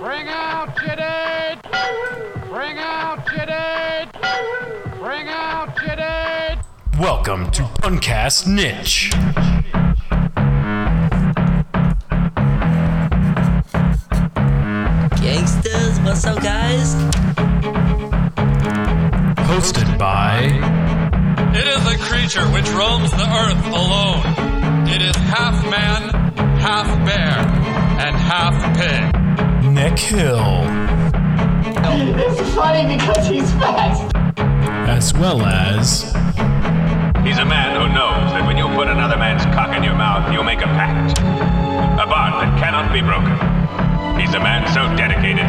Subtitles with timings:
[0.00, 1.60] Bring out Jidid!
[2.48, 4.98] Bring out Jidid!
[4.98, 6.64] Bring out Jidid!
[6.98, 9.10] Welcome to Uncast Niche.
[15.20, 16.94] Gangsters, what's up, guys?
[19.50, 20.44] Hosted by
[21.54, 24.88] It is a creature which roams the earth alone.
[24.88, 26.08] It is half man,
[26.58, 27.36] half bear,
[28.00, 29.19] and half pig.
[29.80, 30.60] Nick Hill,
[31.64, 33.96] It's funny because he's fat.
[34.86, 36.02] as well as
[37.24, 40.30] He's a man who knows that when you put another man's cock in your mouth,
[40.34, 41.18] you make a pact.
[41.20, 43.32] A bond that cannot be broken.
[44.20, 45.48] He's a man so dedicated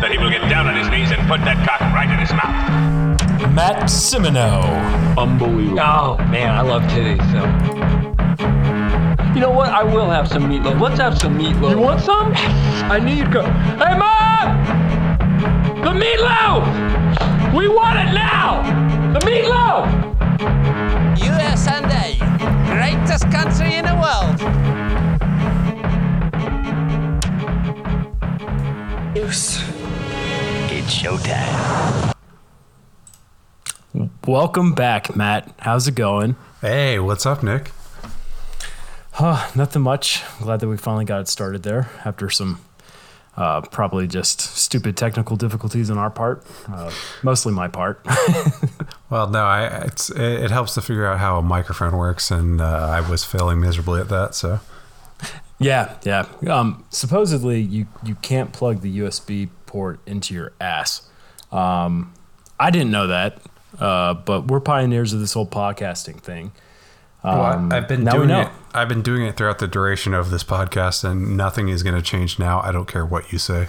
[0.00, 2.30] that he will get down on his knees and put that cock right in his
[2.30, 3.52] mouth.
[3.52, 4.62] Matt Simino.
[5.18, 7.18] Oh man, I love titties.
[7.32, 7.91] So.
[9.42, 9.70] You know what?
[9.70, 10.80] I will have some meatloaf.
[10.80, 11.70] Let's have some meatloaf.
[11.72, 12.32] You want some?
[12.32, 13.42] I knew you'd go.
[13.42, 14.64] Hey mom!
[15.82, 16.62] The meatloaf!
[17.52, 18.62] We want it now!
[19.12, 19.88] The meatloaf!
[21.26, 21.66] U.S.
[21.66, 22.18] and USA,
[22.70, 24.38] greatest country in the world.
[29.16, 29.58] News.
[30.70, 32.14] It's showtime.
[34.24, 35.52] Welcome back, Matt.
[35.58, 36.36] How's it going?
[36.60, 37.72] Hey, what's up, Nick?
[39.22, 40.24] Huh, nothing much.
[40.40, 42.58] Glad that we finally got it started there after some
[43.36, 46.90] uh, probably just stupid technical difficulties on our part, uh,
[47.22, 48.04] mostly my part.
[49.10, 52.60] Well, no, I it's it, it helps to figure out how a microphone works, and
[52.60, 54.34] uh, I was failing miserably at that.
[54.34, 54.58] So,
[55.60, 56.26] yeah, yeah.
[56.48, 61.08] Um, supposedly, you you can't plug the USB port into your ass.
[61.52, 62.12] Um,
[62.58, 63.40] I didn't know that,
[63.78, 66.52] uh, but we're pioneers of this whole podcasting thing.
[67.24, 68.48] Um, I've been doing it.
[68.74, 72.02] I've been doing it throughout the duration of this podcast, and nothing is going to
[72.02, 72.60] change now.
[72.60, 73.68] I don't care what you say.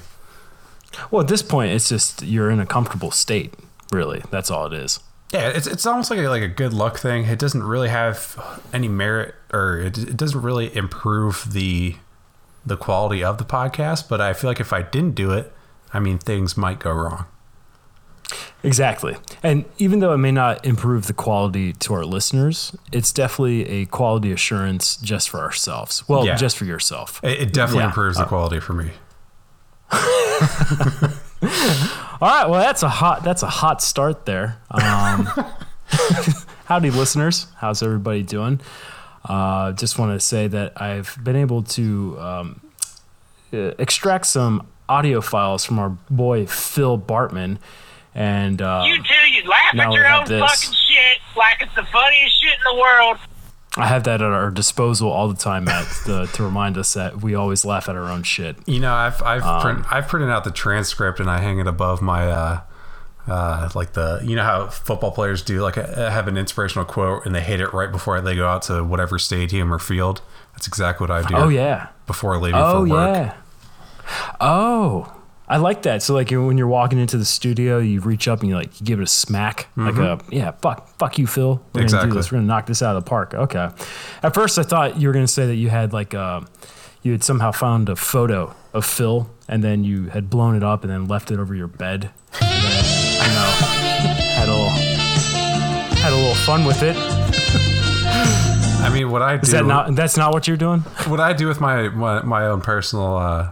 [1.11, 3.53] Well, at this point, it's just you're in a comfortable state.
[3.91, 4.99] Really, that's all it is.
[5.31, 7.25] Yeah, it's it's almost like a, like a good luck thing.
[7.25, 11.95] It doesn't really have any merit, or it, it doesn't really improve the
[12.65, 14.08] the quality of the podcast.
[14.08, 15.52] But I feel like if I didn't do it,
[15.93, 17.25] I mean, things might go wrong.
[18.64, 19.17] Exactly.
[19.44, 23.86] And even though it may not improve the quality to our listeners, it's definitely a
[23.88, 26.08] quality assurance just for ourselves.
[26.08, 26.36] Well, Yeah.
[26.36, 27.20] just for yourself.
[27.23, 27.88] It, it definitely Yeah.
[27.88, 28.92] improves the quality for me.
[32.22, 32.45] All right.
[32.50, 34.58] Well, that's a hot that's a hot start there.
[34.72, 35.28] Um,
[36.66, 37.48] howdy, listeners.
[37.58, 38.61] How's everybody doing?
[39.26, 42.61] Uh, just want to say that I've been able to um,
[43.54, 47.58] uh, extract some audio files from our boy Phil Bartman,
[48.15, 50.39] and uh, You too, you laugh at your own this.
[50.41, 53.17] fucking shit like it's the funniest shit in the world.
[53.75, 57.21] I have that at our disposal all the time, Matt, to, to remind us that
[57.23, 58.55] we always laugh at our own shit.
[58.67, 61.65] You know, I've I've Um, print, I've printed out the transcript and I hang it
[61.67, 62.59] above my uh,
[63.27, 67.25] uh, like the you know how football players do like uh, have an inspirational quote
[67.25, 70.21] and they hit it right before they go out to whatever stadium or field.
[70.53, 71.35] That's exactly what I do.
[71.35, 71.87] Oh yeah.
[72.05, 73.15] before leaving Oh for work.
[73.17, 73.33] yeah.
[74.39, 75.11] Oh,
[75.48, 76.02] I like that.
[76.02, 78.86] So like when you're walking into the studio, you reach up and you like you
[78.86, 81.61] give it a smack, like a yeah, fuck, fuck you, Phil.
[81.73, 81.95] We're gonna do Mm-hmm.
[81.95, 82.17] Exactly.
[82.17, 82.31] this.
[82.31, 83.33] We're gonna knock this out of the park.
[83.33, 83.70] Okay.
[84.23, 86.42] At first, I thought you were gonna say that you had like uh,
[87.02, 90.83] you had somehow found a photo of Phil and then you had blown it up
[90.83, 92.10] and then left it over your bed.
[92.39, 93.52] Then, you know,
[94.39, 94.70] had a little
[95.99, 96.95] had a little fun with it.
[98.81, 99.95] I mean, what I do Is that not?
[99.95, 100.80] That's not what you're doing.
[101.08, 103.52] what I do with my my, my own personal uh,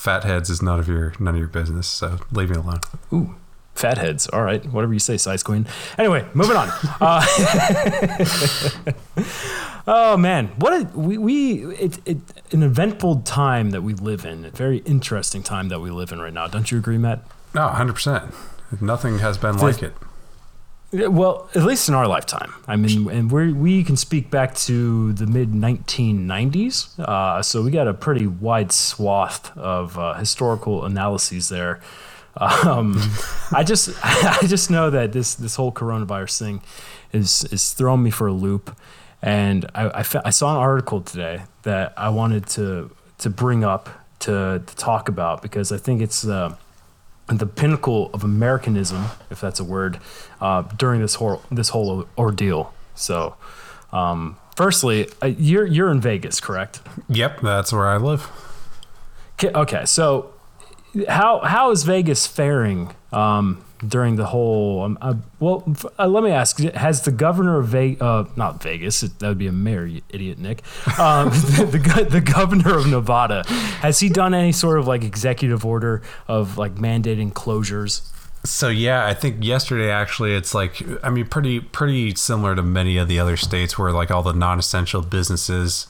[0.00, 1.86] fat heads is none of your none of your business.
[1.86, 2.80] So leave me alone.
[3.12, 3.34] Ooh,
[3.74, 4.26] fatheads.
[4.28, 5.66] All right, whatever you say, size queen.
[5.98, 6.70] Anyway, moving on.
[7.02, 7.24] Uh,
[9.86, 12.18] oh man, what a, we we it, it
[12.52, 14.44] an eventful time that we live in.
[14.44, 16.46] A very interesting time that we live in right now.
[16.46, 17.22] Don't you agree, Matt?
[17.54, 18.34] No, hundred percent.
[18.80, 19.94] Nothing has been like it.
[20.92, 22.52] Well, at least in our lifetime.
[22.66, 26.98] I mean, and we we can speak back to the mid 1990s.
[26.98, 31.80] Uh, so we got a pretty wide swath of uh, historical analyses there.
[32.36, 33.00] Um,
[33.52, 36.62] I just I just know that this this whole coronavirus thing
[37.12, 38.76] is is throwing me for a loop,
[39.22, 43.62] and I I, fa- I saw an article today that I wanted to to bring
[43.62, 43.88] up
[44.20, 46.26] to to talk about because I think it's.
[46.26, 46.56] Uh,
[47.38, 49.98] the pinnacle of Americanism, if that's a word,
[50.40, 52.74] uh, during this whole this whole ordeal.
[52.94, 53.36] So,
[53.92, 56.80] um, firstly, uh, you're you're in Vegas, correct?
[57.08, 58.28] Yep, that's where I live.
[59.34, 60.34] Okay, okay, so
[61.08, 64.82] how how is Vegas faring um, during the whole?
[64.82, 65.64] Um, uh, well,
[65.98, 69.46] uh, let me ask: Has the governor of Vegas, uh, not Vegas, that would be
[69.46, 70.62] a mayor, idiot Nick,
[70.98, 73.44] um, the, the the governor of Nevada,
[73.80, 78.08] has he done any sort of like executive order of like mandating closures?
[78.44, 82.96] So yeah, I think yesterday actually it's like I mean pretty pretty similar to many
[82.96, 85.88] of the other states where like all the non-essential businesses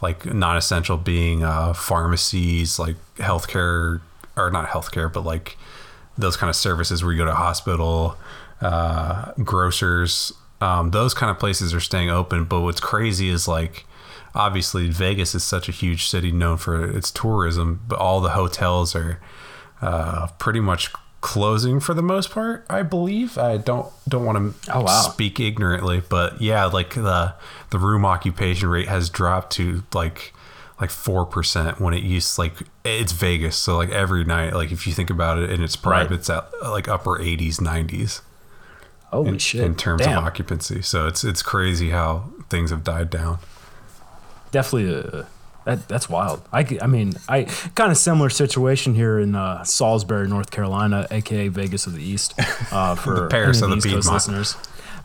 [0.00, 4.00] like non-essential being uh, pharmacies, like healthcare
[4.36, 5.56] or not healthcare, but like
[6.18, 8.16] those kind of services where you go to hospital,
[8.60, 12.44] uh, grocers, um, those kind of places are staying open.
[12.44, 13.86] But what's crazy is like
[14.34, 18.94] obviously Vegas is such a huge city known for its tourism, but all the hotels
[18.94, 19.20] are
[19.80, 22.64] uh, pretty much closing for the most part.
[22.70, 23.38] I believe.
[23.38, 25.02] I don't don't want to Oh, wow.
[25.02, 27.34] speak ignorantly, but yeah, like the
[27.70, 30.32] the room occupation rate has dropped to like
[30.80, 32.54] like four percent when it used like
[32.84, 36.06] it's Vegas, so like every night, like if you think about it in its prime,
[36.08, 36.12] Right.
[36.12, 38.22] it's at like upper eighties, nineties
[39.10, 39.62] Holy in, shit!
[39.64, 40.18] in terms Damn.
[40.18, 40.82] of occupancy.
[40.82, 43.38] So it's it's crazy how things have died down.
[44.50, 45.24] definitely uh
[45.64, 46.40] that, that's wild.
[46.50, 47.42] I, I mean, I
[47.74, 52.32] kind of similar situation here in uh, Salisbury, North Carolina, aka Vegas of the East,
[52.72, 54.56] uh, for The Paris of the East Coast listeners.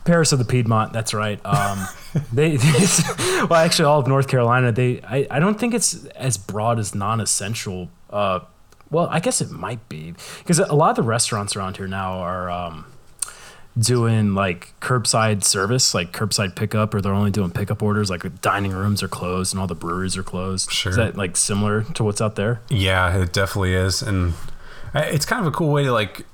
[0.04, 0.92] Paris of the Piedmont.
[0.92, 1.40] That's right.
[1.44, 1.86] Um,
[2.32, 2.56] they,
[3.48, 4.72] well, actually, all of North Carolina.
[4.72, 7.90] They, I, I don't think it's as broad as non-essential.
[8.10, 8.40] Uh,
[8.90, 12.18] well, I guess it might be because a lot of the restaurants around here now
[12.18, 12.50] are.
[12.50, 12.86] Um,
[13.78, 18.10] doing like curbside service, like curbside pickup, or they're only doing pickup orders.
[18.10, 20.70] Like the dining rooms are closed and all the breweries are closed.
[20.70, 20.90] Sure.
[20.90, 22.60] Is that like similar to what's out there?
[22.68, 24.34] Yeah, it definitely is, and
[24.94, 26.24] it's kind of a cool way to like.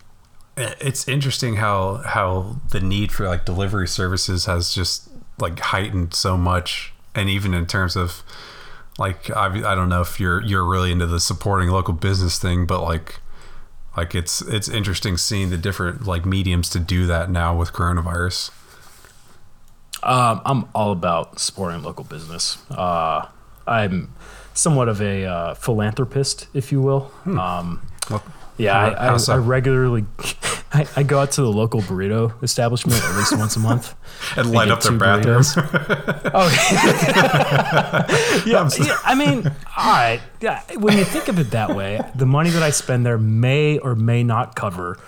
[0.80, 5.08] It's interesting how how the need for like delivery services has just
[5.38, 8.22] like heightened so much, and even in terms of
[8.98, 12.66] like I, I don't know if you're you're really into the supporting local business thing,
[12.66, 13.20] but like
[13.96, 18.50] like it's it's interesting seeing the different like mediums to do that now with coronavirus.
[20.02, 22.58] Um, I'm all about supporting local business.
[22.70, 23.26] Uh,
[23.66, 24.14] I'm
[24.54, 27.12] somewhat of a uh, philanthropist, if you will.
[27.26, 28.22] Um, Well,
[28.60, 29.18] yeah, I, I.
[29.28, 30.04] I regularly
[30.72, 33.94] I, I go out to the local burrito establishment at least once a month
[34.36, 35.42] And light up their two bathroom.
[36.32, 36.48] Oh,
[38.46, 38.96] yeah, yeah.
[39.04, 39.46] I mean,
[39.76, 40.20] all right.
[40.40, 43.78] Yeah, when you think of it that way, the money that I spend there may
[43.78, 44.98] or may not cover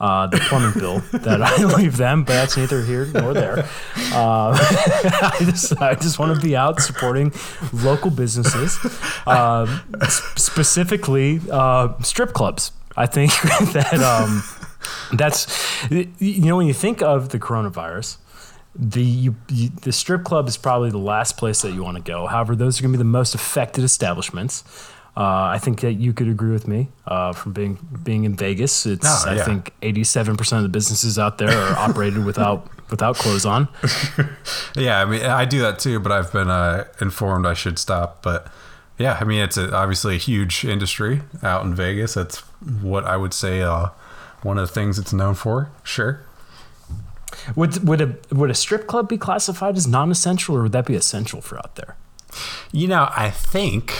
[0.00, 3.68] uh, the plumbing bill that I leave them, but that's neither here nor there.
[4.12, 7.32] Uh, I just, I just want to be out supporting
[7.72, 8.78] local businesses,
[9.26, 9.66] uh,
[10.00, 12.70] s- specifically uh, strip clubs.
[12.98, 13.32] I think
[13.72, 14.42] that um,
[15.16, 15.46] that's
[15.90, 18.18] you know when you think of the coronavirus
[18.78, 22.02] the you, you, the strip club is probably the last place that you want to
[22.02, 22.26] go.
[22.26, 24.62] However, those are going to be the most affected establishments.
[25.16, 28.86] Uh, I think that you could agree with me uh, from being being in Vegas.
[28.86, 32.68] It's Oh, I think eighty seven percent of the businesses out there are operated without
[32.88, 33.68] without clothes on.
[34.76, 38.22] Yeah, I mean, I do that too, but I've been uh, informed I should stop.
[38.22, 38.46] But
[38.98, 42.14] yeah, I mean, it's a, obviously a huge industry out in Vegas.
[42.14, 42.38] That's
[42.82, 43.88] what I would say uh,
[44.42, 45.70] one of the things it's known for.
[45.82, 46.20] Sure.
[47.54, 50.86] Would would a would a strip club be classified as non essential, or would that
[50.86, 51.96] be essential for out there?
[52.72, 53.92] You know, I think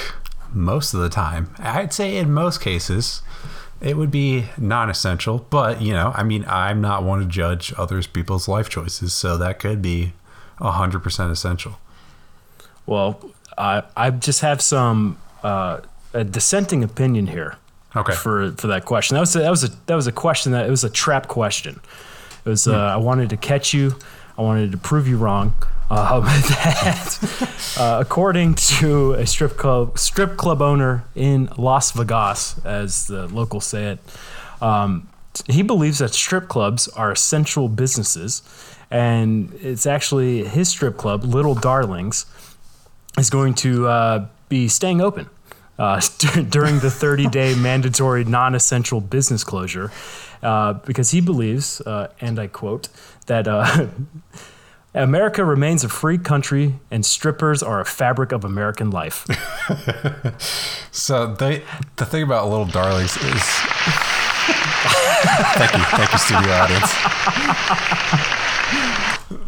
[0.52, 3.22] most of the time, I'd say in most cases,
[3.80, 5.46] it would be non essential.
[5.50, 9.14] But, you know, I mean, I'm not one to judge others people's life choices.
[9.14, 10.12] So that could be
[10.58, 11.78] 100% essential.
[12.86, 13.20] Well,
[13.58, 15.80] I I just have some uh,
[16.12, 17.56] a dissenting opinion here.
[17.96, 18.12] Okay.
[18.12, 20.66] For for that question, that was a, that was a that was a question that
[20.66, 21.80] it was a trap question.
[22.44, 23.96] It was uh, I wanted to catch you.
[24.36, 25.54] I wanted to prove you wrong.
[25.90, 33.06] Uh, that uh, according to a strip club strip club owner in Las Vegas, as
[33.06, 33.98] the locals say it,
[34.62, 35.08] um,
[35.46, 38.42] he believes that strip clubs are essential businesses,
[38.90, 42.26] and it's actually his strip club, Little Darlings,
[43.18, 45.28] is going to uh, be staying open
[45.78, 46.00] uh,
[46.48, 49.90] during the 30 day mandatory non essential business closure
[50.42, 52.88] uh, because he believes, uh, and I quote,
[53.26, 53.86] that uh,
[54.94, 59.26] America remains a free country and strippers are a fabric of American life.
[60.90, 61.62] So they,
[61.96, 63.42] the thing about Little Darlings is.
[65.54, 66.92] thank you, thank you, studio audience.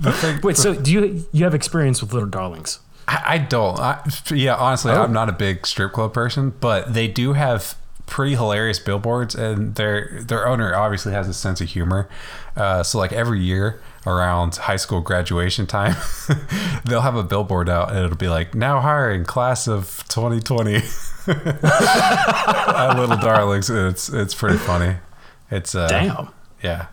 [0.00, 2.80] The thing, Wait, so do you you have experience with Little Darlings?
[3.12, 3.78] I, I don't.
[3.78, 4.00] I,
[4.32, 5.02] yeah, honestly, Oh.
[5.02, 7.74] I'm not a big strip club person, but they do have
[8.06, 12.08] pretty hilarious billboards, and their their owner obviously has a sense of humor.
[12.56, 15.96] Uh, so like every year around high school graduation time,
[16.84, 20.76] they'll have a billboard out, and it'll be like now hiring class of 2020
[21.26, 23.70] at Little Darlings.
[23.70, 24.96] It's it's pretty funny.
[25.50, 26.28] It's uh, Damn.
[26.62, 26.86] yeah.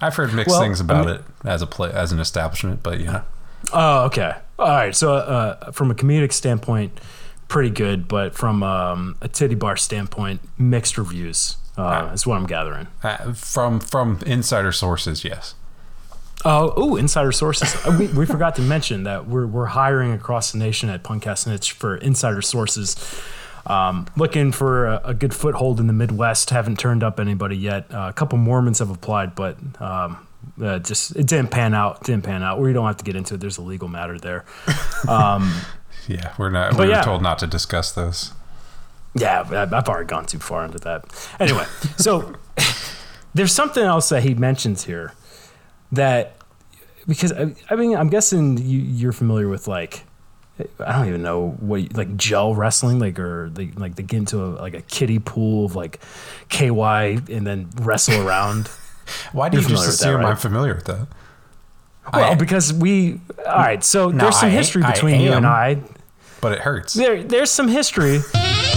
[0.00, 2.82] I've heard mixed Well, things I about mean- it as a play as an establishment,
[2.82, 3.22] but yeah.
[3.72, 4.34] Oh, okay.
[4.58, 4.94] All right.
[4.94, 7.00] So, uh, from a comedic standpoint,
[7.48, 11.56] pretty good, but from um, a titty bar standpoint, mixed reviews.
[11.76, 12.86] Uh, is what I'm gathering.
[13.02, 15.56] Uh, from from insider sources, yes.
[16.44, 17.74] Oh, ooh, insider sources.
[17.86, 21.46] Uh, we, we forgot to mention that we're, we're hiring across the nation at Punkcast
[21.46, 22.96] Niche for insider sources.
[23.66, 26.50] Um, looking for a, a good foothold in the Midwest.
[26.50, 27.86] Haven't turned up anybody yet.
[27.92, 30.26] Uh, a couple Mormons have applied, but um,
[30.62, 32.04] uh, just it didn't pan out.
[32.04, 32.60] Didn't pan out.
[32.60, 33.40] We don't have to get into it.
[33.40, 34.44] There's a legal matter there.
[35.08, 35.52] Um,
[36.08, 36.74] Yeah, we're not.
[36.74, 37.02] We were yeah.
[37.02, 38.32] told not to discuss those.
[39.14, 41.04] Yeah, I've already gone too far into that.
[41.38, 41.64] Anyway,
[41.96, 42.34] so
[43.34, 45.14] there's something else that he mentions here
[45.92, 46.36] that
[47.06, 50.04] because I, I mean I'm guessing you, you're familiar with like
[50.80, 54.44] I don't even know what like gel wrestling like or they like they get into
[54.44, 56.00] a, like a kiddie pool of like
[56.48, 58.68] KY and then wrestle around.
[59.32, 60.30] Why do You're you just with that, assume right?
[60.30, 61.06] I'm familiar with that?
[62.12, 63.82] Well, I- because we all right.
[63.84, 65.46] So No, there's some I- history between you and.
[65.46, 65.78] I.
[66.40, 66.92] But it hurts.
[66.92, 68.18] There, there's some history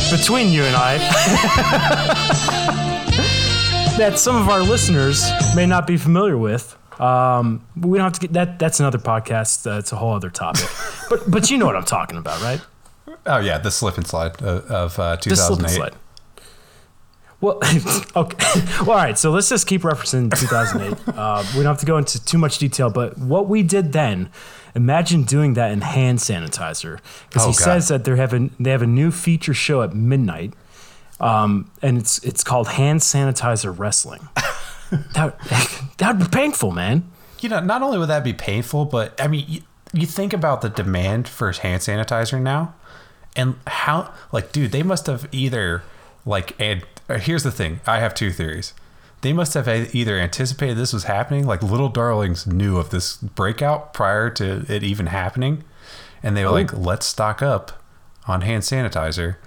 [0.10, 0.98] between you and I
[3.98, 6.78] that some of our listeners may not be familiar with.
[7.02, 8.58] Um, we don't have to get that.
[8.60, 9.64] That's another podcast.
[9.64, 10.66] That's a whole other topic.
[11.10, 12.62] but but you know what I'm talking about, right?
[13.26, 15.76] Oh yeah, the slip and slide of, of uh, The slip and 2008.
[15.76, 15.96] slide.
[17.40, 17.60] Well,
[18.16, 18.62] okay.
[18.82, 19.18] Well, all right.
[19.18, 21.16] So let's just keep referencing 2008.
[21.18, 24.30] uh, we don't have to go into too much detail, but what we did then,
[24.76, 27.64] imagine doing that in hand sanitizer, because Oh, he God.
[27.64, 30.54] says that they have a they have a new feature show at midnight,
[31.20, 34.28] um, and it's it's called hand sanitizer wrestling.
[35.14, 35.38] that
[35.98, 37.04] that would be painful, man.
[37.40, 39.62] You know, not only would that be painful, but I mean, you,
[39.94, 42.74] you think about the demand for hand sanitizer now,
[43.36, 45.84] and how, like, dude, they must have either,
[46.26, 48.74] like, and Uh, here's the thing: I have two theories.
[49.22, 53.94] They must have either anticipated this was happening, like Little Darlings knew of this breakout
[53.94, 55.64] prior to it even happening,
[56.22, 57.84] and they were like, "Let's stock up
[58.28, 59.38] on hand sanitizer,"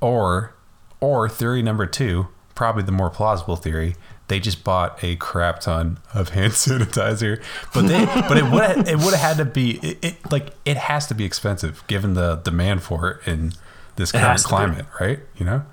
[0.00, 0.54] or,
[1.00, 3.96] or theory number two, probably the more plausible theory,
[4.28, 8.96] they just bought a crap ton of hand sanitizer, but they, but it would it
[8.98, 12.36] would have had to be it, it like it has to be expensive given the
[12.36, 13.52] demand for it in
[13.96, 15.20] this current climate, right?
[15.36, 15.64] You know,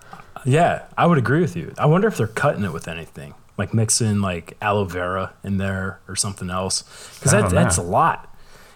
[0.45, 1.74] Yeah, I would agree with you.
[1.77, 6.00] I wonder if they're cutting it with anything, like mixing like aloe vera in there
[6.07, 6.83] or something else,
[7.15, 8.27] because that, that's a lot.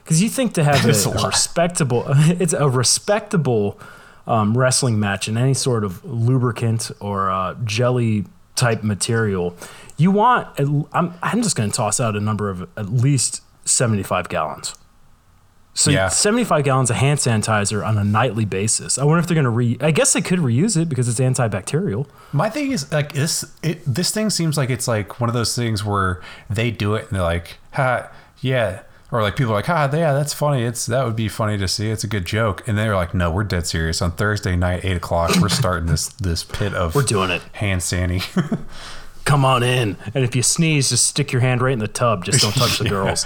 [0.03, 3.79] Because you think to have a, a respectable, it's a respectable
[4.27, 9.55] um, wrestling match in any sort of lubricant or uh, jelly type material,
[9.98, 10.48] you want.
[10.93, 14.75] I'm I'm just going to toss out a number of at least seventy five gallons.
[15.77, 16.08] So Yeah.
[16.08, 18.98] 75 gallons of hand sanitizer on a nightly basis.
[18.98, 19.77] I wonder if they're going to re.
[19.82, 22.08] I guess they could reuse it because it's antibacterial.
[22.32, 23.44] My thing is like this.
[23.62, 27.08] It, this thing seems like it's like one of those things where they do it
[27.10, 30.63] and they're like, "Ha, yeah," or like people are like, "Ha, yeah, that's funny.
[30.63, 31.89] It's that would be funny to see.
[31.89, 34.01] It's a good joke." And they're like, "No, we're dead serious.
[34.01, 37.41] On Thursday night, eight o'clock, we're starting this this pit of We're doing it.
[37.51, 38.22] hand sanny."
[39.25, 39.98] Come on in.
[40.13, 42.24] And if you sneeze, just stick your hand right in the tub.
[42.25, 43.25] Just don't touch the girls.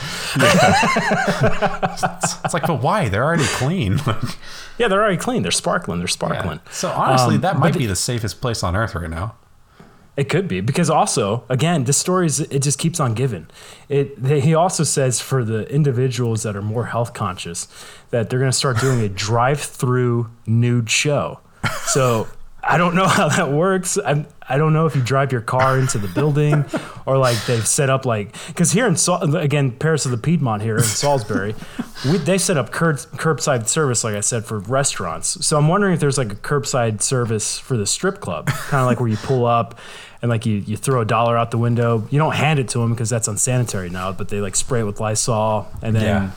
[2.44, 3.10] it's like, but why?
[3.10, 4.00] They're already clean.
[4.78, 5.42] Yeah, they're already clean.
[5.44, 6.00] They're sparkling.
[6.00, 6.62] They're sparkling.
[6.72, 9.36] So honestly, Um, that might be the safest place on earth right now.
[10.18, 13.48] It could be because also, again, this story is it just keeps on giving.
[13.88, 17.68] It they, he also says for the individuals that are more health conscious
[18.10, 21.40] that they're going to start doing a drive-through nude show.
[21.86, 22.28] So
[22.70, 23.98] I don't know how that works.
[23.98, 26.66] I I don't know if you drive your car into the building
[27.06, 28.96] or like they've set up like because here in
[29.36, 31.56] again Paris of the Piedmont here in Salisbury,
[32.06, 35.46] we, they set up curb, curbside service like I said for restaurants.
[35.46, 38.88] So I'm wondering if there's like a curbside service for the strip club, kind of
[38.88, 39.78] like where you pull up
[40.22, 42.06] and like you, you throw a dollar out the window.
[42.10, 44.84] You don't hand it to them because that's unsanitary now, but they like spray it
[44.84, 46.32] with Lysol and then Yeah.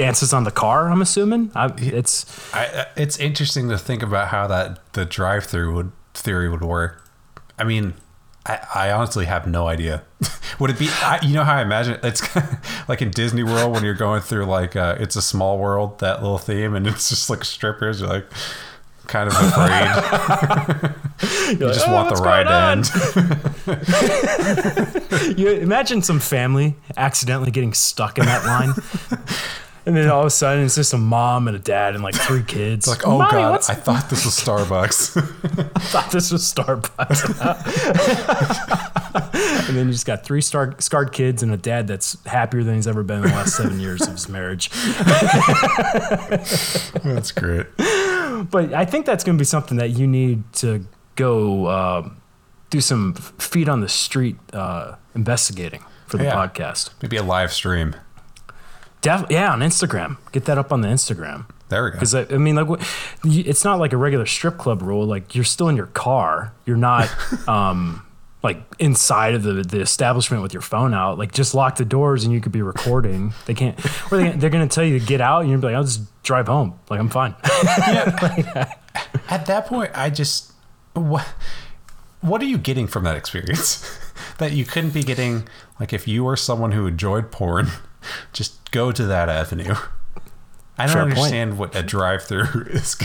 [0.00, 0.90] Dances on the car.
[0.90, 5.74] I'm assuming I, it's I, uh, it's interesting to think about how that the drive-through
[5.74, 7.06] would theory would work.
[7.58, 7.92] I mean,
[8.46, 10.02] I, I honestly have no idea.
[10.58, 10.88] would it be?
[10.90, 12.00] I, you know how I imagine it?
[12.02, 12.22] it's
[12.88, 16.22] like in Disney World when you're going through like uh, it's a small world that
[16.22, 18.00] little theme, and it's just like strippers.
[18.00, 18.26] You're like
[19.06, 19.84] kind of afraid.
[21.60, 22.54] you like, just "Oh, want the ride to
[25.26, 25.38] end.
[25.38, 28.72] you imagine some family accidentally getting stuck in that line.
[29.86, 32.14] And then all of a sudden, it's just a mom and a dad and like
[32.14, 32.86] three kids.
[32.86, 35.16] It's like, oh Mommy, god, what's- I thought this was Starbucks.
[35.76, 37.24] I thought this was Starbucks.
[39.68, 42.74] and then you just got three star- scarred kids and a dad that's happier than
[42.74, 44.70] he's ever been in the last seven years of his marriage.
[47.04, 47.66] That's great.
[48.50, 52.08] But I think that's going to be something that you need to go uh,
[52.70, 56.34] do some feet on the street uh, investigating for the Yeah.
[56.34, 56.90] podcast.
[57.02, 57.94] Maybe a live stream.
[59.00, 60.18] Def- yeah, on Instagram.
[60.32, 61.46] Get that up on the Instagram.
[61.68, 61.96] There we go.
[61.96, 62.80] Because I, I mean, like,
[63.24, 65.06] it's not like a regular strip club rule.
[65.06, 66.52] Like, you're still in your car.
[66.66, 67.08] You're not,
[67.48, 68.04] um,
[68.42, 71.18] like inside of the, the establishment with your phone out.
[71.18, 73.32] Like, just lock the doors and you could be recording.
[73.46, 73.78] They can't.
[74.10, 75.78] Or they, they're going to tell you to get out, and you're gonna be like,
[75.78, 76.78] I'll just drive home.
[76.88, 77.34] Like, I'm fine.
[79.28, 80.52] At that point, I just
[80.94, 81.26] what
[82.20, 83.98] what are you getting from that experience
[84.38, 87.68] that you couldn't be getting like if you were someone who enjoyed porn,
[88.32, 89.74] just go to that avenue.
[90.78, 91.18] I don't Fair point.
[91.18, 92.96] understand what a drive-through is.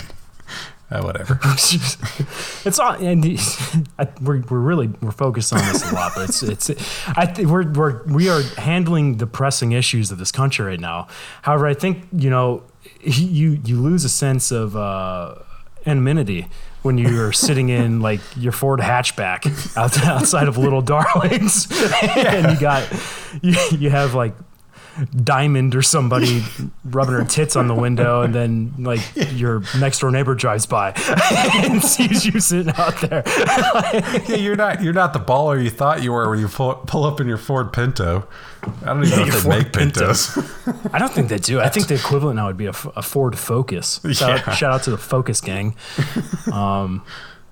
[0.88, 1.40] Uh, whatever.
[1.44, 3.24] it's all and
[3.98, 6.70] I, we're, we're really we're focused on this a lot but it's it's
[7.08, 11.08] I think we're we're we are handling the pressing issues of this country right now
[11.42, 12.62] however I think you know
[13.02, 15.34] you you lose a sense of uh,
[15.86, 16.46] anonymity
[16.82, 21.66] when you're sitting in like your Ford hatchback out, outside of Little Darlings
[22.16, 22.88] and you got
[23.42, 24.34] you, you have like
[25.14, 26.42] Diamond or somebody
[26.84, 29.00] rubbing her tits on the window, and then like
[29.32, 30.92] your next door neighbor drives by
[31.64, 33.22] and sees you sitting out there.
[34.28, 37.04] yeah, you're not you're not the baller you thought you were when you pull, pull
[37.04, 38.26] up in your Ford Pinto.
[38.82, 40.00] I don't even know if they Ford make Pinto.
[40.00, 40.38] Pintos.
[40.92, 41.60] I don't think they do.
[41.60, 44.00] I think the equivalent now would be a Ford Focus.
[44.12, 44.42] Shout, Yeah.
[44.50, 45.76] out, shout out to the Focus gang.
[46.52, 47.04] Um,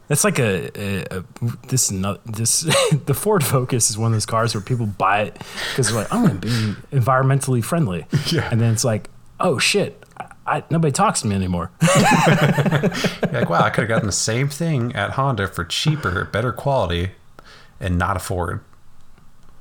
[0.09, 1.25] it's like a, a, a
[1.69, 2.61] this is not this
[3.07, 5.39] the Ford Focus is one of those cars where people buy it
[5.71, 8.49] because they're like I'm going to be environmentally friendly, Yeah.
[8.51, 9.09] and then it's like
[9.41, 11.71] oh shit, I, I, nobody talks to me anymore.
[13.33, 17.11] Like, wow, I could have gotten the same thing at Honda for cheaper, better quality,
[17.81, 18.61] and not a Ford.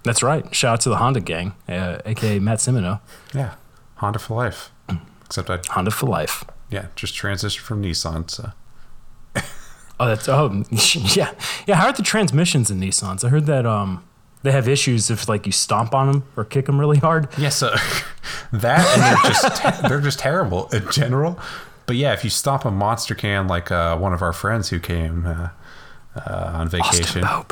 [0.03, 0.53] That's right.
[0.53, 2.99] Shout out to the Honda gang, uh, aka Matt Simino,
[3.33, 3.55] Yeah,
[3.95, 4.69] Honda for life.
[5.25, 6.43] Except I, Honda for life.
[6.69, 8.29] yeah, just transitioned from Nissan.
[8.29, 8.51] So
[9.99, 10.63] Oh, that's oh
[11.15, 11.33] yeah
[11.67, 11.75] yeah.
[11.75, 13.23] How are the transmissions in Nissans?
[13.23, 14.03] I heard that um
[14.43, 17.27] they have issues if like you stomp on them or kick them really hard.
[17.37, 17.73] yeah, so
[18.51, 21.39] that and they're just they're just terrible in general.
[21.85, 24.79] But yeah, if you stomp a monster can like uh, one of our friends who
[24.79, 25.49] came uh,
[26.15, 27.45] uh, on vacation, on,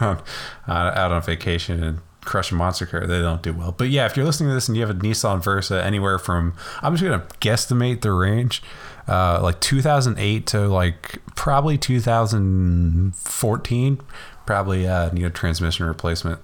[0.00, 0.20] uh,
[0.68, 3.72] out on vacation and crush a monster car, they don't do well.
[3.72, 6.54] But yeah, if you're listening to this and you have a Nissan Versa anywhere from,
[6.82, 8.62] I'm just gonna guesstimate the range,
[9.08, 14.00] uh, like 2008 to like probably 2014,
[14.46, 16.40] probably uh, need a transmission replacement.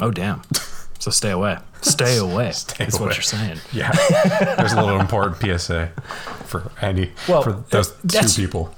[0.00, 0.42] Oh damn.
[0.98, 1.58] So stay away.
[1.82, 2.50] Stay away.
[2.52, 3.06] Stay That's away.
[3.08, 3.58] what you're saying.
[3.72, 3.90] Yeah,
[4.56, 5.92] there's a little important PSA
[6.46, 8.74] for any Well, for those two people.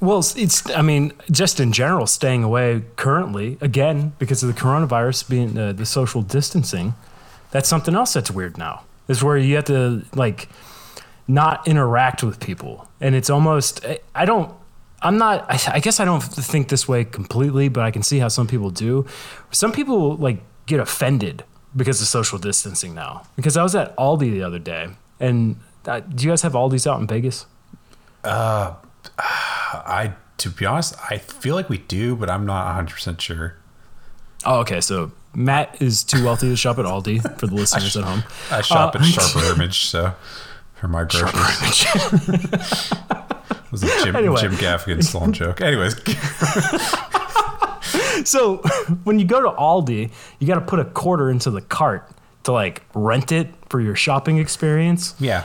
[0.00, 0.68] Well, it's- it's.
[0.70, 5.72] I mean, just in general, staying away currently again because of the coronavirus being uh,
[5.72, 6.94] the social distancing.
[7.52, 8.82] That's something else that's weird now.
[9.08, 10.48] Is where you have to like
[11.28, 13.84] not interact with people, and it's almost.
[14.14, 14.52] I- don't.
[15.04, 15.44] I'm not.
[15.50, 18.46] I, I guess I don't think this way completely, but I can see how some
[18.46, 19.04] people do.
[19.50, 23.22] Some people like get offended because of social distancing now.
[23.36, 25.56] Because I was at Aldi the other day, and
[25.86, 27.46] uh, do you guys have Aldi's out in Vegas?
[28.22, 28.74] Uh,
[29.18, 33.56] I to be honest, I feel like we do, but I'm not 100 percent sure.
[34.44, 34.80] Oh, okay.
[34.80, 38.22] So Matt is too wealthy to shop at Aldi for the listeners at home.
[38.50, 40.14] I shop Uh, at Sharper Image, so
[40.82, 42.90] for my groceries.
[42.90, 44.40] It was a Jim, Anyway.
[44.40, 45.60] Jim Gaffigan stolen joke.
[45.60, 45.94] Anyways,
[48.28, 48.56] so
[49.04, 52.10] when you go to Aldi, you got to put a quarter into the cart
[52.42, 55.14] to like rent it for your shopping experience.
[55.20, 55.44] yeah,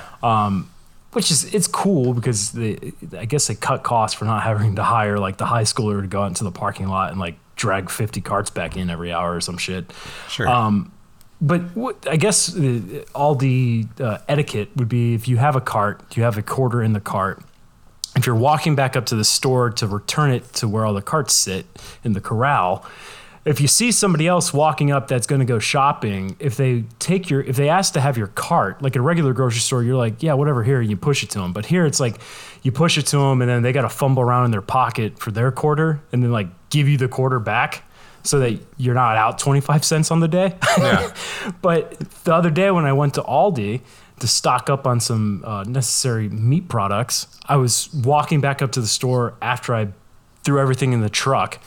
[1.13, 4.84] Which is it's cool because they, I guess they cut costs for not having to
[4.84, 7.89] hire like the high schooler to go out into the parking lot and like drag
[7.91, 9.91] 50 carts back in every hour or some shit.
[10.30, 10.47] sure.
[10.47, 10.91] Um,
[11.39, 15.62] but what, I guess uh, all the uh, etiquette would be if you have a
[15.62, 17.41] cart, you have a quarter in the cart.
[18.15, 21.02] If you're walking back up to the store to return it to where all the
[21.04, 21.67] carts sit
[22.04, 22.84] in the corral,
[23.45, 27.30] if you see somebody else walking up that's going to go shopping, if they take
[27.30, 29.95] your, if they ask to have your cart, like at a regular grocery store, you're
[29.95, 31.54] like, yeah, whatever, here, and you push it to them.
[31.54, 32.19] But here it's like,
[32.62, 35.17] you push it to them, and then they got to fumble around in their pocket
[35.17, 37.84] for their quarter, and then like give you the quarter back,
[38.28, 40.54] so that you're not out 25 cents on the day.
[40.78, 41.13] yeah,
[41.62, 43.80] But the other day when I went to Aldi
[44.20, 48.82] to stock up on some uh, necessary meat products, I was walking back up to
[48.82, 49.90] the store after I
[50.44, 51.60] threw everything in the truck.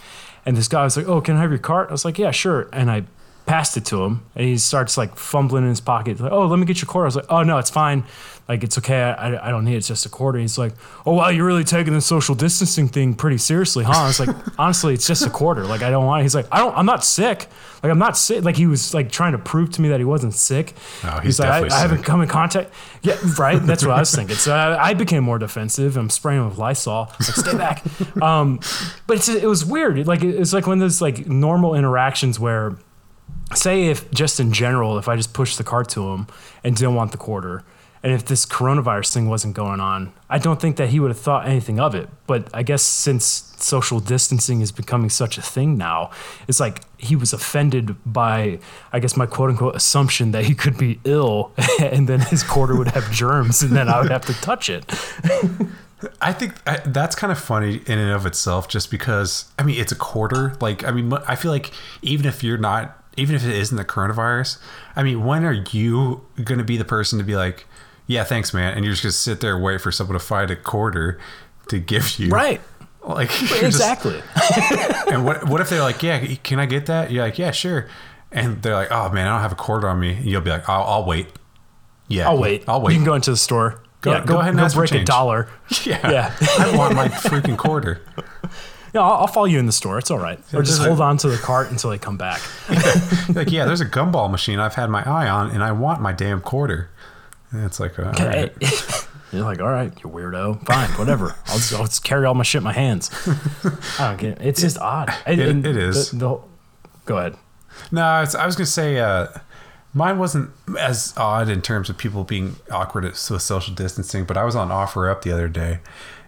[0.45, 1.89] And this guy was like, Oh, can I have your cart?
[1.89, 2.69] I was like, Yeah, sure.
[2.73, 3.05] And I
[3.51, 6.21] passed it to him, and he starts like fumbling in his pocket.
[6.21, 7.07] Like, oh, let me get your quarter.
[7.07, 8.05] I was like, oh no, it's fine.
[8.49, 9.03] Like it's okay.
[9.03, 9.79] I, I don't need it.
[9.79, 10.39] It's just a quarter.
[10.39, 10.73] He's like,
[11.05, 13.93] oh wow, you're really taking the social distancing thing pretty seriously, huh?
[13.93, 15.65] I was like, honestly, it's just a quarter.
[15.65, 16.21] Like I don't want.
[16.21, 16.25] It.
[16.27, 16.77] He's like, I don't.
[16.77, 17.49] I'm not sick.
[17.83, 18.45] Like I'm not sick.
[18.45, 20.75] Like he was like trying to prove to me that he wasn't sick.
[21.03, 22.73] Oh, he's like, I, I haven't come in contact.
[23.03, 23.61] Yeah, right.
[23.61, 24.37] That's what I was thinking.
[24.37, 25.97] So I, I became more defensive.
[25.97, 27.11] I'm spraying him with Lysol.
[27.19, 27.83] Like stay back.
[28.23, 28.61] Um,
[29.09, 30.07] but it's, it was weird.
[30.07, 32.77] Like it's like one of those like normal interactions where
[33.55, 36.27] say if just in general, if I just pushed the cart to him
[36.65, 37.65] and didn't want the quarter,
[38.03, 41.21] and if this coronavirus thing wasn't going on, I don't think that he would have
[41.21, 42.09] thought anything of it.
[42.27, 43.25] But I guess since
[43.59, 46.11] social distancing is becoming such a thing now,
[46.49, 48.59] it's like he was offended by,
[48.91, 52.75] I guess, my quote unquote assumption that he could be ill and then his quarter
[52.75, 54.85] would have germs and then I would have to touch it.
[56.23, 59.79] I think I, that's kind of funny in and of itself, just because I mean
[59.79, 60.57] it's a quarter.
[60.59, 63.85] Like I mean, I feel like even if you're not, even if it isn't the
[63.85, 64.59] coronavirus,
[64.97, 67.67] I mean, when are you going to be the person to be like,
[68.07, 70.25] yeah, thanks, man, and you're just going to sit there and wait for someone to
[70.25, 71.19] find a quarter
[71.69, 72.61] to give you, Right.
[73.07, 74.21] Like you're just- Exactly.
[75.13, 77.11] and what what if they're like, yeah, can I get that?
[77.11, 77.89] You're like, yeah, sure.
[78.33, 80.15] And they're like, oh man, I don't have a quarter on me.
[80.17, 81.29] And you'll be like, I'll, I'll wait.
[82.09, 82.65] Yeah, I'll wait.
[82.69, 82.93] I'll wait.
[82.93, 83.83] You can go into the store.
[84.03, 85.49] Go- yeah, go ahead and go break a dollar.
[85.85, 86.37] yeah, Yeah.
[86.59, 88.03] I want my freaking quarter.
[88.95, 89.99] Yeah, I'll, I'll follow you in the store.
[89.99, 90.39] It's all right.
[90.55, 92.41] Or just a- hold on to the cart until they come back.
[93.35, 96.13] like, yeah, there's a gumball machine I've had my eye on, and I want my
[96.13, 96.91] damn quarter.
[97.53, 98.53] And it's like, all right.
[99.33, 100.67] You're like, all right, you weirdo.
[100.67, 101.37] Fine, whatever.
[101.47, 103.11] I'll just, I'll just carry all my shit in my hands.
[103.99, 104.47] I don't get it.
[104.47, 105.13] It's just odd.
[105.25, 106.11] And- It- it is.
[106.11, 106.39] The, the,
[107.05, 107.37] go ahead.
[107.93, 109.29] No, I was, I was gonna say uh,
[109.95, 114.37] mine wasn't as odd in terms of people being awkward at with social distancing, but
[114.37, 115.79] I was on OfferUp the other day,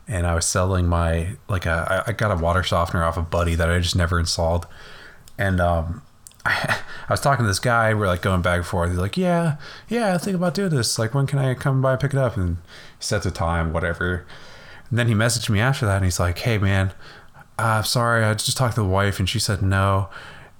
[0.09, 3.55] and I was selling my like a I got a water softener off a buddy
[3.55, 4.67] that I just never installed,
[5.39, 6.03] and um.
[6.45, 7.95] I, I was talking to this guy.
[7.95, 8.91] We're like going back and forth.
[8.91, 10.99] He's like, "Yeah, yeah, I think about doing this.
[10.99, 12.57] Like, when can I come by and pick it up?" And
[12.99, 14.27] he sets a time, whatever.
[14.91, 16.93] And then he messaged me after that, and he's like, "Hey, man,
[17.59, 20.09] I'm uh, sorry, I just talked to the wife, and she said no."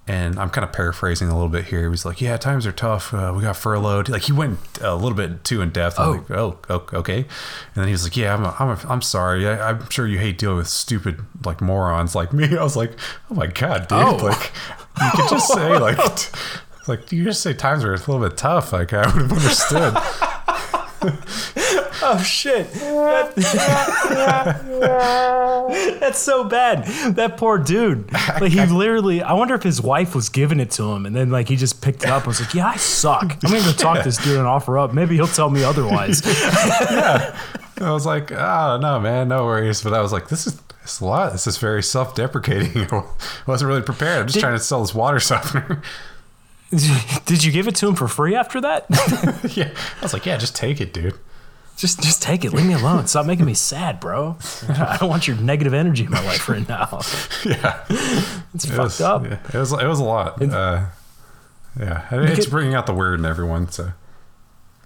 [0.09, 1.83] And I'm kind of paraphrasing a little bit here.
[1.83, 3.15] He was like, "Yeah, times are tough.
[3.15, 6.01] Uh, we got furloughed." Like he went a little bit too in depth.
[6.01, 6.13] I'm Oh.
[6.13, 6.31] like,
[6.71, 7.27] "Oh, okay." And
[7.77, 9.47] then he was like, "Yeah, I'm, a, I'm, a, I'm sorry.
[9.49, 12.99] I, I'm sure you hate dealing with stupid like morons like me." I was like,
[13.31, 13.99] "Oh my god, dude!
[14.01, 14.17] Oh.
[14.99, 15.99] Like you could just say like."
[16.89, 18.73] Like you just say times are a little bit tough.
[18.73, 19.95] Like I would have understood.
[22.05, 22.71] Oh shit!
[26.01, 26.85] That's so bad.
[27.15, 28.13] That poor dude.
[28.13, 29.23] Like he literally.
[29.23, 31.81] I wonder if his wife was giving it to him, and then like he just
[31.81, 33.37] picked it up and was like, "Yeah, I suck.
[33.45, 34.93] I'm gonna go talk to this dude and OfferUp.
[34.93, 36.23] Maybe he'll tell me otherwise."
[36.91, 37.39] yeah.
[37.81, 39.83] I was like, oh no, man, no worries.
[39.83, 41.33] But I was like, this is it's a lot.
[41.33, 42.87] This is very self-deprecating.
[42.91, 43.05] I
[43.47, 44.23] wasn't really prepared.
[44.23, 45.83] I'm just trying to sell this water softener.
[47.27, 48.87] Did you give it to him for free after that?
[49.57, 51.15] yeah, I was like, yeah, just take it, dude.
[51.83, 52.53] Just just take it.
[52.53, 53.09] Leave me alone.
[53.09, 54.37] Stop making me sad, bro.
[54.69, 57.01] I don't want your negative energy in my life right now.
[57.45, 57.83] Yeah,
[58.55, 59.25] It's it fucked was, up.
[59.25, 60.41] yeah, it was it was a lot.
[60.41, 60.87] Uh,
[61.77, 63.69] yeah, it's Because- bringing out the weird in everyone.
[63.73, 63.91] So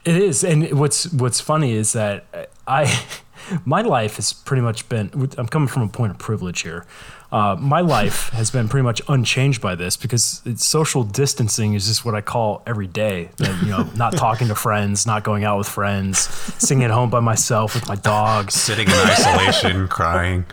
[0.06, 3.06] It is, and what's what's funny is that I,
[3.66, 5.11] my life has pretty much been.
[5.37, 6.87] I'm coming from a point of privilege here.
[7.32, 11.86] Uh, my life has been pretty much unchanged by this because it's social distancing is
[11.86, 13.30] just what I call every day.
[13.38, 16.18] That, you know, not talking to friends, not going out with friends,
[16.58, 18.54] sitting at home by myself with my dogs.
[18.54, 20.46] sitting in isolation, crying.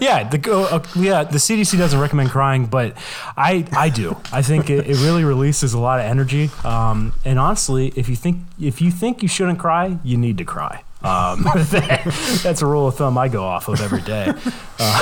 [0.00, 2.96] Yeah, the uh, yeah the CDC doesn't recommend crying, but
[3.36, 4.16] I I do.
[4.32, 6.50] I think it, it really releases a lot of energy.
[6.64, 10.44] Um, and honestly, if you think if you think you shouldn't cry, you need to
[10.44, 10.82] cry.
[11.02, 14.32] Um, that's a rule of thumb I go off of every day.
[14.82, 14.98] Uh,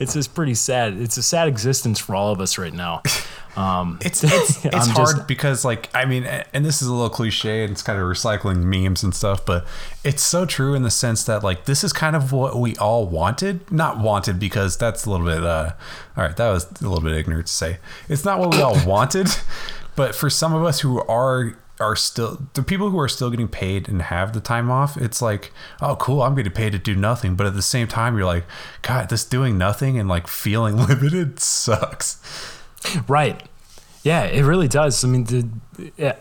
[0.00, 0.94] it's just pretty sad.
[0.94, 3.02] It's a sad existence for all of us right now.
[3.56, 6.92] Um, It's it's, it's I'm hard just- because like I mean, and this is a
[6.92, 9.64] little cliche and it's kind of recycling memes and stuff, but
[10.02, 13.06] it's so true in the sense that like this is kind of what we all
[13.06, 13.70] wanted.
[13.70, 15.72] Not wanted because that's a little bit uh
[16.16, 17.78] all right, that was a little bit ignorant to say.
[18.08, 19.28] It's not what we all wanted,
[19.94, 23.48] but for some of us who are are still the people who are still getting
[23.48, 26.94] paid and have the time off, it's like, oh cool, I'm getting paid to do
[26.94, 27.34] nothing.
[27.36, 28.44] But at the same time, you're like,
[28.82, 32.20] God, this doing nothing and like feeling limited sucks.
[33.06, 33.42] Right.
[34.02, 35.04] Yeah, it really does.
[35.04, 35.48] I mean, the,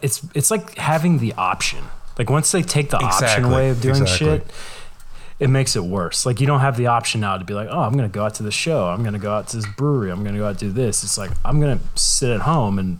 [0.01, 1.83] it's it's like having the option.
[2.17, 4.39] Like once they take the option Exactly, away of doing exactly.
[4.39, 4.51] shit,
[5.39, 6.25] it makes it worse.
[6.25, 8.33] Like you don't have the option now to be like, oh, I'm gonna go out
[8.35, 8.87] to the show.
[8.87, 10.11] I'm gonna go out to this brewery.
[10.11, 11.03] I'm gonna go out do this.
[11.03, 12.99] It's like I'm gonna sit at home and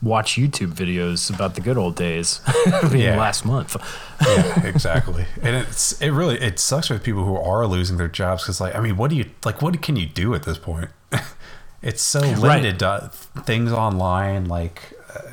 [0.00, 2.40] watch YouTube videos about the good old days
[2.92, 3.16] Yeah.
[3.18, 3.76] last month.
[4.24, 5.24] yeah, exactly.
[5.42, 8.74] And it's it really it sucks with people who are losing their jobs because like
[8.74, 9.60] I mean, what do you like?
[9.62, 10.90] What can you do at this point?
[11.82, 13.10] it's so limited to
[13.44, 15.30] things online like uh,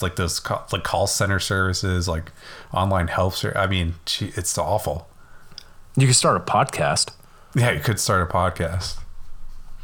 [0.00, 2.32] like those call, like call center services like
[2.72, 5.06] online help ser- i mean it's awful
[5.94, 7.10] You can start a podcast.
[7.54, 8.96] yeah you could start a podcast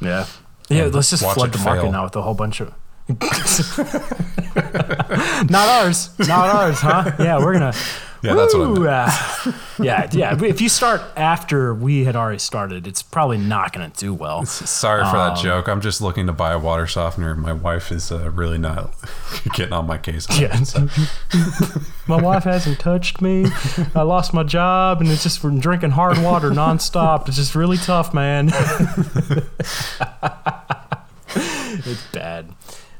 [0.01, 0.25] Yeah.
[0.71, 1.93] Yeah, And let's just flood the market fail.
[1.93, 2.73] now with a whole bunch of.
[5.51, 6.11] not ours.
[6.19, 7.13] Not ours, huh?
[7.19, 7.73] Yeah, we're gonna.
[8.25, 9.11] Yeah, that's what I Woo, uh,
[9.83, 10.41] yeah, yeah.
[10.45, 14.47] If you start after we had already started, it's probably not gonna do well.
[14.47, 17.91] sorry for that Um, joke i'm just looking to buy a water softener my wife
[17.91, 18.95] is uh, really not
[19.55, 20.57] getting on my case Yeah.
[22.07, 23.47] my wife hasn't touched me.
[23.93, 27.27] I lost my job, and it's just from drinking hard water nonstop.
[27.27, 28.53] It's just really tough, man.
[31.35, 32.47] it's bad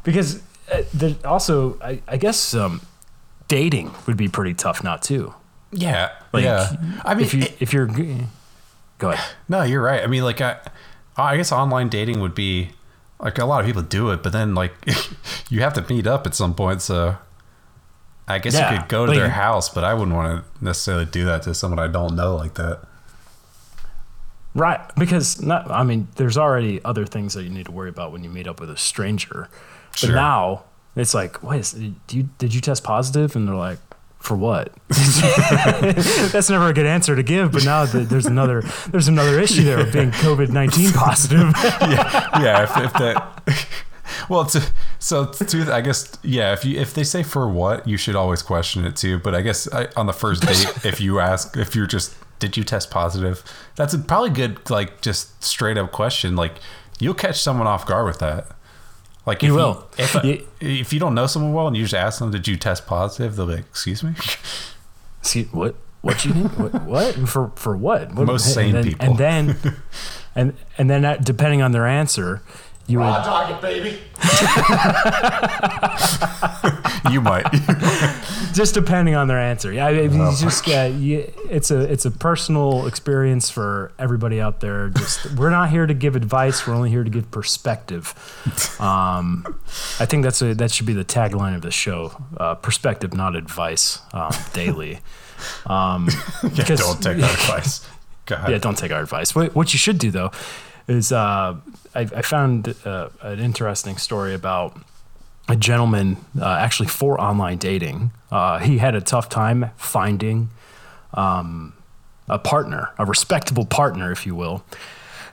[0.05, 2.81] because uh, also, I, I guess, um,
[3.49, 5.35] dating would be pretty tough now too.
[5.73, 6.73] yeah Like, yeah
[7.05, 7.87] i mean if you it- if you're
[8.99, 9.35] go ahead.
[9.49, 10.03] No, you're right.
[10.03, 10.59] I mean, like, I,
[11.17, 12.71] I guess online dating would be
[13.19, 14.73] like a lot of people do it, but then like
[15.51, 16.83] you have to meet up at some point.
[16.83, 17.17] So
[18.29, 20.65] I guess Yeah, you could go to like- their house, but I wouldn't want to
[20.65, 22.81] necessarily do that to someone I don't know like that.
[24.55, 25.71] Right, because not.
[25.71, 28.47] I mean, there's already other things that you need to worry about when you meet
[28.47, 29.49] up with a stranger.
[29.93, 30.15] But Sure.
[30.15, 30.65] now
[30.97, 33.37] it's like, wait, is- do you did you test positive?
[33.37, 33.79] And they're like,
[34.19, 34.73] for what?
[34.89, 37.53] That's never a good answer to give.
[37.53, 41.53] But now th- there's another there's another issue there of being COVID nineteen positive.
[41.63, 43.67] yeah, if, if that.
[44.29, 44.63] Well, to,
[44.99, 46.53] so to I guess yeah.
[46.53, 49.19] If you if they say for what, you should always question it too.
[49.19, 52.57] But I guess I, on the first date, if you ask if you're just did
[52.57, 53.43] you test positive,
[53.75, 56.37] that's a probably good like just straight up question.
[56.37, 56.57] Like
[57.01, 58.49] you'll catch someone off guard with that.
[59.27, 59.87] Like if You will.
[59.99, 62.57] if You- if you don't know someone well and you just ask them, did you
[62.57, 63.37] test positive?
[63.37, 64.15] They'll be like, excuse me.
[65.23, 66.59] See what what you need?
[66.59, 68.13] What, what for for what?
[68.15, 69.07] what Most and sane then- people.
[69.11, 69.57] And then
[70.35, 72.43] and and then that, depending on their answer,
[72.87, 73.99] you would target, baby.
[77.13, 77.47] you might.
[78.53, 79.73] just depending on their answer.
[79.73, 84.41] Yeah, I mean, you just uh, you, it's a it's a personal experience for everybody
[84.41, 84.89] out there.
[84.91, 86.67] Just we're not here to give advice.
[86.67, 88.15] We're only here to give perspective.
[88.81, 89.61] Um,
[90.01, 93.37] I think that's a that should be the tagline of the show: uh, perspective, not
[93.37, 94.01] advice.
[94.13, 94.99] Um, daily.
[95.67, 96.09] Um,
[96.43, 97.87] yeah, because- don't take that advice.
[98.25, 98.51] God.
[98.51, 99.35] yeah, don't take our advice.
[99.35, 100.31] What, what you should do though
[100.89, 101.57] is uh,
[101.95, 104.77] I, I found uh, an interesting story about
[105.49, 108.11] a gentleman uh, actually for online dating.
[108.31, 110.51] Uh, he had a tough time finding
[111.15, 111.75] um,
[112.29, 114.65] a partner, a respectable partner, if you will.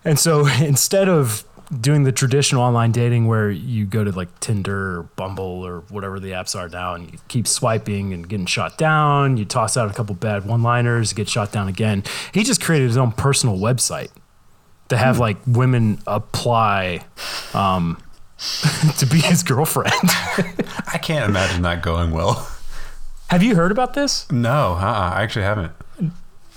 [0.03, 1.45] And so instead of
[1.81, 6.19] doing the traditional online dating where you go to like Tinder or Bumble or whatever
[6.19, 9.89] the apps are now and you keep swiping and getting shot down, you toss out
[9.89, 12.03] a couple bad one liners, get shot down again.
[12.33, 14.09] He just created his own personal website
[14.89, 17.05] to have like women apply
[17.53, 17.97] um,
[18.97, 19.93] to be his girlfriend.
[20.91, 22.47] I can't imagine that going well.
[23.29, 24.29] have you heard about this?
[24.31, 25.71] No, uh-uh, I actually haven't.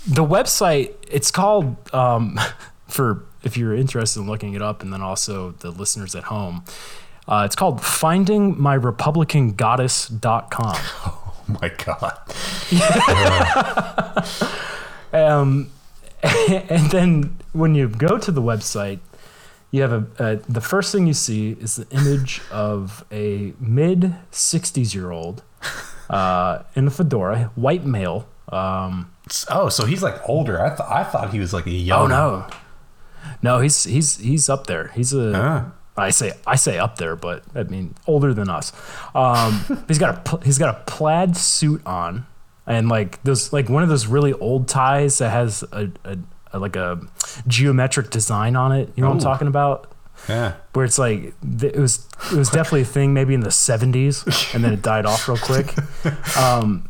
[0.07, 2.39] the website it's called um,
[2.87, 6.63] for if you're interested in looking it up and then also the listeners at home
[7.27, 10.75] uh, it's called findingmyrepublicangoddess.com
[11.45, 12.13] Oh my god.
[15.11, 15.69] um,
[16.69, 18.99] and then when you go to the website
[19.71, 24.15] you have a, a the first thing you see is the image of a mid
[24.31, 25.43] 60s year old
[26.09, 29.13] uh, in a fedora white male um,
[29.49, 30.61] Oh, so he's like older.
[30.61, 32.03] I thought I thought he was like a young.
[32.03, 32.47] Oh no,
[33.41, 34.89] no, he's he's he's up there.
[34.89, 35.31] He's a.
[35.95, 38.73] I say I say up there, but I mean older than us.
[39.15, 42.25] Um, he's got a he's got a plaid suit on,
[42.67, 46.17] and like those like one of those really old ties that has a, a,
[46.53, 46.99] a like a
[47.47, 48.89] geometric design on it.
[48.95, 49.89] You know what I'm talking about?
[50.29, 50.53] Yeah.
[50.73, 54.63] Where it's like it was it was definitely a thing maybe in the 70s, and
[54.63, 55.73] then it died off real quick.
[56.37, 56.87] Um,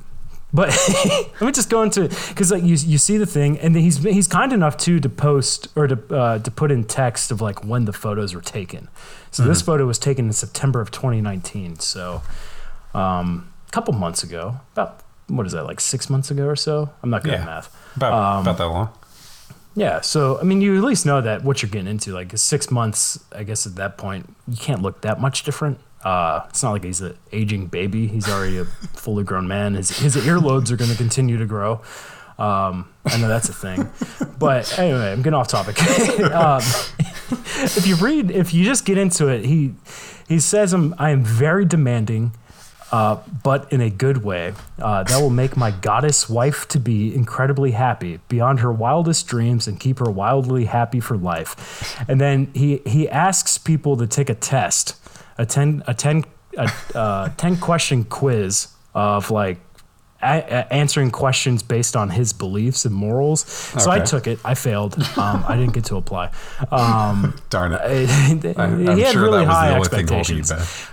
[0.53, 0.69] but
[1.05, 4.27] let me just go into because like you you see the thing, and he's he's
[4.27, 7.86] kind enough too to post or to uh, to put in text of like when
[7.86, 8.88] the photos were taken.
[9.31, 9.65] So this Mhm.
[9.65, 11.79] photo was taken in September of 2019.
[11.79, 12.21] So
[12.93, 16.89] um, a couple months ago, about what is that like six months ago or so?
[17.01, 17.39] I'm not good Yeah.
[17.41, 17.95] at math.
[17.95, 18.89] About Um, about that long.
[19.75, 22.12] Yeah, so I mean, you at least know that what you're getting into.
[22.13, 25.79] Like six months, I guess at that point, you can't look that much different.
[26.03, 28.07] Uh, it's not like he's an aging baby.
[28.07, 29.73] He's already a fully grown man.
[29.73, 31.81] His his earlobes are going to continue to grow.
[32.38, 33.89] Um, I know that's a thing,
[34.38, 35.81] but anyway, I'm getting off topic.
[36.33, 36.62] um,
[37.31, 39.73] if you read, if you just get into it, he
[40.27, 42.33] he says, "I'm I am very demanding.
[42.93, 44.53] Uh, but in a good way.
[44.79, 49.67] Uh, that will make my goddess wife to be incredibly happy beyond her wildest dreams
[49.67, 51.99] and keep her wildly happy for life.
[52.08, 54.95] And then he he asks people to take a test,
[55.39, 56.23] a ten a ten
[56.56, 59.58] a uh, ten question quiz of like.
[60.25, 63.41] A- answering questions based on his beliefs and morals.
[63.41, 64.39] So I took it.
[64.45, 64.97] I failed.
[65.17, 66.32] Um, I didn't get to apply.
[66.71, 68.08] Um, Darn it.
[68.43, 70.92] he I, I'm had sure really that was high the only thing holding you expectations.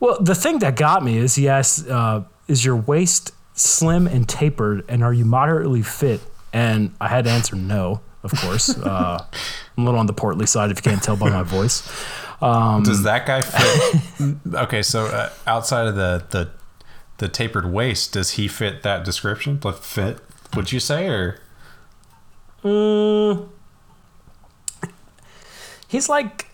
[0.00, 4.28] Well, the thing that got me is he asked, uh, "Is your waist slim and
[4.28, 6.20] tapered, and are you moderately fit?"
[6.52, 8.76] And I had to answer no, of course.
[8.82, 9.24] Uh,
[9.76, 11.82] I'm a little on the portly side, if you can't tell by my voice.
[12.40, 14.36] Um, Does that guy fit?
[14.54, 16.50] okay, so uh, outside of the, the
[17.18, 19.58] the tapered waist, does he fit that description?
[19.80, 20.18] Fit?
[20.54, 21.38] Would you say, or
[22.64, 23.48] Mm,
[25.88, 26.46] he's like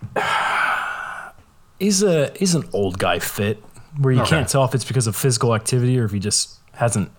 [1.82, 3.62] he's a he's an old guy fit
[3.98, 4.30] where you Okay.
[4.30, 7.10] can't tell if it's because of physical activity or if he just hasn't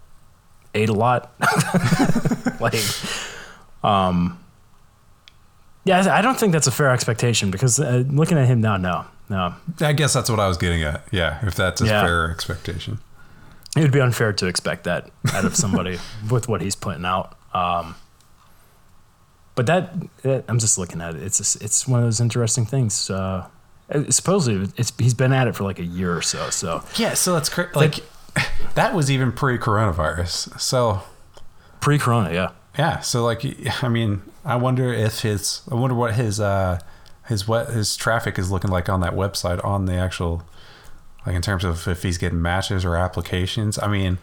[0.73, 1.31] ate a lot.
[2.59, 2.73] like,
[3.83, 4.39] um,
[5.85, 9.05] yeah, I don't think that's a fair expectation because uh, looking at him now, no,
[9.29, 11.03] no, I guess that's what I was getting at.
[11.11, 12.03] Yeah, if that's a Yeah.
[12.05, 12.99] fair expectation.
[13.75, 15.99] it would be unfair to expect that out of somebody
[16.31, 17.37] with what he's putting out.
[17.53, 17.95] Um,
[19.55, 21.21] but that, that I'm just looking at it.
[21.23, 23.09] It's just, it's one of those interesting things.
[23.09, 23.45] Uh,
[24.09, 26.49] supposedly, it's he's been at it for like a year or so.
[26.49, 27.99] So Yeah, so that's cra- like
[28.75, 30.59] that was even pre-coronavirus.
[30.59, 31.01] So
[31.79, 32.51] pre-corona, yeah.
[32.77, 33.43] yeah, so like
[33.83, 36.79] I mean, I wonder if his I wonder what his uh
[37.27, 40.43] his what his traffic is looking like on that website on the actual
[41.25, 43.79] like in terms of if he's getting matches or applications.
[43.79, 44.17] I mean,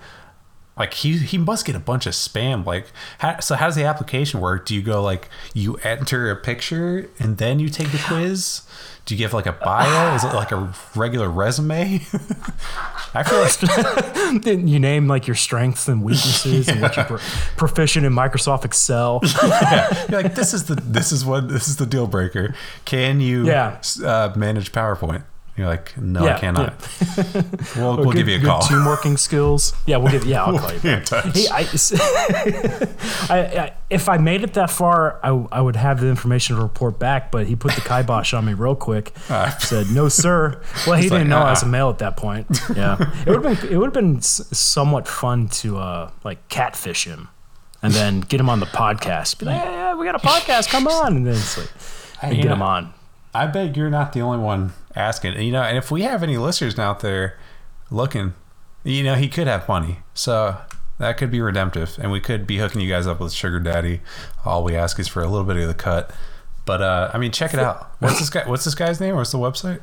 [0.76, 2.64] like he he must get a bunch of spam.
[2.64, 2.86] Like,
[3.18, 4.66] how, so how does the application work?
[4.66, 8.62] Do you go like you enter a picture and then you take the quiz?
[9.10, 10.14] Do you give like a bio?
[10.14, 11.94] Is it like a regular resume?
[13.12, 17.18] I feel like you name like your strengths and weaknesses and what you're pro-
[17.56, 19.18] proficient in Microsoft Excel.
[20.08, 22.54] you're like this is the this is what this is the deal breaker.
[22.84, 23.80] Can you Yeah.
[24.04, 25.24] uh, manage PowerPoint?
[25.56, 26.74] You're like, no, Yeah, I cannot.
[27.76, 28.62] We'll, we'll Good- give you a good call.
[28.62, 29.74] Team working skills.
[29.86, 30.24] Yeah, we'll give.
[30.24, 30.78] Yeah, I'll call you.
[30.82, 31.04] back.
[31.04, 31.36] touch.
[31.36, 31.66] Hey, I,
[33.28, 36.62] I, I, if I made it that far, I, I would have the information to
[36.62, 37.30] report back.
[37.32, 39.12] But he put the kibosh on me real quick.
[39.28, 39.56] Ah.
[39.60, 40.60] Said no, sir.
[40.86, 41.72] Well, he didn't like, know I was a uh-uh.
[41.72, 42.46] male at that point.
[42.74, 47.04] Yeah, it would have been it would have been somewhat fun to uh, like catfish
[47.04, 47.28] him,
[47.82, 49.38] and then get him on the podcast.
[49.38, 50.68] Be like, yeah, we got a podcast.
[50.68, 51.70] Come on, and then it's like,
[52.22, 52.94] and get know, him on.
[53.32, 55.40] I bet you're not the only one asking.
[55.40, 57.38] You know, and if we have any listeners out there
[57.90, 58.34] looking,
[58.84, 59.98] you know, he could have money.
[60.14, 60.56] So
[60.98, 61.98] that could be redemptive.
[62.00, 64.00] And we could be hooking you guys up with Sugar Daddy.
[64.44, 66.10] All we ask is for a little bit of the cut.
[66.66, 67.92] But uh, I mean, check it out.
[68.00, 68.48] What's this guy?
[68.48, 69.16] What's this guy's name?
[69.16, 69.80] What's the website?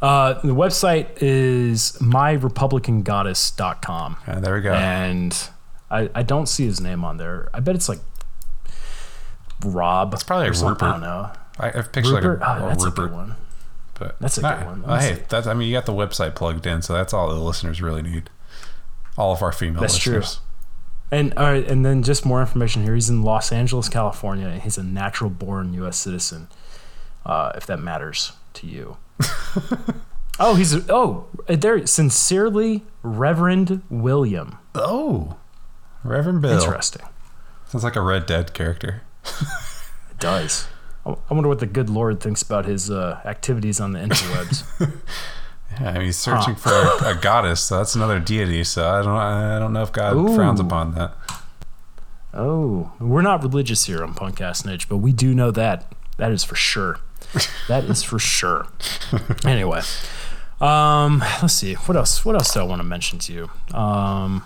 [0.00, 4.16] Uh, the website is myrepublicangoddess.com.
[4.26, 4.72] Uh, there we go.
[4.72, 5.36] And
[5.90, 7.48] I, I don't see his name on there.
[7.52, 7.98] I bet it's like
[9.64, 10.14] Rob.
[10.14, 10.86] It's probably something.
[10.86, 11.32] I don't know.
[11.58, 12.40] I, I've pictured Rupert?
[12.40, 13.08] like a, Oh, that's a Rupert.
[13.10, 13.34] good one.
[13.98, 14.82] But That's a Nah, good one.
[14.86, 15.22] Let's hey, see.
[15.28, 18.02] that's I mean, you got the website plugged in, so that's all the listeners really
[18.02, 18.30] need.
[19.16, 20.22] All of our female That's true.
[21.10, 22.94] And all right, and then just more information here.
[22.94, 25.96] He's in Los Angeles, California, and he's a natural born U.S.
[25.96, 26.48] citizen.
[27.26, 28.96] Uh, if that matters to you.
[30.38, 31.84] oh, he's oh, there.
[31.86, 34.58] Sincerely, Reverend William.
[34.74, 35.38] Oh,
[36.04, 36.60] Reverend Bill.
[36.60, 37.02] Interesting.
[37.66, 39.02] Sounds like a Red Dead character.
[40.10, 40.66] It does.
[41.06, 44.92] I wonder what the good Lord thinks about his uh, activities on the interwebs.
[45.80, 48.64] Yeah, I mean, he's searching for a, a goddess, so that's another deity.
[48.64, 50.34] So I don't, I don't know if God Ooh.
[50.34, 51.14] frowns upon that.
[52.34, 55.92] Oh, we're not religious here on Punkcast Niche, but we do know that.
[56.16, 57.00] That is for sure.
[57.68, 58.66] That is for sure.
[59.44, 59.80] Anyway,
[60.60, 61.74] um, let's see.
[61.74, 62.24] What else?
[62.24, 63.76] What else do I want to mention to you?
[63.76, 64.44] Um,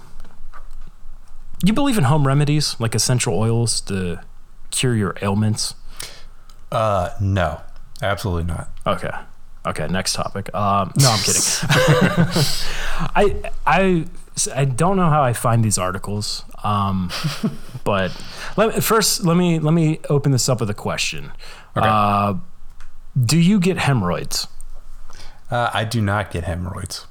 [1.64, 4.20] you believe in home remedies like essential oils to
[4.70, 5.74] cure your ailments?
[6.72, 7.60] Uh, no,
[8.00, 8.68] absolutely not.
[8.86, 9.10] Okay.
[9.64, 9.86] Okay.
[9.88, 10.52] Next topic.
[10.54, 11.42] Um, no, I'm kidding.
[13.14, 14.06] I I
[14.54, 16.44] I don't know how I find these articles.
[16.64, 17.10] Um,
[17.84, 18.12] but
[18.56, 21.32] let me, first let me let me open this up with a question.
[21.76, 22.34] Uh,
[23.20, 24.46] do you get hemorrhoids?
[25.50, 27.06] Uh, I do not get hemorrhoids.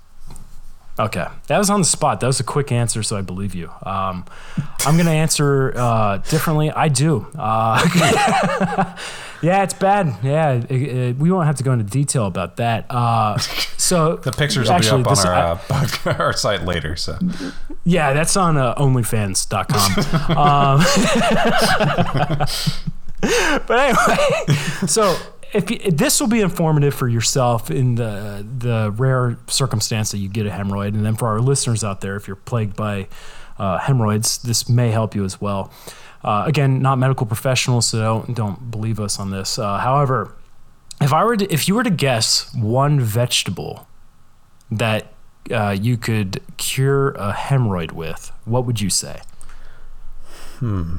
[1.00, 2.20] Okay, that was on the spot.
[2.20, 3.72] That was a quick answer, so I believe you.
[3.84, 4.26] Um,
[4.86, 6.70] I'm gonna answer uh, differently.
[6.72, 7.28] I do.
[9.42, 10.16] Yeah, it's bad.
[10.24, 12.86] Yeah, it- it- we won't have to go into detail about that.
[12.90, 13.38] Uh,
[13.78, 16.96] so The pictures actually, will be up on I- our, uh, podcast- our site later.
[16.96, 17.18] So
[17.84, 20.38] yeah, that's on uh, OnlyFans.com.
[20.38, 20.82] um,
[23.68, 24.56] but anyway,
[24.88, 25.16] so
[25.54, 30.30] if you, this will be informative for yourself in the the rare circumstance that you
[30.30, 33.08] get a hemorrhoid, and then for our listeners out there, if you're plagued by
[33.60, 35.72] uh, hemorrhoids, this may help you as well.
[36.24, 39.58] Uh, again, not medical professionals, so don't don't believe us on this.
[39.58, 40.36] Uh, however,
[41.02, 43.88] if I were to, if you were to guess one vegetable
[44.70, 45.14] that
[45.52, 49.22] uh, you could cure a hemorrhoid with, what would you say?
[50.60, 50.98] Hmm.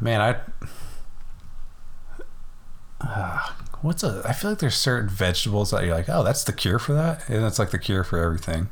[0.00, 0.36] Man, I.
[3.00, 3.38] Uh,
[3.82, 4.22] what's a?
[4.24, 7.28] I feel like there's certain vegetables that you're like, oh, that's the cure for that,
[7.28, 8.68] and it's like the cure for everything.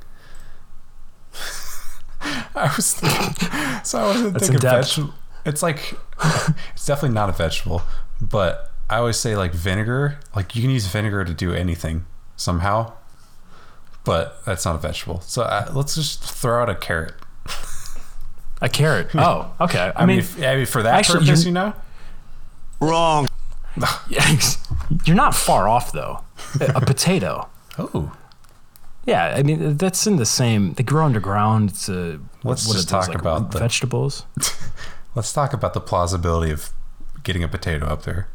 [2.56, 5.14] I was so I wasn't That's thinking vegetable.
[5.44, 5.94] It's like
[6.74, 7.82] it's definitely not a vegetable,
[8.20, 10.18] but I always say like vinegar.
[10.36, 12.04] Like you can use vinegar to do anything
[12.36, 12.92] somehow,
[14.04, 15.20] but that's not a vegetable.
[15.22, 17.14] So uh, let's just throw out a carrot.
[18.60, 19.08] A carrot.
[19.14, 19.92] Oh, okay.
[19.96, 21.72] I, I, mean, mean, if, I mean, for that actually, purpose, you- you know.
[22.80, 23.26] Wrong.
[23.76, 24.58] Yikes.
[25.06, 26.20] You're not far off though.
[26.60, 27.48] A, a potato.
[27.78, 28.12] Oh,
[29.04, 30.74] Yeah, I mean that's in the same.
[30.74, 31.70] They grow underground.
[31.70, 32.20] It's a.
[32.44, 34.24] Let's what just talk like, about the- vegetables.
[35.14, 36.70] let's talk about the plausibility of
[37.24, 38.28] getting a potato up there.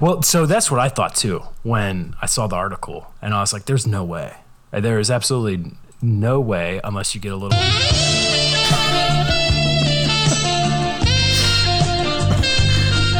[0.00, 3.52] Well, so that's what I thought too when I saw the article, and I was
[3.52, 4.36] like, "There's no way.
[4.70, 7.58] There is absolutely no way unless you get a little."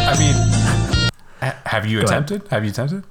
[0.05, 0.35] I mean,
[1.67, 2.25] have you Go ahead.
[2.25, 2.49] attempted?
[2.51, 3.05] Have you attempted?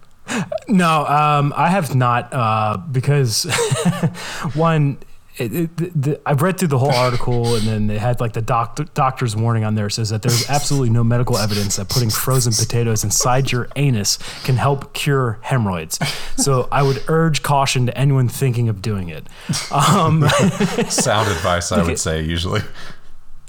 [0.67, 3.43] No, um, I have not uh, because
[4.53, 4.97] one.
[5.37, 8.41] It, it, the, I've read through the whole article, and then they had like the
[8.41, 12.51] doctor, doctor's warning on there says that there's absolutely no medical evidence that putting frozen
[12.53, 15.97] potatoes inside your anus can help cure hemorrhoids.
[16.35, 19.25] So I would urge caution to anyone thinking of doing it.
[19.71, 20.27] Um,
[20.89, 22.61] Sound advice, I would say usually.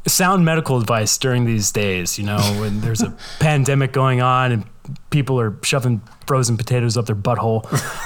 [0.07, 4.65] Sound medical advice during these days, you know, when there's a pandemic going on and
[5.11, 7.63] people are shoving frozen potatoes up their butthole.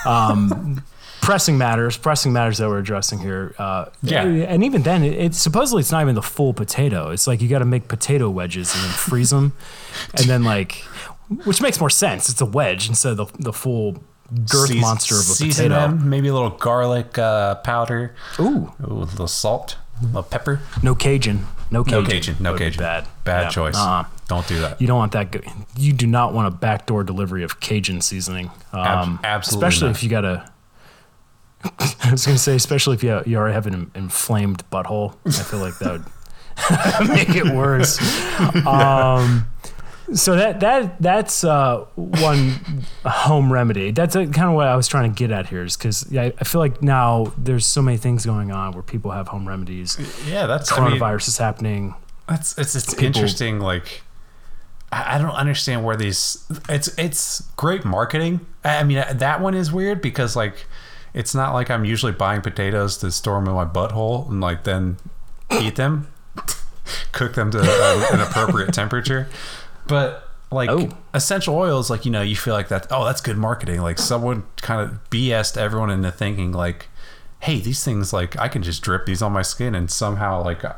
[0.07, 0.83] Um,
[1.23, 3.55] pressing matters, pressing matters that we're addressing here.
[3.59, 4.25] Uh, Yeah.
[4.25, 7.11] And even then, it, it's supposedly it's not even the full potato.
[7.11, 9.53] It's like you got to make potato wedges and then freeze them.
[10.15, 10.85] And then, like,
[11.45, 12.29] which makes more sense.
[12.29, 14.05] It's a wedge instead of the, the full
[14.51, 15.89] girth monster of a season potato.
[15.97, 18.15] them, maybe a little garlic uh, powder.
[18.39, 18.73] Ooh.
[18.83, 20.61] Ooh, a little salt, a little pepper.
[20.83, 21.47] No Cajun.
[21.71, 22.03] No Cajun.
[22.05, 22.37] No Cajun.
[22.41, 22.79] No Cajun.
[22.83, 23.07] Bad.
[23.25, 23.49] Bad Yeah.
[23.51, 23.77] choice.
[23.77, 24.05] Uh-uh.
[24.29, 24.81] Don't do that.
[24.81, 25.31] You don't want that.
[25.33, 25.41] Go-
[25.77, 28.51] you do not want a backdoor delivery of Cajun seasoning.
[28.73, 29.97] Um, absolutely Especially not.
[29.97, 30.51] if you got a.
[31.79, 35.17] I was going to say, especially if you, you already have an inflamed butthole.
[35.27, 37.99] I feel like that would make it worse.
[38.67, 39.47] Um,
[40.15, 42.55] so that that that's uh, one
[43.05, 43.91] home remedy.
[43.91, 46.33] That's uh kind of what I was trying to get at here, is because I,
[46.39, 49.97] I feel like now there's so many things going on where people have home remedies.
[50.29, 51.95] Yeah, that's I mean, Coronavirus is happening.
[52.29, 53.61] That's it's it's People- interesting.
[53.61, 54.03] Like,
[54.93, 56.45] I I don't understand where these.
[56.69, 58.47] It's it's great marketing.
[58.65, 60.67] I I mean, that one is weird because like,
[61.15, 64.65] it's not like I'm usually buying potatoes to store them in my butthole and like
[64.65, 64.99] then
[65.61, 66.09] eat them,
[67.13, 69.29] cook them to a, an appropriate temperature.
[69.89, 70.89] But like Oh.
[71.15, 72.87] essential oils, like you know, you feel like that.
[72.91, 73.83] Oh, that's good marketing.
[73.83, 76.89] Like someone kind of BS'd everyone into thinking like,
[77.41, 80.65] hey, these things like I can just drip these on my skin and somehow like.
[80.65, 80.75] Uh,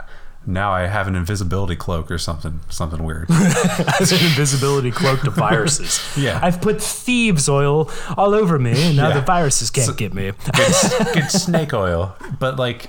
[0.46, 3.28] now I have an invisibility cloak or something, something weird.
[4.00, 6.00] as an invisibility cloak to viruses.
[6.16, 6.38] Yeah.
[6.42, 9.14] I've put thieves oil all over me, and now Yeah.
[9.16, 10.32] the viruses can't So- get me.
[10.54, 10.74] good,
[11.14, 12.16] good snake oil.
[12.38, 12.88] But like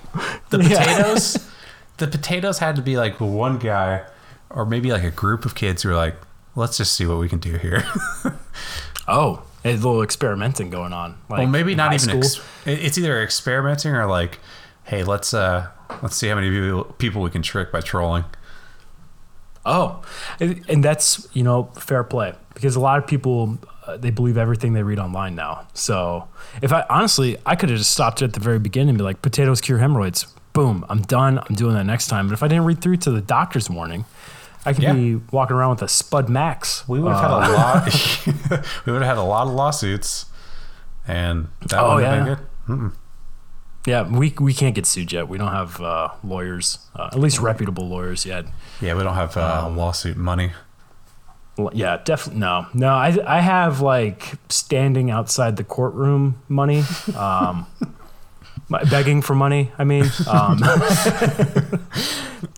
[0.52, 0.78] the Yeah.
[0.78, 1.50] potatoes,
[1.98, 4.04] the potatoes had to be like one guy,
[4.50, 6.16] or maybe like a group of kids who are like,
[6.56, 7.84] let's just see what we can do here.
[9.10, 11.18] Oh, a little experimenting going on.
[11.30, 12.18] Like well, maybe not even.
[12.18, 14.38] Ex- it's either experimenting or like,
[14.84, 15.68] hey, let's uh,
[16.04, 18.24] let's see how many people, people we can trick by trolling.
[19.66, 20.04] Oh,
[20.40, 24.38] and and that's you know fair play because a lot of people uh, they believe
[24.38, 25.68] everything they read online now.
[25.74, 26.28] So
[26.62, 29.04] if I honestly, I could have just stopped it at the very beginning and be
[29.04, 30.28] like, potatoes cure hemorrhoids.
[30.54, 31.40] Boom, I'm done.
[31.40, 32.28] I'm doing that next time.
[32.28, 34.06] But if I didn't read through to the doctor's warning,
[34.66, 34.94] I could Yeah.
[34.94, 36.88] be walking around with a Spud Max.
[36.88, 38.66] We would have Uh, had a lot.
[38.86, 40.26] we would have had a lot of lawsuits,
[41.08, 42.24] and that Oh, would have yeah.
[42.24, 42.46] been good.
[42.68, 42.94] Mm-mm.
[43.88, 45.30] Yeah, we we can't get sued yet.
[45.30, 48.46] We don't have uh, lawyers, uh, at least reputable lawyers yet.
[48.82, 50.52] Yeah, we don't have uh, Um, lawsuit money.
[51.74, 52.90] Yeah, definitely no, no.
[52.94, 56.84] I I have like standing outside the courtroom money,
[57.18, 57.66] um,
[58.70, 59.72] begging for money.
[59.78, 60.60] I mean, um,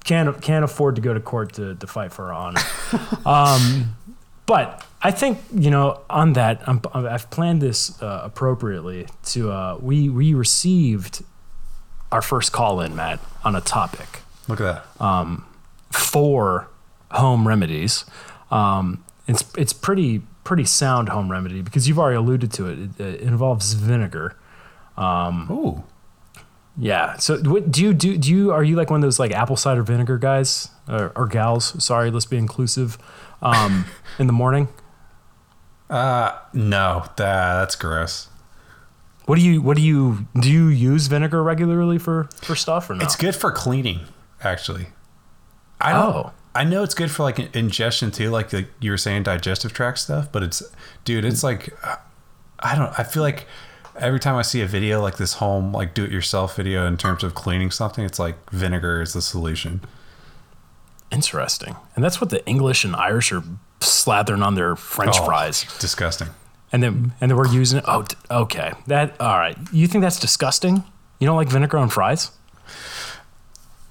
[0.03, 2.62] can't can't afford to go to court to to fight for our honor.
[3.26, 3.95] Um,
[4.45, 9.07] but I think you know on that I'm, I've planned this uh, appropriately.
[9.28, 11.24] To uh, we we received
[12.12, 15.03] our first call in, Matt, on a topic Look at that.
[15.03, 15.45] um,
[15.91, 16.68] for
[17.12, 18.05] home remedies.
[18.49, 22.80] Um, it's it's pretty pretty sound home remedy because you've already alluded to it.
[22.80, 24.36] It, it involves vinegar.
[24.97, 25.84] Um, Ooh.
[26.78, 27.18] Yeah.
[27.18, 28.18] So what do you do?
[28.18, 31.28] Do you are you like one of those like apple cider vinegar guys or, or
[31.28, 31.84] gals?
[31.84, 32.98] Sorry, let's be inclusive.
[33.42, 33.86] Um,
[34.20, 34.68] in the morning.
[35.90, 38.30] Uh, no, that, that's gross.
[39.26, 40.50] What do you what do you do?
[40.50, 43.04] You use vinegar regularly for for stuff or no?
[43.04, 44.02] It's good for cleaning,
[44.42, 44.88] actually.
[45.80, 46.16] I don't.
[46.16, 46.32] Oh.
[46.54, 50.00] I know it's good for like ingestion too, like the, you were saying, digestive tract
[50.00, 50.30] stuff.
[50.32, 50.62] But it's,
[51.06, 51.96] dude, it's like, uh,
[52.60, 52.98] I don't.
[53.00, 53.48] I feel like
[54.02, 57.34] every time I see a video like this home, like do-it-yourself video in terms of
[57.36, 59.82] cleaning something, it's like vinegar is the solution.
[61.12, 61.76] Interesting.
[61.95, 63.43] And that's what the English and Irish are
[63.80, 65.64] slathering on their French Oh, fries.
[65.80, 66.30] Disgusting.
[66.72, 67.86] And then and then we're using it.
[67.88, 68.72] Oh, okay.
[68.88, 69.58] That all right.
[69.74, 70.84] You think that's disgusting?
[71.20, 72.32] You don't like vinegar on fries?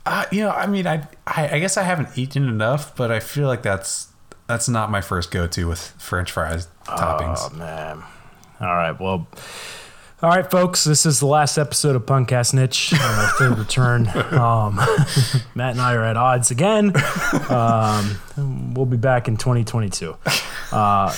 [0.07, 3.21] Uh, you know, I mean, I, I I guess I haven't eaten enough, but I
[3.21, 4.09] feel like that's
[4.47, 7.51] that's not my first go-to with French fries toppings.
[7.53, 8.03] Oh man.
[8.61, 8.99] All right.
[8.99, 9.29] Well.
[10.23, 10.85] All right, folks.
[10.85, 14.07] This is the last episode of Punkcast Niche, our third return.
[14.31, 14.77] Um,
[15.55, 16.93] Matt and I are at odds again.
[17.49, 20.17] Um, we'll be back in 2022.
[20.73, 21.13] Uh,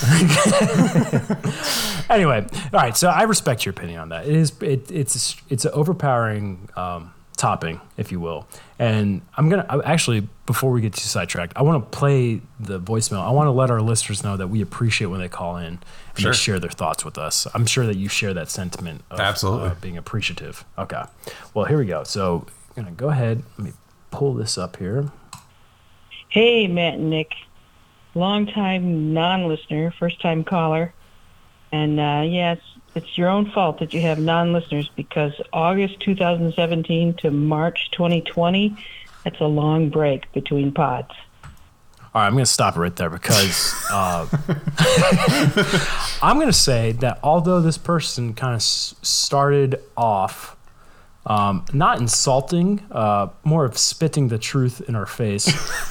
[2.09, 2.97] anyway, all right.
[2.97, 4.25] So I respect your opinion on that.
[4.25, 7.13] It is it, it's it's an overpowering um,
[7.43, 8.47] topping, if you will.
[8.79, 12.79] And I'm gonna I- actually before we get too sidetracked, I want to play the
[12.79, 13.21] voicemail.
[13.21, 15.79] I want to let our listeners know that we appreciate when they call in and
[16.15, 16.31] Sure.
[16.31, 17.45] they share their thoughts with us.
[17.53, 19.69] I'm sure that you share that sentiment of Absolutely.
[19.69, 20.63] uh, being appreciative.
[20.77, 21.03] Okay.
[21.53, 22.05] Well, here we go.
[22.05, 22.45] So
[22.77, 23.43] I'm gonna go ahead.
[23.57, 23.73] Let me
[24.09, 25.11] pull this up here.
[26.29, 27.33] Hey, Matt and Nick.
[28.15, 30.93] Long-time non-listener, first-time caller.
[31.73, 32.59] And uh, yes,
[32.95, 38.75] it's your own fault that you have non-listeners because August 2017 to March 2020,
[39.23, 41.11] that's a long break between pods.
[42.13, 44.27] All right, I'm going to stop it right there because uh,
[46.21, 50.55] I'm going to say that although this person kind of s- started off
[51.25, 55.47] um, not insulting, uh, more of spitting the truth in our face,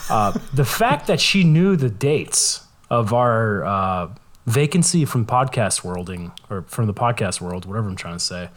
[0.10, 4.08] uh, the fact that she knew the dates of our uh,
[4.46, 8.50] vacancy from podcast worlding or from the podcast world, whatever I'm trying to say,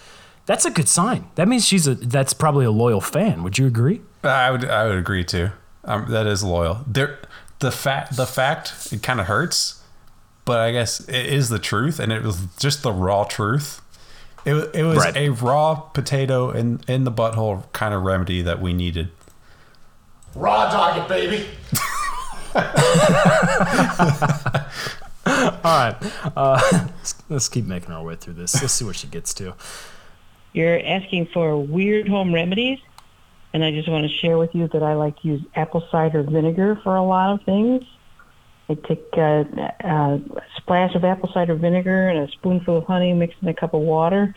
[0.46, 1.28] that's a good sign.
[1.36, 3.44] That means she's a that's probably a loyal fan.
[3.44, 4.02] Would you agree?
[4.24, 5.50] I would I would agree too.
[5.84, 6.84] Um, that is loyal.
[6.88, 7.20] There,
[7.60, 9.82] the fact the fact it kind of hurts,
[10.46, 13.82] but I guess it is the truth, and it was just the raw truth.
[14.46, 15.16] It it was Right.
[15.18, 19.10] a raw potato in in the butthole kind of remedy that we needed.
[20.36, 21.48] Raw dog it, baby.
[25.28, 25.96] All right,
[26.36, 28.62] uh, let's, let's keep making our way through this.
[28.62, 29.56] Let's see what she gets to.
[30.54, 32.80] You're asking for weird home remedies,
[33.52, 36.22] and I just want to share with you that I like to use apple cider
[36.22, 37.84] vinegar for a lot of things.
[38.70, 39.44] I take uh,
[39.80, 40.22] a
[40.58, 43.82] splash of apple cider vinegar and a spoonful of honey mixed in a cup of
[43.82, 44.36] water.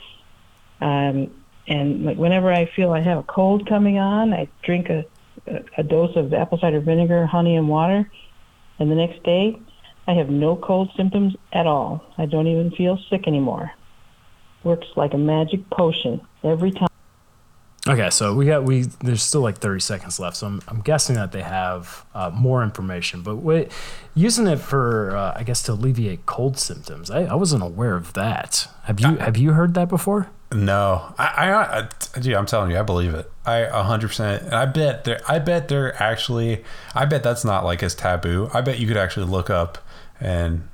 [0.81, 1.31] Um,
[1.67, 5.05] and like whenever I feel I have a cold coming on, I drink a,
[5.47, 8.11] a, a dose of apple cider vinegar, honey, and water.
[8.79, 9.61] And the next day,
[10.09, 12.05] I have no cold symptoms at all.
[12.19, 13.71] I don't even feel sick anymore
[14.65, 16.89] works like a magic potion every time.
[17.87, 21.15] Okay, so we got we there's still like 30 seconds left, so I'm, I'm guessing
[21.15, 23.23] that they have uh, more information.
[23.23, 23.73] But wait,
[24.15, 28.13] using it for uh, I guess to alleviate cold symptoms, I, I wasn't aware of
[28.13, 28.69] that.
[28.85, 30.29] Have you have you heard that before?
[30.53, 33.31] No, I, I, I dude, I'm telling you, I believe it.
[33.47, 34.09] I 100.
[34.09, 35.21] percent I bet there.
[35.27, 36.65] I bet they're actually.
[36.95, 38.51] I bet that's not like as taboo.
[38.53, 39.79] I bet you could actually look up
[40.21, 40.69] and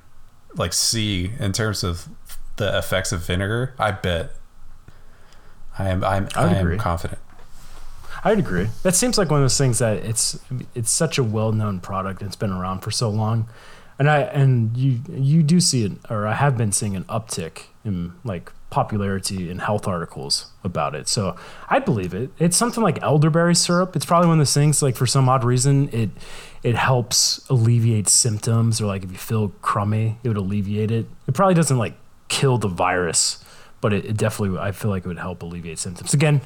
[0.56, 2.08] like see in terms of
[2.56, 3.74] the effects of vinegar.
[3.78, 4.32] I bet.
[5.78, 6.04] I am.
[6.04, 6.28] I'm.
[6.36, 6.78] I I am agree.
[6.78, 7.18] confident.
[8.22, 8.68] I'd agree.
[8.82, 10.38] That seems like one of those things that it's
[10.74, 12.22] it's such a well known product.
[12.22, 13.48] It's been around for so long,
[13.98, 17.64] and I and you you do see it, or I have been seeing an uptick
[17.84, 21.06] in like popularity in health articles about it.
[21.06, 21.36] So
[21.68, 22.30] I believe it.
[22.38, 23.94] It's something like elderberry syrup.
[23.94, 26.10] It's probably one of those things like for some odd reason it
[26.62, 31.06] it helps alleviate symptoms, or like if you feel crummy, it would alleviate it.
[31.26, 31.94] It probably doesn't like
[32.28, 33.44] kill the virus,
[33.82, 36.14] but it, it definitely I feel like it would help alleviate symptoms.
[36.14, 36.40] Again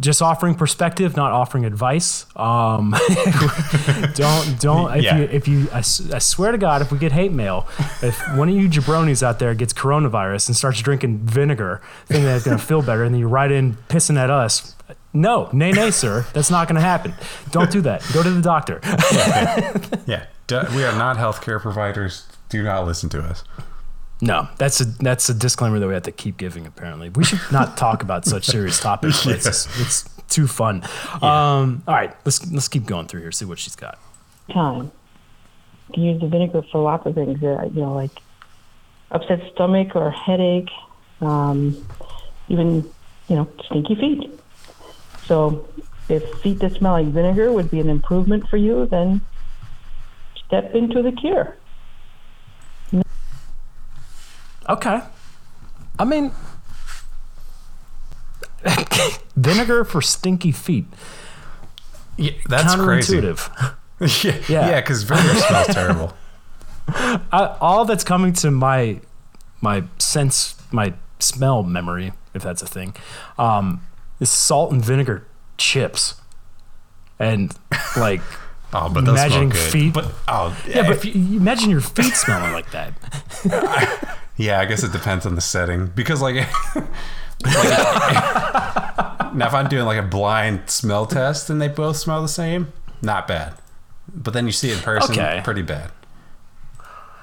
[0.00, 2.24] just offering perspective, not offering advice.
[2.36, 2.94] Um,
[4.14, 5.18] don't don't if Yeah.
[5.18, 7.66] you if you I, s- I swear to God, if we get hate mail,
[8.02, 12.36] if one of you jabronis out there gets coronavirus and starts drinking vinegar, thinking that
[12.36, 14.74] it's gonna feel better, and then you write in pissing at us.
[15.12, 16.26] No, nay, nay, sir.
[16.34, 17.14] That's not going to happen.
[17.50, 18.04] Don't do that.
[18.12, 18.78] Go to the doctor.
[20.06, 22.26] Yeah, Du- we are not healthcare providers.
[22.50, 23.42] Do not listen to us.
[24.20, 26.66] No, that's a that's a disclaimer that we have to keep giving.
[26.66, 29.24] Apparently, we should not talk about such serious topics.
[29.24, 30.82] but It's, it's too fun.
[31.22, 33.32] Um, all right, let's let's keep going through here.
[33.32, 33.98] See what she's got.
[34.52, 34.90] time.
[35.88, 37.42] You can use the vinegar for lots of things.
[37.42, 38.10] Uh, you know, like
[39.12, 40.70] upset stomach or headache,
[41.20, 41.76] um,
[42.48, 42.90] even
[43.28, 44.30] you know stinky feet.
[45.26, 45.68] So,
[46.08, 49.20] if feet that smell like vinegar would be an improvement for you, then
[50.46, 51.57] step into the cure.
[54.68, 55.00] Okay.
[55.98, 56.32] I mean,
[59.36, 60.86] vinegar for stinky feet.
[62.16, 63.20] Yeah, that's crazy.
[63.20, 63.74] Counterintuitive.
[64.24, 64.68] yeah, Yeah.
[64.70, 66.14] yeah, because vinegar smells terrible.
[66.88, 69.00] I, all that's coming to my
[69.60, 72.94] my sense, my smell memory, if that's a thing,
[73.38, 73.82] um,
[74.20, 76.14] is salt and vinegar chips,
[77.18, 77.54] and
[77.96, 78.20] like
[78.72, 79.94] Oh, but imagining feet.
[79.94, 84.16] But oh, yeah, but you, you imagine your feet smelling like that.
[84.38, 86.36] Yeah, I guess it depends on the setting because like,
[86.74, 87.68] like
[89.34, 92.72] now if I'm doing like a blind smell test and they both smell the same,
[93.02, 93.54] not bad.
[94.14, 95.40] But then you see it in person, Okay.
[95.44, 95.90] pretty bad.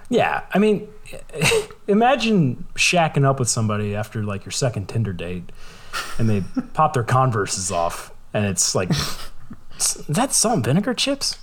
[0.09, 0.87] Yeah, I mean,
[1.87, 5.51] imagine shacking up with somebody after like your second Tinder date,
[6.19, 6.43] and they
[6.73, 8.89] pop their Converses off, and it's like,
[10.07, 11.39] that's salt and vinegar chips.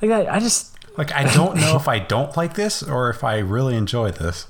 [0.00, 3.24] Like I, I just Like I don't know if I don't like this or if
[3.24, 4.46] I really enjoy this.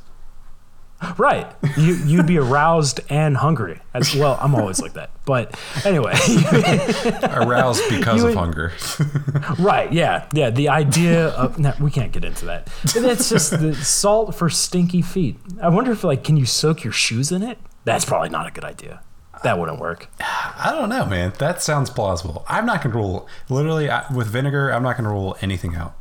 [1.19, 1.47] Right.
[1.77, 4.39] You you'd be aroused and hungry as well.
[4.41, 6.13] I'm always like that, but anyway,
[7.23, 8.73] Aroused because You of hunger.
[9.59, 9.93] right?
[9.93, 10.51] Yeah, yeah.
[10.51, 12.69] The idea of no, we can't get into that.
[12.85, 15.37] It's just the salt for stinky feet.
[15.61, 17.59] I wonder if like, can you soak your shoes in it?
[17.85, 19.01] That's probably not a good idea.
[19.43, 20.09] That wouldn't work.
[20.21, 21.33] I don't know, man.
[21.39, 22.45] That sounds plausible.
[22.49, 24.71] I'm not gonna rule literally I, with vinegar.
[24.71, 25.95] I'm not gonna rule anything out.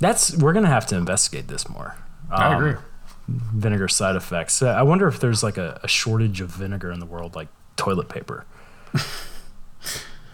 [0.00, 1.96] That's we're gonna have to investigate this more.
[2.30, 2.80] I Um, agree.
[3.54, 4.62] Vinegar side effects.
[4.62, 8.08] I wonder if there's like a, a shortage of vinegar in the world, like toilet
[8.08, 8.44] paper.
[8.94, 9.02] like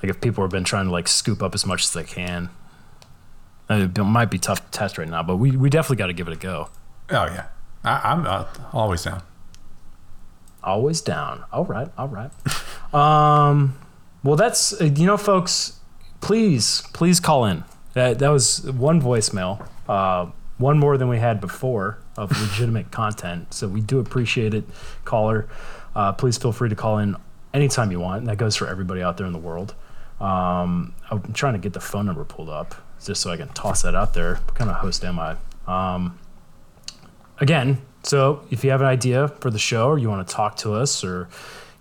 [0.02, 2.50] if people have been trying to like scoop up as much as they can.
[3.68, 6.28] It might be tough to test right now, but we, we definitely got to give
[6.28, 6.70] it a go.
[7.10, 7.46] Oh yeah,
[7.84, 9.22] I, I'm uh, always down.
[10.62, 11.44] Always down.
[11.52, 12.30] All right, all right.
[12.94, 13.76] um,
[14.22, 15.80] well, that's uh, you know, folks.
[16.20, 17.64] Please, please call in.
[17.94, 20.26] That that was one voicemail, uh,
[20.58, 23.52] one more than we had before of legitimate content.
[23.52, 24.64] So we do appreciate it,
[25.04, 25.48] caller.
[25.94, 27.16] Uh, please feel free to call in
[27.52, 28.24] anytime you want.
[28.26, 29.74] That goes for everybody out there in the world.
[30.20, 33.82] Um, I'm trying to get the phone number pulled up just so I can toss
[33.82, 34.36] that out there.
[34.36, 35.36] What kind of host am I?
[35.66, 36.18] Um,
[37.38, 40.56] again, so if you have an idea for the show or you want to talk
[40.58, 41.28] to us or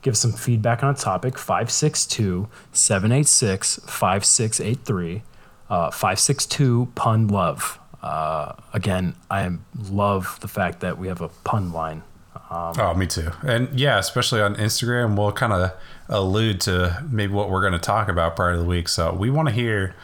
[0.01, 5.23] give some feedback on a topic, 562 786 5683,
[5.69, 7.79] 562 pun love.
[8.05, 9.49] Uh, again, I
[9.89, 12.03] love the fact that we have a pun line.
[12.51, 13.31] Um, Oh, me too.
[13.41, 15.71] And yeah, especially on Instagram, we'll kind of
[16.07, 18.89] allude to maybe what we're going to talk about prior to the week.
[18.89, 19.95] So we want to hear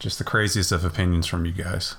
[0.00, 1.94] just the craziest of opinions from you guys.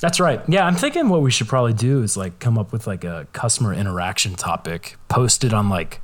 [0.00, 0.40] That's right.
[0.46, 3.26] Yeah, I'm thinking what we should probably do is like come up with like a
[3.32, 6.00] customer interaction topic, posted on like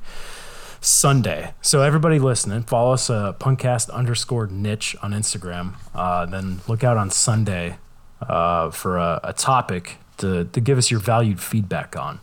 [0.81, 1.53] Sunday.
[1.61, 5.75] So everybody listening, follow us uh, punkcast underscore niche on Instagram.
[5.95, 7.77] Uh, then look out on Sunday
[8.21, 12.19] uh, for a, a topic to, to give us your valued feedback on.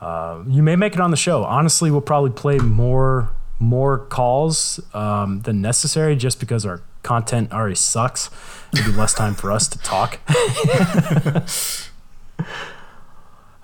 [0.00, 1.44] Uh, you may make it on the show.
[1.44, 7.76] Honestly, we'll probably play more more calls um, than necessary just because our content already
[7.76, 8.28] sucks.
[8.72, 10.18] It'd be less time for us to talk.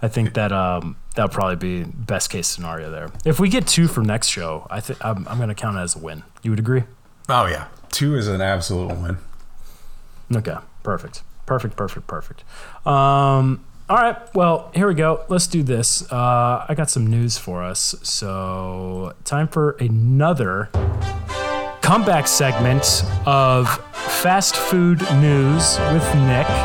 [0.03, 3.11] I think that um, that'll probably be best case scenario there.
[3.25, 5.81] If we get two for next show, I think I'm, I'm going to count it
[5.81, 6.23] as a win.
[6.43, 6.85] You would agree?
[7.29, 7.67] Oh, yeah.
[7.91, 9.19] Two is an absolute win.
[10.35, 12.45] Okay, perfect, perfect, perfect, perfect.
[12.87, 15.25] Um, all right, well, here we go.
[15.29, 16.01] Let's do this.
[16.13, 17.97] Uh, I got some news for us.
[18.05, 20.69] So, time for another
[21.83, 23.67] comeback segment of
[24.23, 26.47] fast food news with Nick.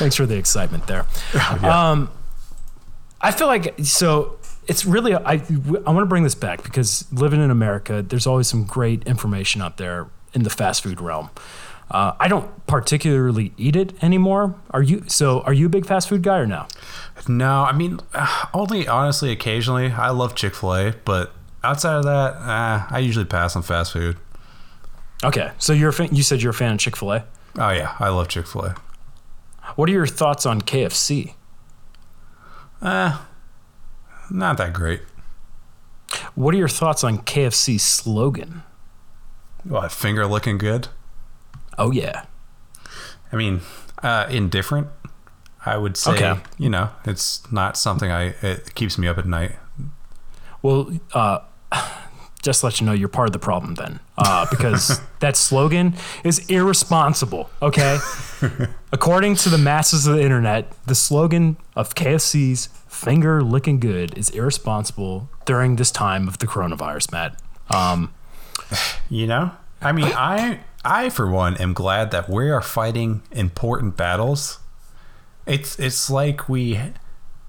[0.00, 1.06] Thanks for the excitement there.
[1.62, 2.10] Um,
[3.20, 7.42] I feel like so it's really I I want to bring this back because living
[7.42, 11.30] in America, there's always some great information out there in the fast food realm.
[11.90, 14.54] Uh, I don't particularly eat it anymore.
[14.70, 15.04] Are you?
[15.06, 16.66] So are you a big fast food guy or no?
[17.28, 19.92] No, I mean, uh, only honestly occasionally.
[19.92, 23.92] I love Chick fil A, but outside of that, uh, I usually pass on fast
[23.92, 24.16] food.
[25.24, 27.24] Okay, so you're a fan, you said you're a fan of Chick Fil A.
[27.56, 27.96] Oh, yeah.
[27.98, 28.74] I love Chick fil A.
[29.76, 31.34] What are your thoughts on KFC?
[32.82, 33.18] Uh,
[34.30, 35.02] not that great.
[36.34, 38.62] What are your thoughts on KFC's slogan?
[39.64, 40.88] What, finger looking good?
[41.78, 42.24] Oh yeah.
[43.32, 43.60] I mean,
[44.02, 44.88] uh, indifferent.
[45.66, 46.40] I would say, Okay.
[46.58, 49.52] you know, it's not something I, it keeps me up at night.
[50.62, 51.38] Well, uh,
[52.42, 55.94] just to let you know, you're part of the problem then, uh, because that slogan
[56.22, 57.48] is irresponsible.
[57.62, 57.98] Okay,
[58.92, 64.30] according to the masses of the internet, the slogan of KFC's "finger licking good" is
[64.30, 67.40] irresponsible during this time of the coronavirus, Matt.
[67.68, 68.12] Um,
[69.08, 73.96] You know, I mean, I I for one am glad that we are fighting important
[73.96, 74.58] battles.
[75.46, 76.80] It's it's like we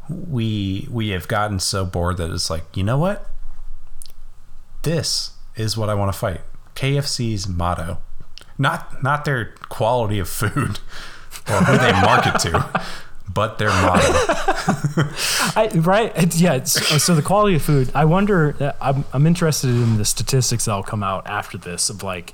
[0.10, 3.30] we we have gotten so bored that it's like, you know what?
[4.84, 6.42] This is what I want to fight.
[6.76, 8.00] KFC's motto.
[8.58, 10.80] Not not their quality of food
[11.50, 12.84] or who they market to,
[13.34, 14.02] but their motto.
[15.56, 16.12] I, right?
[16.16, 16.54] It's, yeah.
[16.54, 17.92] It's, so the quality of food.
[17.94, 18.56] I wonder.
[18.60, 22.34] uh, I'm, I'm interested in the statistics that'll come out after this of like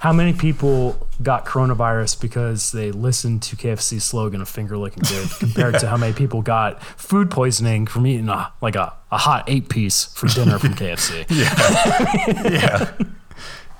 [0.00, 5.28] how many people got coronavirus because they listened to KFC's slogan of "finger licking good"
[5.38, 9.44] compared to how many people got food poisoning from eating a, like a, a hot
[9.48, 11.26] eight piece for dinner from KFC.
[11.30, 12.50] yeah.
[12.50, 13.06] Yeah,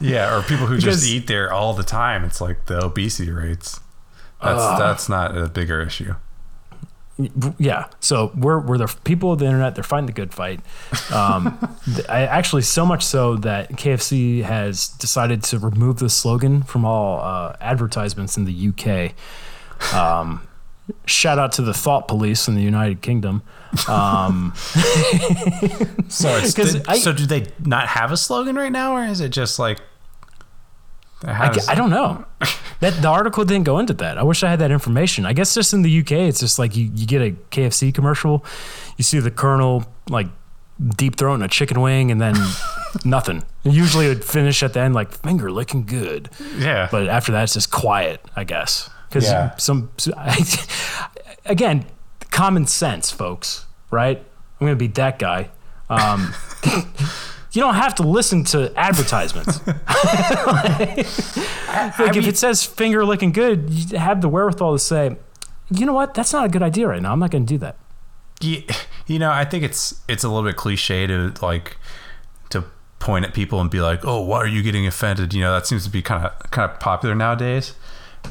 [0.01, 2.25] Yeah, or people who Because- just eat there all the time.
[2.25, 3.81] It's like the obesity rates.
[4.43, 4.79] That's Ugh.
[4.79, 6.15] that's not a bigger issue.
[7.59, 7.87] Yeah.
[8.01, 10.61] So we're, we're the people of the internet they're fighting the good fight.
[11.13, 11.59] Um,
[12.09, 17.21] I, actually so much so that kfc has decided to remove the slogan from all
[17.21, 19.13] uh, advertisements in the uk
[19.95, 20.47] um,
[21.07, 23.43] shout out to the thought police in the united kingdom.
[23.89, 24.55] Um,
[26.09, 29.05] So it's 'Cause did- I- so do they not have a slogan right now, or
[29.05, 29.79] is it just like?
[31.25, 32.25] I, I don't know.
[32.81, 34.19] That the article didn't go into that.
[34.19, 35.27] I wish I had that information.
[35.27, 38.45] I guess just in the UK, it's just like you, you get a KFC commercial,
[38.97, 40.29] you see the colonel like
[40.97, 42.37] deep throating a chicken wing, and then
[43.05, 43.43] nothing.
[43.65, 46.31] Usually it would finish at the end like finger licking good.
[46.57, 46.87] Yeah.
[46.89, 48.25] But after that, it's just quiet.
[48.37, 49.57] I guess because Yeah.
[49.57, 49.91] some
[51.47, 51.85] again
[52.31, 53.67] common sense, folks.
[53.91, 54.19] Right?
[54.61, 55.51] I'm gonna be that guy.
[55.91, 56.33] Um,
[57.53, 59.61] you don't have to listen to advertisements.
[61.99, 65.17] like if it says finger looking good, you have the wherewithal to say,
[65.71, 67.13] you know what, that's not a good idea right now.
[67.13, 67.77] I'm not going to do that.
[68.41, 68.63] you,
[69.07, 71.77] you know, I think it's it's a little bit cliche to like
[72.51, 72.65] to
[72.99, 75.67] point at people and be like, "Oh, why are you getting offended?" You know, that
[75.67, 77.75] seems to be kind of kind of popular nowadays.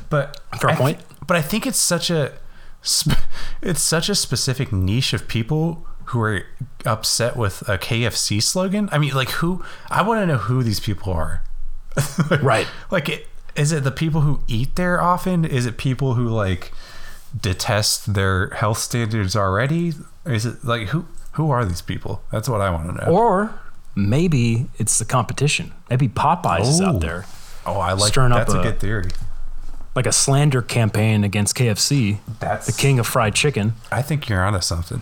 [0.10, 1.00] But Fair I point.
[1.26, 2.34] but I think it's such a
[2.82, 3.20] sp-
[3.62, 6.44] it's such a specific niche of people who are
[6.86, 8.90] upset with a KFC slogan.
[8.92, 9.64] I mean, like who?
[9.90, 11.44] I want to know who these people are.
[12.42, 12.68] Right.
[12.92, 15.44] Like, it, is it the people who eat there often?
[15.46, 16.72] Is it people who like
[17.40, 19.94] detest their health standards already?
[20.26, 21.06] Is it like who?
[21.34, 22.24] Who are these people?
[22.32, 23.12] That's what I want to know.
[23.12, 23.60] Or
[23.96, 25.72] maybe it's the competition.
[25.90, 26.86] Maybe Popeyes is Oh.
[26.96, 27.26] out there.
[27.66, 29.10] Oh, I like stirring up that's a, a- good theory.
[29.96, 33.74] Like a slander campaign against KFC, That's the king of fried chicken.
[33.92, 35.02] I think you're onto something.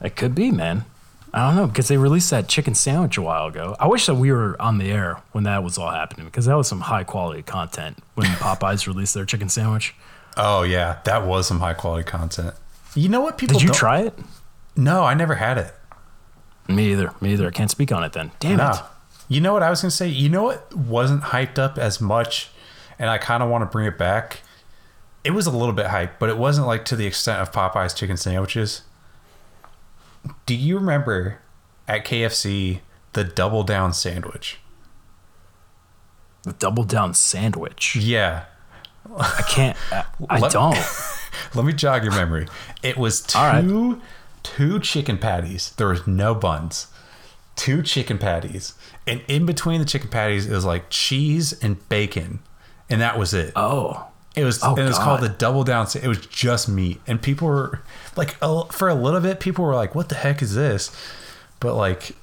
[0.00, 0.84] It could be, man.
[1.32, 3.76] I don't know because they released that chicken sandwich a while ago.
[3.78, 6.56] I wish that we were on the air when that was all happening because that
[6.56, 9.94] was some high quality content when Popeyes released their chicken sandwich.
[10.36, 12.54] Oh yeah, that was some high quality content.
[12.96, 13.58] You know what people?
[13.58, 14.18] Did you try it?
[14.76, 15.72] No, I never had it.
[16.68, 17.12] Me either.
[17.20, 17.46] Me either.
[17.46, 18.30] I can't speak on it then.
[18.40, 18.70] Damn No.
[18.70, 18.80] it.
[19.28, 20.08] You know what I was gonna say?
[20.08, 22.48] You know what wasn't hyped up as much,
[22.98, 24.40] and I kind of want to bring it back.
[25.22, 27.94] It was a little bit hyped, but it wasn't like to the extent of Popeye's
[27.94, 28.82] chicken sandwiches.
[30.46, 31.40] Do you remember
[31.88, 32.80] at KFC
[33.12, 34.58] the double down sandwich?
[36.42, 37.96] The double down sandwich.
[37.96, 38.44] Yeah.
[39.16, 39.76] I can't.
[39.92, 40.78] I, I Let- don't.
[41.54, 42.48] Let me jog your memory.
[42.82, 44.00] It was two right.
[44.42, 45.72] two chicken patties.
[45.76, 46.88] There was no buns.
[47.56, 48.74] Two chicken patties.
[49.06, 52.40] And in between the chicken patties it was like cheese and bacon.
[52.88, 53.52] And that was it.
[53.56, 54.09] Oh.
[54.40, 55.86] It was Oh, and it was called the double down.
[56.00, 57.80] It was just meat, and people were
[58.16, 58.34] like,
[58.72, 60.90] for a little bit, people were like, "What the heck is this?"
[61.60, 62.16] But like,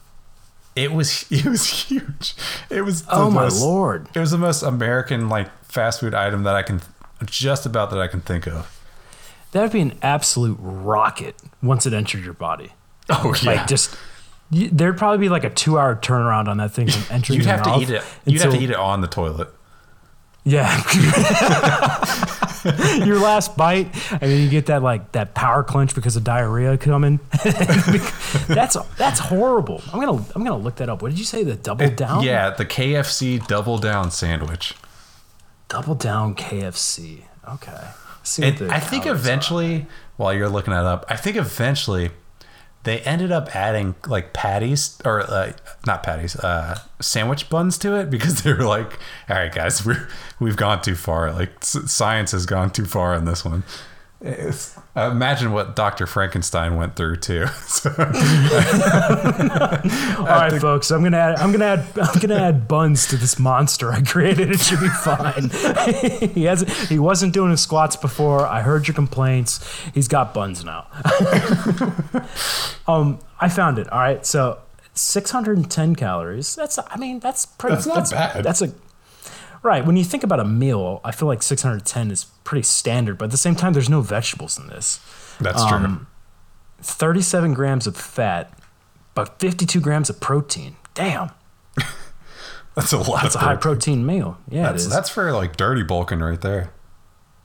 [0.75, 2.35] it was it was huge.
[2.69, 4.07] It was Oh, my most- Lord.
[4.15, 6.81] It was the most American like fast food item that I can
[7.25, 8.73] just about that I can think of.
[9.51, 12.71] That would be an absolute rocket once it entered your body.
[13.09, 13.95] Oh Like just.
[14.49, 17.37] There'd probably be like a two-hour turnaround on that thing from entering.
[17.39, 18.03] You'd have to mouth eat it.
[18.25, 19.49] You'd have to eat it on the toilet.
[20.47, 20.71] Yeah.
[23.05, 26.77] Your last bite, and then you get that like that power clench because of diarrhea
[26.77, 27.19] coming.
[28.47, 29.81] that's that's horrible.
[29.91, 31.01] I'm gonna I'm gonna look that up.
[31.01, 31.43] What did you say?
[31.43, 32.23] The double down?
[32.23, 34.73] Yeah, the KFC double down sandwich.
[35.67, 37.23] Double down KFC.
[37.49, 37.87] Okay.
[38.23, 39.29] See what the I think calories are.
[39.29, 39.85] eventually,
[40.17, 42.11] while you're looking that up, I think eventually
[42.87, 45.51] they ended up adding like patties or uh,
[45.85, 48.97] not patties, uh, sandwich buns to it because they were like,
[49.29, 50.07] "All right, guys, we're
[50.39, 51.33] we've gone too far.
[51.33, 53.63] Like science has gone too far on this one."
[54.19, 56.07] It's, uh, imagine what Dr.
[56.07, 57.45] Frankenstein went through too.
[57.67, 58.05] So, All
[60.25, 60.89] right, folks.
[60.89, 61.35] I'm gonna add.
[61.37, 61.85] I'm gonna add.
[62.01, 64.49] I'm gonna add buns to this monster I created.
[64.53, 65.51] It should be fine.
[66.33, 66.71] he hasn't.
[66.71, 68.47] He wasn't doing his squats before.
[68.47, 69.59] I heard your complaints.
[69.93, 70.87] He's got buns now.
[72.87, 73.87] um, I found it.
[73.91, 74.25] All right.
[74.25, 74.59] So
[74.95, 76.55] 610 calories.
[76.55, 76.79] That's.
[76.79, 77.75] I mean, that's pretty.
[77.75, 78.43] That's not bad.
[78.43, 78.73] That's a.
[79.63, 79.85] Right.
[79.85, 83.17] When you think about a meal, I feel like 610 is pretty standard.
[83.17, 84.99] But at the same time, there's no vegetables in this.
[85.39, 86.05] that's Um, true.
[86.81, 88.53] 37 grams of fat,
[89.15, 90.75] but 52 grams of protein.
[90.93, 91.31] Damn.
[92.75, 94.05] That's a lot That's a high protein.
[94.05, 94.37] meal.
[94.49, 94.93] Yeah, That's it is.
[94.93, 96.69] that's for like dirty bulking right there.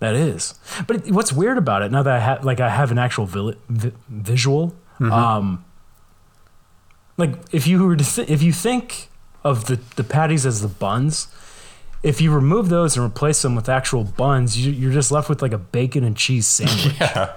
[0.01, 0.55] That is.
[0.87, 3.25] But it, what's weird about it now that I have like I have an actual
[3.25, 5.65] vi- vi- visual, um,
[7.17, 9.09] like if you were to th- if you think
[9.43, 11.29] of the the patties as the buns,
[12.03, 15.43] if you remove those and replace them with actual buns, you, you're just left with
[15.43, 16.95] like a bacon and cheese sandwich.
[17.01, 17.37] Yeah.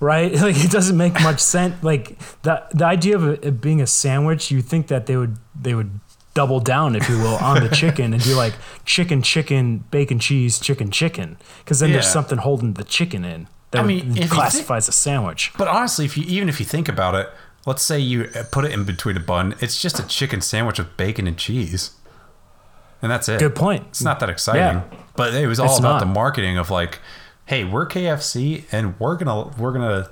[0.00, 0.32] right?
[0.40, 1.82] Like it doesn't make much sense.
[1.82, 5.74] Like the the idea of it, being a sandwich, you think that they would they
[5.74, 6.00] would
[6.34, 8.52] double down, if you will, on the chicken and do like
[8.84, 13.82] chicken, chicken, bacon, cheese, chicken, chicken, because then there's something holding the chicken in that
[13.82, 15.52] I mean, classifies a sandwich.
[15.56, 17.28] But honestly, if you even if you think about it,
[17.64, 20.78] let's say you uh, put it in between a bun, it's just a chicken sandwich
[20.78, 21.92] with bacon and cheese,
[23.02, 23.38] and that's it.
[23.40, 23.84] Good point.
[23.88, 24.82] It's not that exciting, Yeah.
[25.16, 26.00] but it was all It's about not.
[26.00, 26.98] the marketing of like,
[27.46, 30.08] hey, we're KFC and we're gonna we're gonna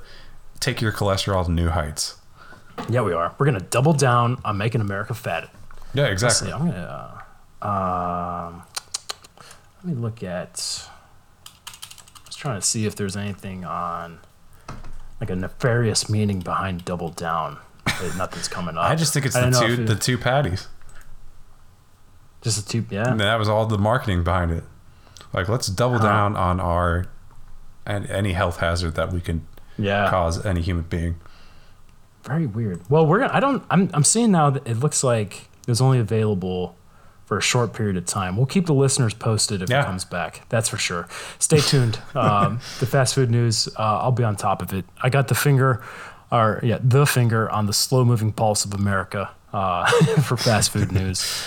[0.61, 2.16] take your cholesterol to new heights.
[2.89, 3.35] Yeah, we are.
[3.39, 5.49] We're gonna double down on making America fat.
[5.95, 6.53] Yeah, exactly.
[6.53, 7.20] I'm gonna.
[7.62, 8.62] Uh, um,
[9.85, 10.89] let me look at.
[12.16, 14.18] I was trying to see if there's anything on,
[15.20, 17.59] like a nefarious meaning behind double down.
[17.85, 18.91] But nothing's coming up.
[18.91, 20.66] I just think it's I the two it- the two patties.
[22.45, 22.84] Just a two.
[22.90, 23.09] Yeah.
[23.11, 24.62] And that was all the marketing behind it.
[25.32, 26.05] Like, let's double Huh.
[26.07, 27.07] down on our
[27.84, 29.45] and any health hazard that we can
[29.76, 30.09] Yeah.
[30.09, 31.16] cause any human being.
[32.22, 32.80] Very weird.
[32.88, 33.34] Well, we're gonna.
[33.34, 33.62] I don't.
[33.70, 33.90] I'm.
[33.92, 36.76] I'm seeing now that it looks like it was only available
[37.26, 38.36] for a short period of time.
[38.36, 39.82] We'll keep the listeners posted if Yeah.
[39.82, 40.42] it comes back.
[40.49, 41.07] That's for sure.
[41.38, 41.99] Stay tuned.
[42.14, 43.68] Um, the fast food news.
[43.78, 44.84] Uh, I'll be on top of it.
[45.03, 45.82] I got the finger,
[46.30, 49.84] or yeah, the finger on the slow moving pulse of America uh,
[50.22, 51.45] for fast food news.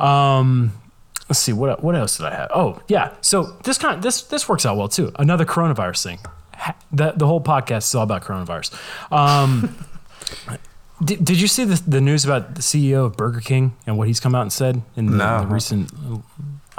[0.00, 0.72] Um,
[1.28, 2.50] let's see what what else did I have?
[2.54, 5.12] Oh yeah, so this kind this this works out well too.
[5.18, 6.18] Another coronavirus thing.
[6.92, 8.74] The the whole podcast is all about coronavirus.
[9.12, 9.76] Um,
[11.04, 14.08] did, did you see the, the news about the CEO of Burger King and what
[14.08, 15.40] he's come out and said in the, No.
[15.40, 15.90] the recent?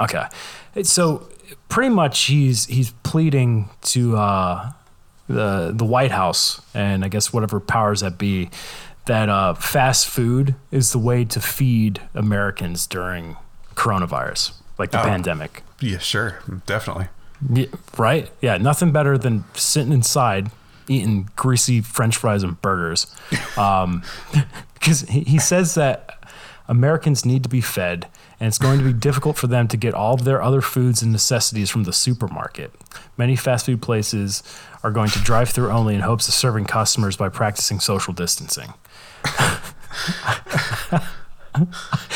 [0.00, 0.24] Okay,
[0.82, 1.28] so
[1.68, 4.72] pretty much he's he's pleading to uh,
[5.28, 8.50] the the White House and I guess whatever powers that be
[9.06, 13.36] that uh, fast food is the way to feed Americans during
[13.74, 15.04] coronavirus, like the Oh.
[15.04, 15.62] pandemic.
[15.80, 17.08] Yeah, sure, definitely.
[17.52, 17.66] Yeah,
[17.98, 18.30] right?
[18.40, 20.50] Yeah, nothing better than sitting inside
[20.88, 23.06] eating greasy French fries and burgers.
[24.74, 26.18] Because he, he says that
[26.68, 28.08] Americans need to be fed,
[28.40, 31.02] and it's going to be difficult for them to get all of their other foods
[31.02, 32.72] and necessities from the supermarket.
[33.16, 34.42] Many fast food places
[34.82, 38.74] are going to drive through only in hopes of serving customers by practicing social distancing.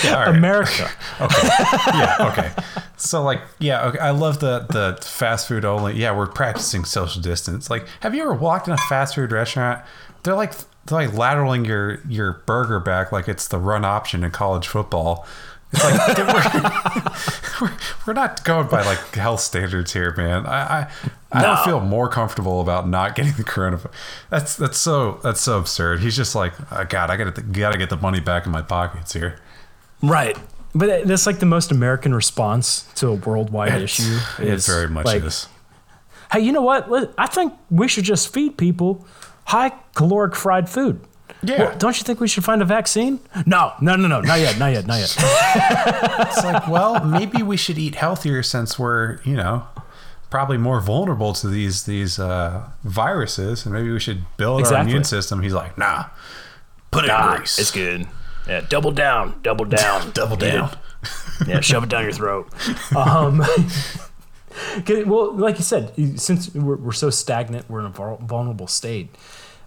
[0.05, 0.29] Yeah, right.
[0.29, 0.91] America.
[1.21, 1.49] Okay.
[1.95, 2.51] Yeah, okay.
[2.97, 3.99] So like, yeah, okay.
[3.99, 5.95] I love the the fast food only.
[5.95, 7.71] Yeah, we're practicing social distance.
[7.71, 9.83] Like, have you ever walked in a fast food restaurant?
[10.23, 10.53] They're like
[10.87, 15.27] they're like lateraling your your burger back like it's the run option in college football.
[15.73, 16.17] It's like
[17.61, 17.73] we're,
[18.07, 20.47] we're, not going by like health standards here, man.
[20.47, 20.91] I I,
[21.33, 23.93] I don't feel more comfortable about not getting the coronavirus.
[24.31, 26.01] That's that's so that's so absurd.
[26.01, 29.13] He's just like, oh, God, I gotta gotta get the money back in my pockets
[29.13, 29.41] here.
[30.03, 30.39] Right.
[30.75, 34.19] But that's like the most American response to a worldwide It's- issue.
[34.43, 35.49] It is very much like, is.
[36.33, 37.15] Hey, you know what?
[37.17, 39.07] I think we should just feed people
[39.47, 41.01] high caloric fried food.
[41.43, 41.59] Yeah.
[41.65, 43.21] Well, don't you think we should find a vaccine?
[43.45, 45.15] No, no, no, no, not yet, not yet, not yet.
[46.29, 49.65] It's like, well, maybe we should eat healthier since we're, you know,
[50.31, 55.05] probably more vulnerable to these these uh, viruses, and maybe we should build our immune
[55.05, 55.43] system.
[55.43, 56.07] He's like, nah,
[56.91, 57.59] put it in Nah, grease.
[57.59, 58.07] it's good.
[58.49, 60.77] Yeah, double down, double down, Double Eat down.
[61.47, 62.49] Yeah, shove it down your throat.
[62.97, 63.45] Um,
[65.07, 69.15] well, like you said, since we're, we're so stagnant, we're in a vulnerable state.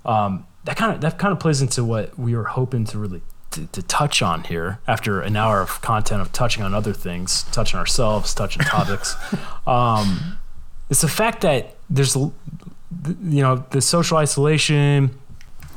[0.06, 3.22] Um, that kind of that kind of plays into what we were hoping to really
[3.52, 7.44] to, to touch on here after an hour of content of touching on other things,
[7.52, 9.16] touching ourselves, touching topics.
[9.68, 10.40] Um,
[10.90, 12.34] it's the fact that there's you
[13.22, 15.12] know the social isolation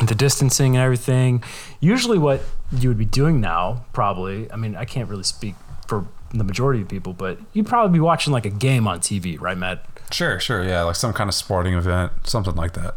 [0.01, 1.45] the distancing and everything
[1.81, 2.41] usually what
[2.73, 5.55] you would be doing now probably i mean i can't really speak
[5.87, 9.41] for the majority of people, but you'd probably be watching like a game on TV,
[9.41, 9.85] right, Matt?
[10.11, 12.97] Sure, sure, yeah, like some kind of sporting event, something like that.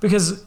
[0.00, 0.44] Because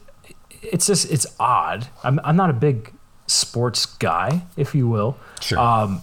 [0.62, 1.88] it's just it's odd.
[2.02, 2.92] I'm I'm not a big
[3.26, 5.16] sports guy, if you will.
[5.40, 5.58] Sure.
[5.58, 6.02] Um,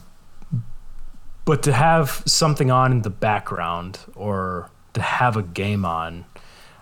[1.46, 6.26] but to have something on in the background or to have a game on,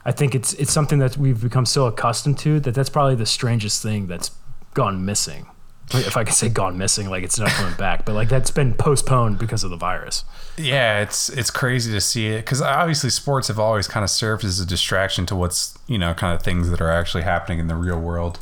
[0.06, 3.26] I think it's it's something that we've become so accustomed to that that's probably the
[3.26, 4.32] strangest thing that's
[4.74, 5.48] gone missing.
[5.92, 8.74] If I can say gone missing, like it's not coming back, but like that's been
[8.74, 10.24] postponed because of the virus.
[10.58, 14.44] Yeah, it's it's crazy to see it because obviously sports have always kind of served
[14.44, 17.68] as a distraction to what's you know kind of things that are actually happening in
[17.68, 18.40] the real world,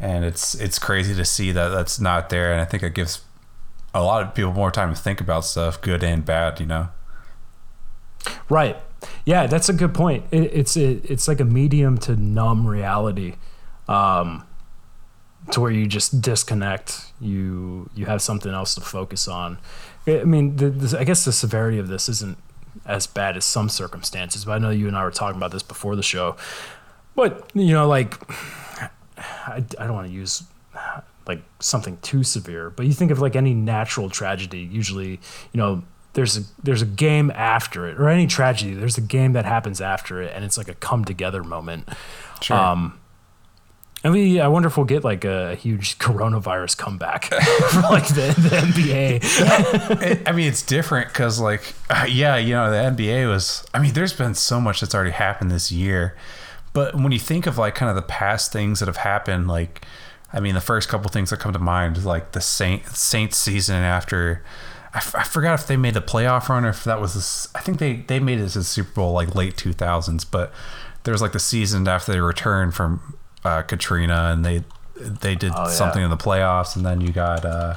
[0.00, 3.20] and it's it's crazy to see that that's not there, and I think it gives
[3.94, 6.88] a lot of people more time to think about stuff, good and bad, you know.
[8.48, 8.76] Right.
[9.24, 10.24] Yeah, that's a good point.
[10.30, 13.34] It, it's it, it's like a medium to numb reality,
[13.88, 14.44] um,
[15.50, 17.12] to where you just disconnect.
[17.20, 19.58] You you have something else to focus on.
[20.06, 22.38] I mean, the, the, I guess the severity of this isn't
[22.86, 25.62] as bad as some circumstances, but I know you and I were talking about this
[25.62, 26.36] before the show.
[27.14, 28.14] But you know, like
[29.18, 30.44] I, I don't want to use
[31.26, 34.60] like something too severe, but you think of like any natural tragedy.
[34.60, 35.20] Usually,
[35.52, 35.82] you know,
[36.14, 38.74] there's a there's a game after it, or any tragedy.
[38.74, 41.88] There's a game that happens after it, and it's like a come together moment.
[42.40, 42.56] Sure.
[42.56, 42.98] Um,
[44.04, 47.24] I mean, I wonder if we'll get like a huge coronavirus comeback
[47.70, 50.28] for like the, the NBA.
[50.28, 53.64] I mean, it's different because, like, uh, yeah, you know, the NBA was.
[53.72, 56.16] I mean, there's been so much that's already happened this year,
[56.72, 59.84] but when you think of like kind of the past things that have happened, like,
[60.32, 63.76] I mean, the first couple things that come to mind like the Saint Saints season
[63.76, 64.42] after.
[64.94, 67.14] I, f- I forgot if they made the playoff run or if that was.
[67.14, 70.52] This, I think they they made it to the Super Bowl like late 2000s, but
[71.04, 74.64] there was like the season after they returned from uh, Katrina and they
[74.96, 75.68] they did Oh, yeah.
[75.70, 77.44] something in the playoffs, and then you got.
[77.44, 77.76] Uh,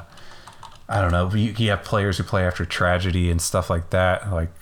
[0.88, 1.28] I don't know.
[1.32, 4.30] You, you have players who play after tragedy and stuff like that.
[4.32, 4.52] Like,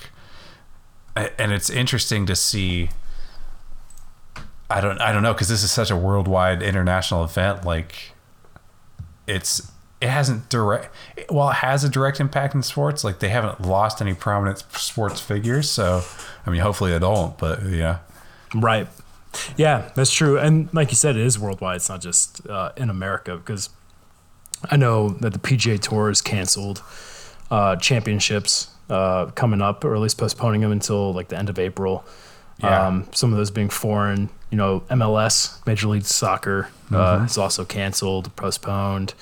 [1.14, 2.88] and it's interesting to see.
[4.70, 4.98] I don't.
[5.00, 7.64] I don't know because this is such a worldwide international event.
[7.66, 8.12] Like,
[9.26, 10.94] it's it hasn't direct.
[11.30, 13.04] Well, it has a direct impact in sports.
[13.04, 15.68] Like they haven't lost any prominent sports figures.
[15.68, 16.02] So,
[16.46, 17.36] I mean, hopefully they don't.
[17.36, 17.98] But yeah,
[18.54, 18.88] Right.
[19.56, 20.38] Yeah, that's true.
[20.38, 21.76] And like you said, it is worldwide.
[21.76, 23.70] It's not just uh, in America because
[24.70, 26.82] I know that the PGA Tour is canceled.
[27.50, 31.58] Uh, championships uh, coming up, or at least postponing them until like the end of
[31.58, 32.04] April.
[32.58, 32.86] Yeah.
[32.86, 34.30] Um, some of those being foreign.
[34.50, 37.26] You know, MLS, Major League Soccer, uh, Mhm.
[37.26, 39.14] is also canceled, postponed.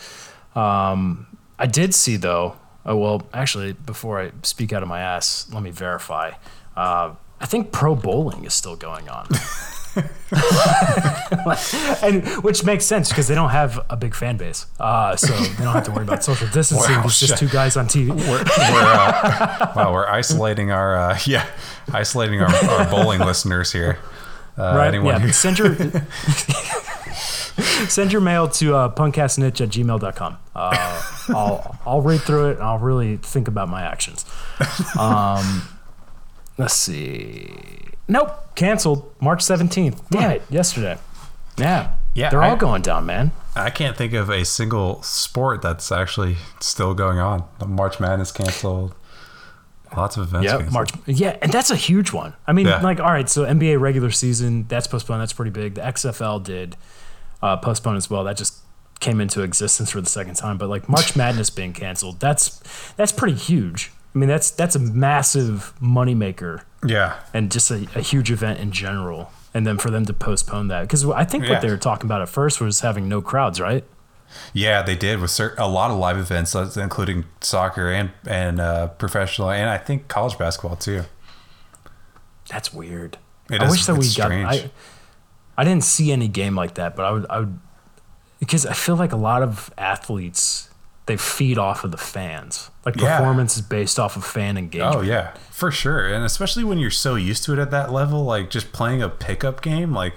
[0.54, 1.26] Um,
[1.58, 2.56] I did see though.
[2.84, 6.32] Oh well, actually, before I speak out of my ass, let me verify.
[6.76, 9.26] Uh, I think pro bowling is still going on,
[12.02, 15.64] and which makes sense because they don't have a big fan base, uh, so they
[15.64, 16.94] don't have to worry about social distancing.
[16.96, 18.08] Wow, it's just two guys on TV.
[18.10, 21.46] we're, we're uh, wow, we're isolating our uh, yeah,
[21.92, 23.98] isolating our, our bowling listeners here.
[24.58, 24.92] Uh, right?
[24.94, 25.18] Yeah.
[25.18, 25.74] who- Send your
[27.88, 30.38] send your mail to uh, punkcastnitch at gmail.com.
[30.54, 34.24] Uh, I'll I'll read through it and I'll really think about my actions.
[34.98, 35.68] Um,
[36.58, 37.54] let's see.
[38.12, 40.02] Nope, canceled March seventeenth.
[40.10, 40.98] Damn it, yesterday.
[41.56, 43.32] Yeah, Yeah, they're all going down, man.
[43.56, 47.44] I can't think of a single sport that's actually still going on.
[47.58, 48.94] The March Madness canceled.
[49.96, 50.46] Lots of events.
[50.46, 50.68] Yeah.
[50.70, 50.90] March.
[51.06, 52.34] Yeah, and that's a huge one.
[52.46, 52.80] I mean, Yeah.
[52.80, 55.20] like, all right, so NBA regular season that's postponed.
[55.22, 55.74] That's pretty big.
[55.74, 56.76] The XFL did
[57.42, 58.24] uh, postpone as well.
[58.24, 58.58] That just
[59.00, 60.58] came into existence for the second time.
[60.58, 62.60] But like March Madness being canceled, that's
[62.96, 63.90] that's pretty huge.
[64.14, 67.18] I mean, that's that's a massive moneymaker Yeah.
[67.32, 69.30] and just a, a huge event in general.
[69.54, 71.50] And then for them to postpone that, because I think Yeah.
[71.52, 73.84] what they were talking about at first was having no crowds, right?
[74.54, 79.50] Yeah, they did with a lot of live events, including soccer and and uh, professional,
[79.50, 81.02] and I think college basketball too.
[82.48, 83.18] That's weird.
[83.50, 84.32] It I is- wish that we it's got.
[84.32, 84.70] I,
[85.58, 87.26] I didn't see any game like that, but I would.
[87.28, 87.58] I would
[88.40, 90.70] because I feel like a lot of athletes
[91.12, 92.70] they feed off of the fans.
[92.86, 93.18] Like Yeah.
[93.18, 94.96] performance is based off of fan engagement.
[94.96, 98.24] Oh yeah, for sure, and especially when you're so used to it at that level,
[98.24, 100.14] like just playing a pickup game, like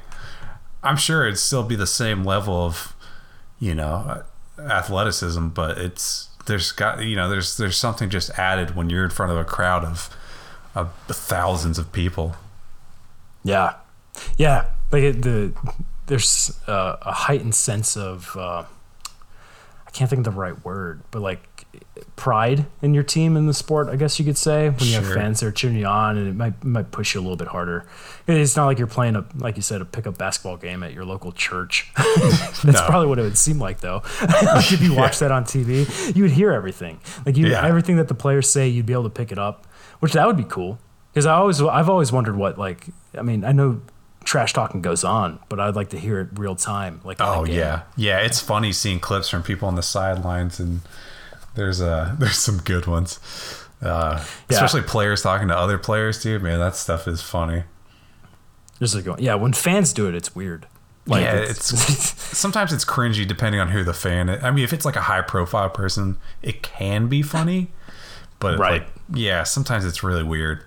[0.83, 2.95] I'm sure it'd still be the same level of,
[3.59, 4.23] you know,
[4.59, 9.09] athleticism, but it's there's got you know there's there's something just added when you're in
[9.09, 10.09] front of a crowd of
[10.75, 12.35] of thousands of people.
[13.43, 13.73] Yeah,
[14.37, 14.65] yeah.
[14.91, 15.53] Like it, the
[16.07, 18.63] there's uh, a heightened sense of uh,
[19.95, 21.65] can't think of the right word, but like
[22.15, 25.07] pride in your team in the sport, I guess you could say, when you have
[25.13, 27.47] fans that are cheering you on, and it might might push you a little bit
[27.47, 27.85] harder.
[28.27, 31.05] It's not like you're playing a like you said a pickup basketball game at your
[31.05, 31.91] local church.
[31.97, 32.73] That's No.
[32.87, 34.01] probably what it would seem like though.
[34.21, 36.99] like if you watch that on TV, you would hear everything.
[37.25, 37.65] Like you Yeah.
[37.65, 39.65] everything that the players say, you'd be able to pick it up,
[39.99, 40.77] which that would be cool.
[41.13, 42.87] Because I always I've always wondered what like
[43.17, 43.81] I mean I know
[44.25, 46.99] trash talking goes on, but I'd like to hear it real time.
[47.05, 48.19] Like Oh yeah, yeah.
[48.19, 50.81] It's funny seeing clips from people on the sidelines, and
[51.55, 53.19] there's uh there's some good ones.
[53.81, 54.55] Uh, Yeah.
[54.55, 56.41] Especially players talking to other players, dude.
[56.43, 57.63] Man, that stuff is funny.
[58.79, 60.67] Just like yeah, when fans do it, it's weird.
[61.07, 61.67] Like yeah, it's,
[62.37, 64.43] sometimes it's cringy depending on who the fan is.
[64.43, 67.67] I mean, if it's like a high profile person, it can be funny,
[68.39, 68.81] but Right.
[68.81, 70.63] like, yeah, sometimes it's really weird.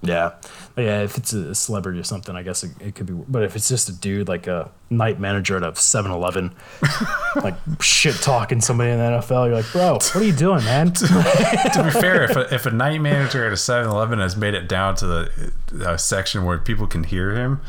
[0.00, 0.32] yeah,
[0.76, 1.02] yeah.
[1.02, 3.12] If it's a celebrity or something, I guess it, it could be.
[3.12, 6.54] But if it's just a dude like a night manager at a 7-Eleven,
[7.42, 10.92] like shit talking somebody in the NFL, you're like, bro, what are you doing, man?
[10.92, 14.68] to be fair, if a, if a night manager at a 7-Eleven has made it
[14.68, 15.52] down to the
[15.86, 17.60] uh, section where people can hear him,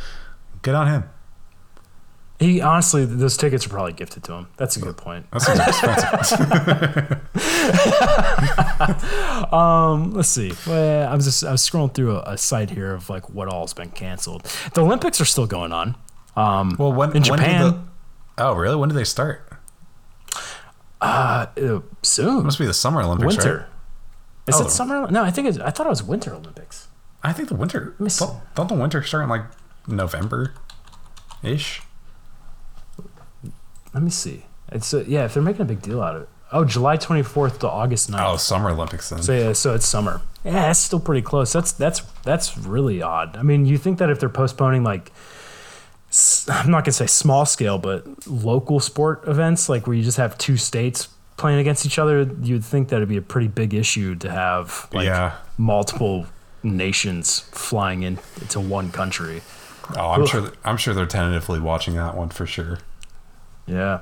[0.62, 1.04] good on him.
[2.44, 4.48] He honestly, those tickets are probably gifted to him.
[4.58, 5.26] That's a good point.
[5.32, 7.20] That seems expensive.
[9.54, 10.54] Um, let's see.
[10.68, 13.48] Well, I was just I was scrolling through a, a site here of like what
[13.48, 14.44] all's been canceled.
[14.74, 15.96] The Olympics are still going on.
[16.36, 17.80] Um, well, when in Japan, did the,
[18.39, 18.76] oh really?
[18.76, 19.50] When did they start?
[21.02, 22.39] uh, uh, soon.
[22.39, 23.58] It must be the Summer Olympics, winter.
[23.58, 23.68] right?
[24.48, 24.66] Is Oh.
[24.66, 25.10] it summer?
[25.12, 26.88] No, I think it's, I thought it was winter Olympics.
[27.24, 27.96] I think the winter.
[28.00, 29.44] Don't, don't the winter start in like
[29.88, 30.54] November,
[31.41, 31.82] ish?
[33.94, 34.46] Let me see.
[34.72, 35.26] It's uh, yeah.
[35.26, 36.30] If they're making a big deal out of it.
[36.52, 38.34] Oh, July twenty fourth to August 9th.
[38.34, 39.22] Oh, Summer Olympics then.
[39.24, 40.22] So yeah, so it's summer.
[40.46, 41.52] Yeah, that's still pretty close.
[41.54, 43.36] That's that's that's really odd.
[43.38, 45.12] I mean, you think that if they're postponing like
[46.50, 50.38] I'm not gonna say small scale, but local sport events, like where you just have
[50.38, 54.14] two states playing against each other, you'd think that it'd be a pretty big issue
[54.16, 55.34] to have like Yeah.
[55.58, 56.28] multiple
[56.62, 59.41] nations flying in into one country.
[59.98, 60.28] Oh, I'm Ugh.
[60.28, 60.52] sure.
[60.64, 62.78] I'm sure they're tentatively watching that one for sure.
[63.66, 63.99] Yeah.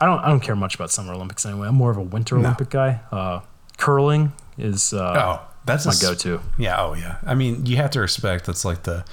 [0.00, 1.68] I don't I don't care much about summer Olympics anyway.
[1.68, 2.42] I'm more of a winter No.
[2.42, 3.00] Olympic guy.
[3.12, 3.40] Uh,
[3.78, 6.40] curling is uh, Oh, that's my a s- go-to.
[6.58, 6.80] Yeah.
[6.80, 7.16] Oh, yeah.
[7.24, 8.46] I mean, you have to respect.
[8.46, 9.04] That's like the.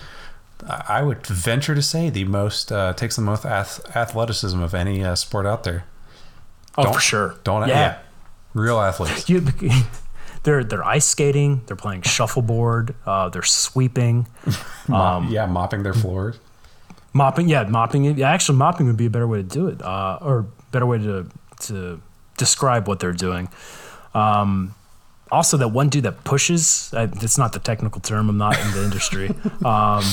[0.68, 4.74] I I would venture to say the most uh, takes the most ath- athleticism of
[4.74, 5.86] any uh, sport out there.
[6.78, 7.36] Oh, Don't- for sure.
[7.44, 7.68] Don't.
[7.68, 7.76] Yeah.
[7.78, 7.98] Yeah.
[8.54, 9.30] Real athletes.
[9.30, 9.42] You,
[10.44, 11.62] they're they're ice skating.
[11.68, 12.94] They're playing shuffleboard.
[13.06, 14.28] Uh, they're sweeping,
[14.88, 16.38] Mop- yeah, mopping their floors.
[17.14, 17.50] Mopping.
[17.50, 18.06] Yeah, mopping.
[18.06, 20.86] it- Yeah, actually, mopping would be a better way to do it, uh, or better
[20.86, 21.28] way to
[21.62, 22.02] to
[22.38, 23.50] describe what they're doing.
[24.14, 24.74] Um,
[25.32, 26.92] also, that one dude that pushes.
[26.94, 28.30] Uh, that's not the technical term.
[28.30, 29.30] I'm not in the industry.
[29.66, 30.04] Um,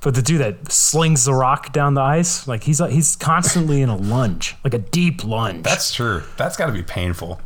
[0.00, 3.88] but the dude that slings the rock down the ice, like he's he's constantly in
[3.88, 5.64] a lunge, like a deep lunge.
[5.64, 6.22] That's true.
[6.36, 7.40] That's got to be painful.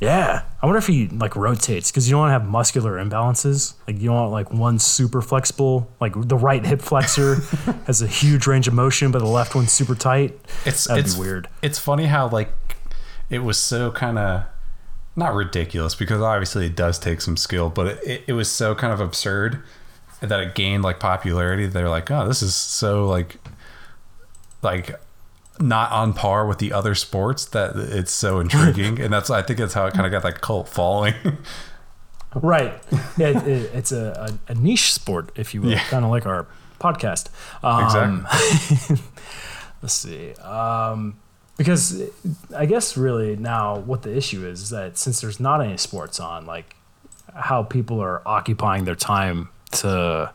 [0.00, 3.74] Yeah, I wonder if he like rotates because you don't want to have muscular imbalances.
[3.86, 7.34] Like you don't want like one super flexible, like the right hip flexor
[7.86, 10.38] has a huge range of motion, but the left one's super tight.
[10.64, 11.48] It's That'd it's be weird.
[11.62, 12.52] It's funny how like
[13.28, 14.44] it was so kind of
[15.16, 18.76] not ridiculous because obviously it does take some skill, but it, it, it was so
[18.76, 19.62] kind of absurd
[20.20, 21.66] that it gained like popularity.
[21.66, 23.38] They're like, oh, this is so like
[24.62, 24.94] like
[25.60, 29.58] not on par with the other sports that it's so intriguing, and that's I think
[29.58, 31.14] that's how it kind of got that cult following.
[32.34, 32.74] Right.
[33.16, 35.82] Yeah, it, it- it's a, a, a niche sport, if you will, Yeah.
[35.84, 36.46] kind of like our
[36.78, 37.30] podcast.
[37.64, 38.96] Um, Exactly.
[39.82, 40.34] let's see.
[40.34, 41.16] Um,
[41.56, 42.02] because
[42.54, 46.20] I guess really now what the issue is, is that since there's not any sports
[46.20, 46.76] on, like
[47.34, 50.30] how people are occupying their time to,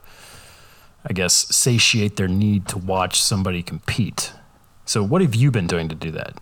[1.07, 4.33] I guess, satiate their need to watch somebody compete.
[4.85, 6.37] So what have you been doing to do that?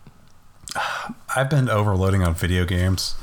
[1.35, 3.15] I've been overloading on video games.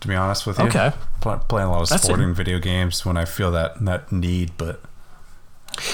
[0.00, 0.92] To be honest with you, Okay.
[1.20, 2.06] Pl- playing a lot of That's it.
[2.06, 4.80] sporting video games when I feel that that need, but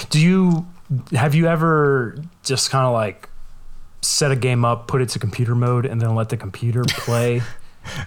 [0.09, 0.67] Do you
[1.13, 3.29] have you ever just kind of like
[4.01, 7.43] set a game up, put it to computer mode, and then let the computer play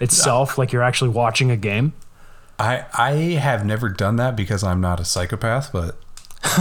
[0.00, 1.92] itself like you're actually watching a game?
[2.58, 5.96] I I have never done that because I'm not a psychopath, but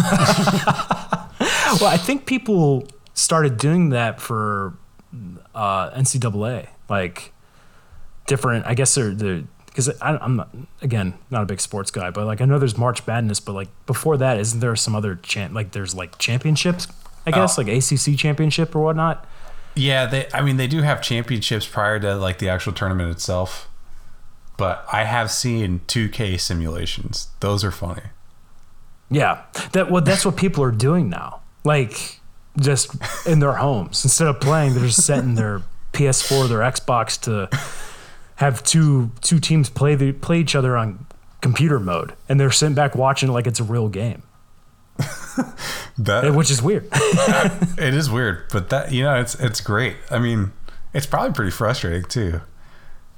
[1.79, 4.73] Well, I think people started doing that for
[5.55, 7.33] uh, NCAA, like
[8.27, 8.65] different.
[8.65, 10.49] I guess they're the because I'm not
[10.81, 13.69] again not a big sports guy, but like I know there's March Madness, but like
[13.85, 15.53] before that, isn't there some other champ?
[15.53, 16.87] Like there's like championships,
[17.25, 17.61] I guess, Oh.
[17.63, 19.25] like ACC championship or whatnot.
[19.75, 23.67] yeah, they I mean they do have championships prior to like the actual tournament itself.
[24.57, 27.29] But I have seen 2K simulations.
[27.39, 28.03] Those are funny.
[29.09, 29.41] Yeah,
[29.73, 31.41] that well, that's what people are doing now.
[31.63, 32.19] Like
[32.59, 32.95] just
[33.25, 35.61] in their homes instead of playing, they're just setting their
[35.93, 37.49] PS4 or their Xbox to
[38.35, 41.05] have two two teams play the, play each other on
[41.41, 44.23] computer mode, and they're sitting back watching it like it's a real game,
[45.97, 46.87] That which is weird.
[46.91, 49.97] it is weird, but that you know, it's it's great.
[50.09, 50.51] I mean,
[50.93, 52.41] it's probably pretty frustrating too.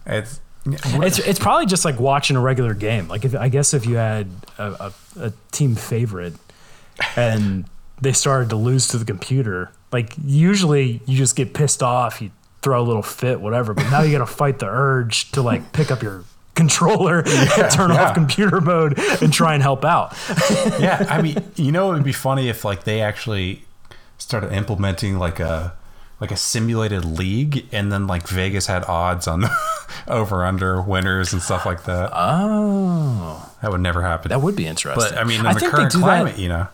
[0.06, 3.08] It's it's it's probably just like watching a regular game.
[3.08, 4.94] Like if I guess if you had a, a,
[5.28, 6.34] a team favorite
[7.16, 7.66] and
[8.04, 12.32] they started to lose to the computer, like usually you just get pissed off, you
[12.62, 13.74] throw a little fit, whatever.
[13.74, 16.24] But now you got to fight the urge to like pick up your
[16.56, 18.04] controller, and turn yeah.
[18.10, 20.16] off computer mode, and try and help out.
[20.80, 23.64] yeah, I mean, you know, it would be funny if like they actually
[24.18, 25.74] started implementing like a
[26.20, 29.52] like a simulated league, and then like Vegas had odds on the
[30.08, 32.12] over under winners and stuff like that.
[32.14, 34.30] Oh, that would never happen.
[34.30, 35.04] That would be interesting.
[35.04, 36.68] But I mean, in I the current do that- climate, you know,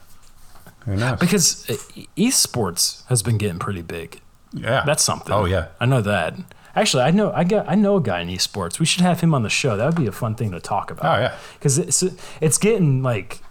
[0.90, 1.20] who knows?
[1.20, 1.74] because uh,
[2.18, 4.22] esports has been getting pretty big.
[4.54, 5.32] Yeah, That's something.
[5.32, 6.36] Oh yeah, I know that.
[6.76, 8.80] Actually, I know I got I know a guy in esports.
[8.80, 9.78] We should have him on the show.
[9.78, 11.18] That would be a fun thing to talk about.
[11.18, 11.36] Oh, yeah.
[11.54, 12.04] because it's
[12.42, 13.42] it's getting like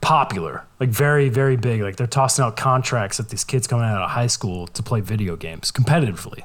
[0.00, 1.80] popular, like very very big.
[1.82, 5.00] Like they're tossing out contracts at these kids coming out of high school to play
[5.00, 6.42] video games competitively.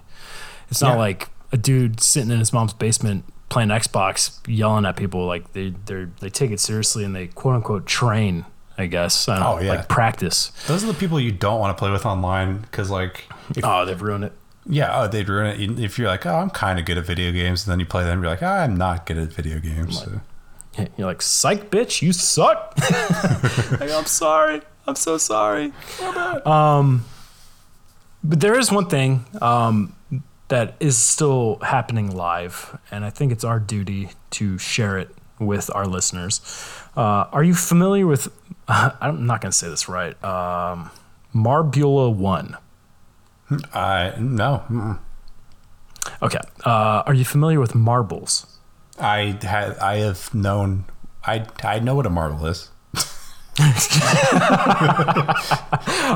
[0.69, 0.97] It's not Yeah.
[0.99, 5.25] like a dude sitting in his mom's basement playing Xbox, yelling at people.
[5.25, 8.45] Like they they they take it seriously and they quote unquote train.
[8.77, 9.27] I guess.
[9.29, 9.69] I don't Oh, know, yeah.
[9.75, 10.51] like practice.
[10.67, 13.25] those are the people you don't want to play with online because like,
[13.55, 14.33] if, Oh, they've ruined it.
[14.67, 15.79] yeah, oh, they'd ruin it.
[15.79, 18.03] If you're like, oh, I'm kind of good at video games, and then you play
[18.03, 19.99] them, you're like, oh, I'm not good at video games.
[20.03, 20.21] So.
[20.97, 22.73] You're like, psych, bitch, you suck.
[23.79, 24.61] like, I'm sorry.
[24.87, 25.71] I'm so sorry.
[26.45, 27.05] Um,
[28.23, 29.95] but there is one thing um,
[30.47, 35.09] that is still happening live, and I think it's our duty to share it
[35.39, 36.41] with our listeners.
[36.95, 38.27] Uh, are you familiar with?
[38.67, 40.21] I'm not going to say this right.
[40.23, 40.91] Um,
[41.33, 42.57] Marbula One.
[43.73, 44.99] I no, mm-mm.
[46.21, 46.39] Okay.
[46.65, 48.47] Uh, are you familiar with marbles?
[48.99, 50.85] I had I have known
[51.25, 52.69] I I know what a marble is.
[53.59, 53.65] All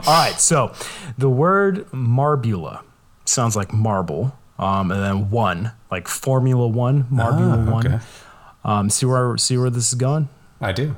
[0.07, 0.73] right, so
[1.17, 2.81] the word marbula
[3.25, 8.01] sounds like marble, um, and then one, like Formula One, Marbula Ah, One.
[8.63, 10.29] Um, see where see where this is going?
[10.61, 10.95] I do.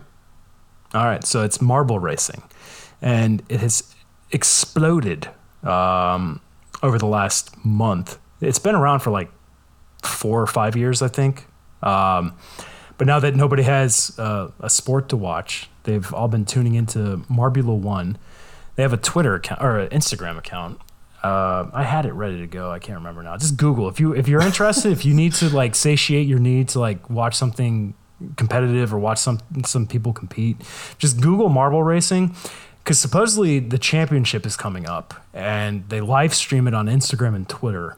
[0.94, 2.44] All right, so it's marble racing,
[3.02, 3.94] and it has
[4.32, 5.30] exploded
[5.64, 6.42] um,
[6.82, 8.18] over the last month.
[8.42, 9.30] It's been around for like
[10.04, 11.46] four or five years, I think.
[11.84, 12.34] Um,
[12.98, 17.24] but now that nobody has uh, a sport to watch, they've all been tuning into
[17.30, 18.18] Marbula One.
[18.76, 20.80] They have a Twitter account or an Instagram account.
[21.22, 22.72] Uh, I had it ready to go.
[22.72, 23.36] I can't remember now.
[23.38, 24.92] Just Google if you if you're interested.
[24.92, 27.94] if you need to like satiate your need to like watch something
[28.36, 30.58] competitive or watch some some people compete,
[30.98, 32.36] just Google marble racing
[32.84, 37.48] because supposedly the championship is coming up and they live stream it on Instagram and
[37.48, 37.98] Twitter.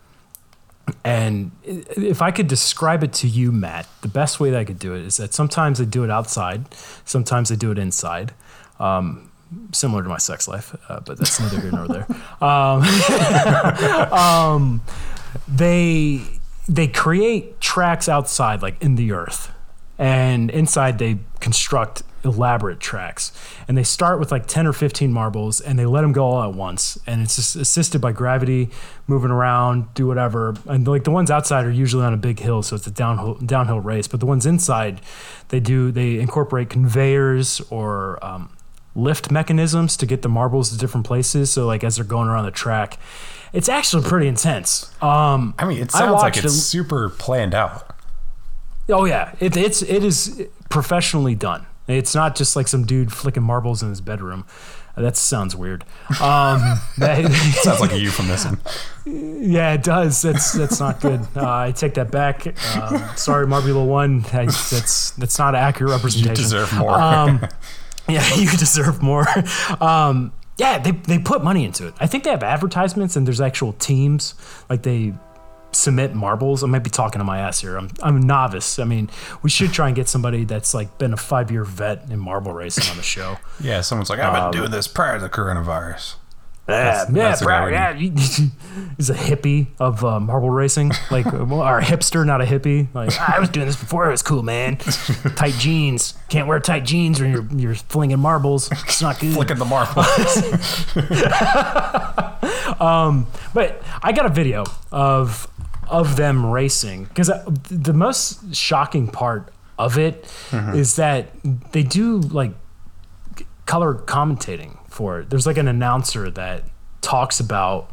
[1.05, 4.79] And if I could describe it to you, Matt, the best way that I could
[4.79, 6.65] do it is that sometimes I do it outside,
[7.05, 8.33] sometimes I do it inside.
[8.79, 9.31] Um,
[9.71, 12.07] similar to my sex life, uh, but that's neither here nor there.
[12.41, 12.81] Um,
[14.11, 14.81] um,
[15.47, 16.21] they
[16.67, 19.51] they create tracks outside, like in the earth,
[20.01, 23.31] and inside they construct elaborate tracks.
[23.67, 26.43] And they start with like ten or fifteen marbles, and they let them go all
[26.43, 28.69] at once, and it's just assisted by gravity,
[29.07, 30.55] moving around, do whatever.
[30.65, 33.35] And like the ones outside are usually on a big hill, so it's a downhill
[33.35, 34.07] downhill race.
[34.07, 35.01] But the ones inside,
[35.49, 38.55] they do they incorporate conveyors or um,
[38.95, 41.51] lift mechanisms to get the marbles to different places.
[41.51, 42.97] So like as they're going around the track,
[43.53, 44.91] it's actually pretty intense.
[45.01, 47.90] Um, I mean, it sounds like it's it- super planned out.
[48.91, 51.65] Oh yeah, it, it's it is professionally done.
[51.87, 54.45] It's not just like some dude flicking marbles in his bedroom.
[54.97, 55.83] That sounds weird.
[56.21, 56.59] Um,
[56.97, 57.31] that,
[57.63, 58.59] Sounds like a euphemism.
[59.05, 60.21] yeah, it does.
[60.21, 61.21] That's that's not good.
[61.35, 62.45] Uh, I take that back.
[62.75, 64.25] Uh, sorry, Marbula One.
[64.33, 66.35] I, that's that's not an accurate representation.
[66.35, 66.91] You deserve more.
[66.91, 67.47] Um,
[68.09, 69.25] yeah, you deserve more.
[69.79, 71.93] Um, yeah, they they put money into it.
[71.99, 74.35] I think they have advertisements and there's actual teams.
[74.69, 75.13] Like they
[75.71, 76.63] submit marbles.
[76.63, 77.77] I might be talking to my ass here.
[77.77, 78.79] I'm I'm a novice.
[78.79, 79.09] I mean,
[79.41, 82.53] we should try and get somebody that's like been a five year vet in marble
[82.53, 83.37] racing on the show.
[83.61, 86.15] Yeah, someone's like, I've been Um, doing this prior to the coronavirus.
[86.69, 88.17] Yeah, That's- yeah, that's the bro, guy we yeah.
[88.97, 92.87] He's a hippie of uh, marble racing, like well, or hipster, not a hippie.
[92.93, 94.77] Like I was doing this before it was cool, man.
[94.77, 98.71] tight jeans, can't wear tight jeans when you're you're flinging marbles.
[98.71, 99.33] It's not good.
[99.33, 100.05] Flicking the marbles.
[102.79, 105.47] um, but I got a video of
[105.91, 107.29] of them racing because
[107.69, 110.23] the most shocking part of it
[110.73, 110.95] is Mhm.
[110.95, 112.53] that they do like
[113.65, 115.29] color commentating for it.
[115.29, 116.63] There's like an announcer that
[117.01, 117.89] talks about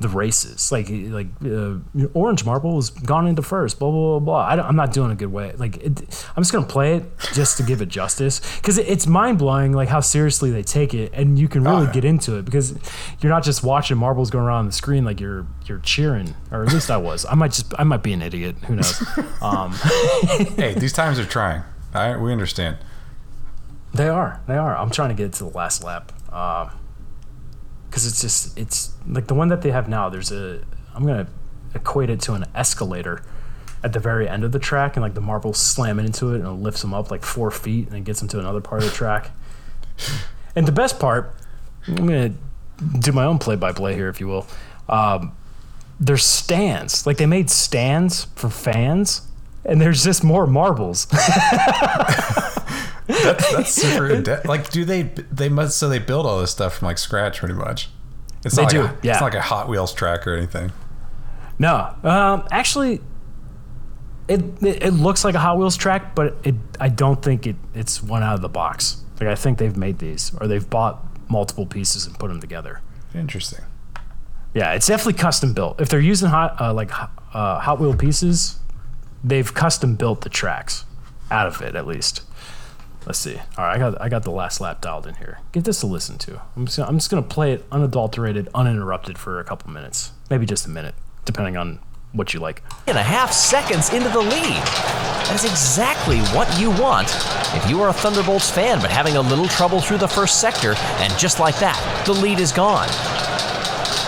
[0.00, 0.72] the races.
[0.72, 1.76] Like like uh,
[2.14, 3.78] Orange Marble has gone into first.
[3.78, 4.46] Blah blah blah blah.
[4.46, 5.54] I don't, I'm not doing a good way.
[5.56, 9.06] Like it, I'm just gonna play it just to give it justice because it, it's
[9.06, 11.92] mind blowing like how seriously they take it, and you can really yeah.
[11.92, 12.74] get into it because
[13.20, 16.64] you're not just watching marbles going around on the screen like you're you're cheering, or
[16.64, 17.24] at least I was.
[17.26, 18.56] I might just I might be an idiot.
[18.66, 19.02] Who knows?
[19.42, 19.72] Um,
[20.56, 21.62] hey, these times are trying.
[21.94, 22.78] All right, we understand.
[23.92, 24.40] They are.
[24.46, 24.74] They are.
[24.74, 26.12] I'm trying to get to the last lap.
[26.32, 26.70] Um,
[27.94, 30.08] because it's just it's like the one that they have now.
[30.08, 30.60] There's a
[30.96, 31.28] I'm gonna
[31.76, 33.22] equate it to an escalator
[33.84, 36.44] at the very end of the track, and like the marbles slamming into it, and
[36.44, 38.90] it lifts them up like four feet, and then gets them to another part of
[38.90, 39.30] the track.
[40.56, 41.36] And the best part,
[41.86, 42.32] I'm gonna
[42.98, 44.48] do my own play-by-play here, if you will.
[44.88, 45.36] Um,
[46.00, 49.22] there's stands, like they made stands for fans,
[49.64, 51.06] and there's just more marbles.
[53.06, 54.46] That's, that's super in depth.
[54.46, 55.02] Like, do they?
[55.02, 55.76] They must.
[55.76, 57.90] So they build all this stuff from like scratch, pretty much.
[58.44, 59.12] It's They not do, Like a, yeah.
[59.12, 60.72] It's not like a Hot Wheels track or anything.
[61.58, 63.00] No, um, actually,
[64.28, 67.56] it, it it looks like a Hot Wheels track, but it I don't think it
[67.74, 69.02] it's one out of the box.
[69.20, 72.80] Like I think they've made these, or they've bought multiple pieces and put them together.
[73.14, 73.64] Interesting.
[74.54, 75.80] Yeah, it's definitely custom built.
[75.80, 78.58] If they're using hot uh, like uh, Hot Wheel pieces,
[79.22, 80.84] they've custom built the tracks
[81.30, 82.22] out of it at least.
[83.06, 83.36] Let's see.
[83.58, 85.38] All right, I got I got the last lap dialed in here.
[85.52, 86.40] Give this a listen to.
[86.56, 90.46] I'm just, gonna- I'm just gonna play it unadulterated, uninterrupted for a couple minutes, maybe
[90.46, 90.94] just a minute,
[91.26, 91.80] depending on
[92.12, 92.62] what you like.
[92.86, 94.62] and a half seconds into the lead.
[95.26, 97.08] That is exactly what you want
[97.54, 100.74] if you are a Thunderbolts fan but having a little trouble through the first sector,
[101.00, 101.76] and just like that,
[102.06, 102.88] the lead is gone.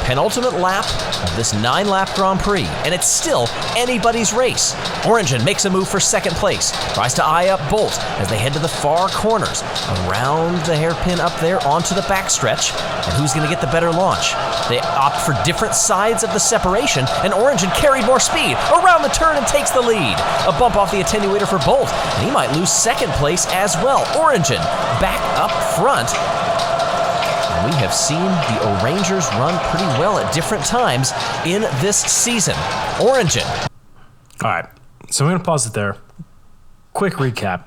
[0.07, 0.85] Penultimate lap
[1.25, 4.73] of this nine lap Grand Prix, and it's still anybody's race.
[5.03, 8.53] Orangin makes a move for second place, tries to eye up Bolt as they head
[8.53, 9.63] to the far corners,
[10.07, 12.73] around the hairpin up there onto the backstretch,
[13.05, 14.31] and who's going to get the better launch?
[14.69, 19.09] They opt for different sides of the separation, and Orangin carried more speed around the
[19.09, 20.15] turn and takes the lead.
[20.47, 24.05] A bump off the attenuator for Bolt, and he might lose second place as well.
[24.15, 24.63] Orangin
[25.01, 26.15] back up front.
[27.57, 31.13] And we have seen the Orangers run pretty well at different times
[31.47, 32.55] in this season.
[32.99, 33.47] Orangin
[34.43, 34.67] All right,
[35.11, 35.97] so I'm gonna pause it there.
[36.93, 37.65] Quick recap.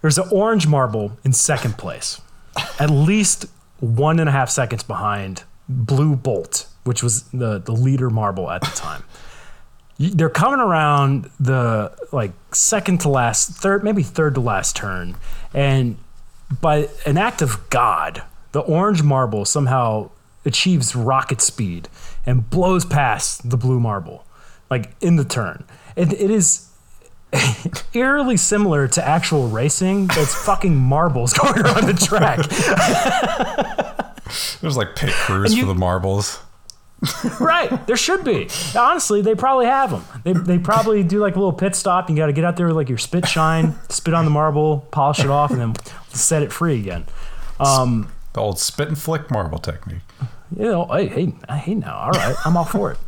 [0.00, 2.20] There's an orange marble in second place,
[2.78, 3.46] at least
[3.80, 8.60] one and a half seconds behind Blue Bolt, which was the the leader marble at
[8.60, 9.02] the time.
[9.98, 15.16] They're coming around the like second to last, third, maybe third to last turn,
[15.52, 15.98] and
[16.60, 20.10] by an act of God, the orange marble somehow
[20.44, 21.88] achieves rocket speed
[22.26, 24.24] and blows past the blue marble,
[24.70, 25.64] like in the turn.
[25.96, 26.66] It, it is
[27.94, 30.08] eerily similar to actual racing.
[30.12, 32.38] It's fucking marbles going around the track.
[34.60, 36.40] There's like pit crews you- for the marbles.
[37.40, 37.86] right.
[37.86, 38.48] There should be.
[38.78, 40.04] Honestly, they probably have them.
[40.22, 42.10] They, they probably do like a little pit stop.
[42.10, 44.86] You got to get out there with like your spit shine, spit on the marble,
[44.90, 45.74] polish it off, and then
[46.10, 47.06] set it free again.
[47.58, 50.02] Um, The old spit and flick marble technique.
[50.56, 52.98] you know, hey, hey, hey, now, all right, I'm all for it.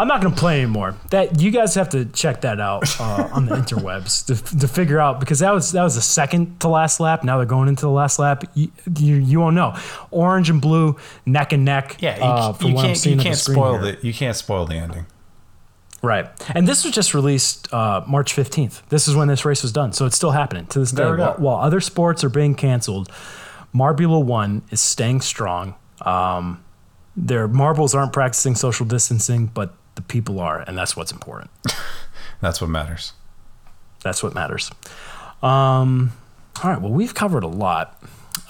[0.00, 0.94] I'm not gonna play anymore.
[1.10, 5.00] That you guys have to check that out uh, on the interwebs to, to figure
[5.00, 7.24] out because that was that was the second to last lap.
[7.24, 8.44] Now they're going into the last lap.
[8.54, 9.76] You you, you won't know.
[10.12, 10.96] Orange and blue
[11.26, 11.96] neck and neck.
[11.98, 12.96] Yeah, you, uh, from you what can't.
[12.96, 13.96] seeing You can't screen spoil here.
[13.96, 14.06] the.
[14.06, 15.06] You can't spoil the ending.
[16.00, 16.28] Right.
[16.54, 18.82] And this was just released uh, March 15th.
[18.88, 19.92] This is when this race was done.
[19.92, 21.02] So it's still happening to this day.
[21.02, 21.24] There we go.
[21.24, 23.10] While, while other sports are being canceled,
[23.74, 25.74] Marbula 1 is staying strong.
[26.02, 26.64] Um,
[27.16, 30.60] their marbles aren't practicing social distancing, but the people are.
[30.60, 31.50] And that's what's important.
[32.40, 33.14] That's what matters.
[34.04, 34.70] That's what matters.
[35.42, 36.12] Um,
[36.62, 36.80] all right.
[36.80, 38.00] Well, we've covered a lot.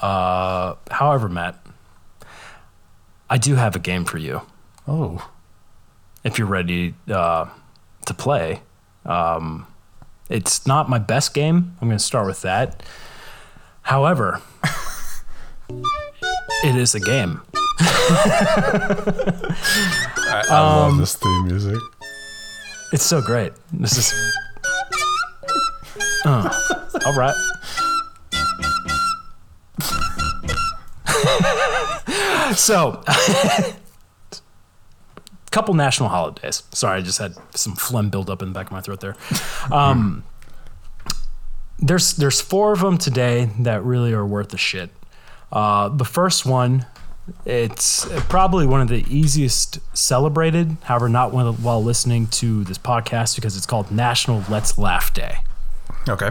[0.03, 1.59] Uh, however, Matt,
[3.31, 4.43] I do have a game for you.
[4.87, 5.27] Oh.
[6.25, 7.47] if you're ready uh,
[8.05, 8.61] to play.
[9.07, 9.67] Um,
[10.29, 11.77] it's not my best game.
[11.81, 12.83] I'm going to start with that.
[13.83, 14.43] However,
[16.65, 17.41] it is a game.
[17.81, 18.35] I,
[20.51, 21.79] I love Um, this theme music.
[22.93, 23.53] It's so great.
[23.73, 24.15] This is.
[26.25, 26.51] Uh,
[27.07, 27.35] all right.
[32.55, 33.03] so,
[35.51, 36.63] couple national holidays.
[36.73, 39.17] Sorry, I just had some phlegm build up in the back of my throat there.
[39.71, 40.25] Um,
[41.79, 44.91] there's there's four of them today that really are worth the shit.
[45.53, 46.87] Uh, the first one,
[47.45, 50.77] it's probably one of the easiest celebrated.
[50.85, 55.39] However, not one while listening to this podcast because it's called National Let's Laugh Day.
[56.09, 56.31] Okay.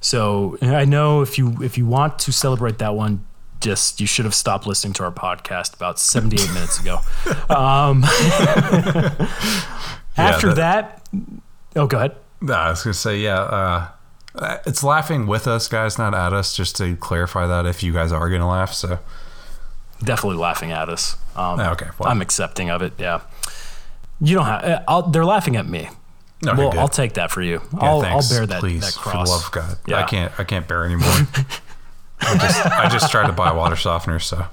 [0.00, 3.24] So I know if you if you want to celebrate that one,
[3.60, 7.00] just you should have stopped listening to our podcast about 78 minutes ago.
[7.50, 8.04] Um,
[10.16, 11.02] after that,
[11.74, 12.16] oh, go ahead.
[12.40, 13.40] No, I was gonna say yeah.
[13.40, 13.88] Uh,
[14.34, 16.54] it's laughing with us, guys, not at us.
[16.56, 18.98] Just to clarify that, if you guys are gonna laugh, so
[20.02, 21.16] Definitely laughing at us.
[21.36, 22.08] Um, Okay, well.
[22.08, 22.94] I'm accepting of it.
[22.98, 23.20] Yeah,
[24.20, 24.64] you don't have.
[24.64, 25.88] uh, I'll, they're laughing at me.
[26.42, 26.78] Well.
[26.78, 27.60] I'll take that for you.
[27.74, 28.30] yeah, I'll, thanks.
[28.32, 29.98] I'll bear that, Please, that for the love of God, Yeah.
[29.98, 30.32] I can't.
[30.38, 31.06] I can't bear anymore.
[32.22, 34.46] I just, I just tried to buy water softener, so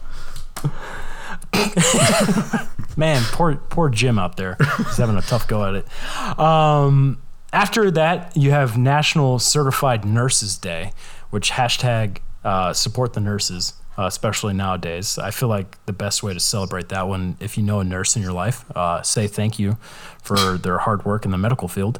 [2.97, 4.57] Man, poor poor Jim out there.
[4.77, 6.39] He's having a tough go at it.
[6.39, 7.21] Um,
[7.53, 10.91] after that, you have National Certified Nurses Day,
[11.29, 15.17] which hashtag uh, support the nurses, uh, especially nowadays.
[15.17, 18.15] I feel like the best way to celebrate that one, if you know a nurse
[18.15, 19.77] in your life, uh, say thank you
[20.21, 21.99] for their hard work in the medical field.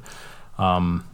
[0.58, 1.06] Um,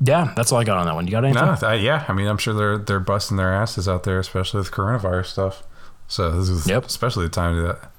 [0.00, 1.06] yeah, that's all I got on that one.
[1.06, 1.44] You got anything?
[1.44, 2.04] no, I, yeah.
[2.08, 5.62] I mean, I'm sure they're they're busting their asses out there, especially with coronavirus stuff.
[6.08, 6.84] So this is yep.
[6.84, 7.90] especially the time to do that.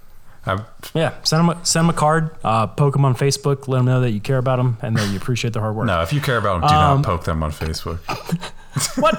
[0.93, 3.85] Yeah, send them a, send them a card, uh, poke them on Facebook, let them
[3.85, 5.87] know that you care about them and that you appreciate their hard work.
[5.87, 7.99] no, if you care about them, do Um, not poke them on Facebook.
[8.97, 9.17] What?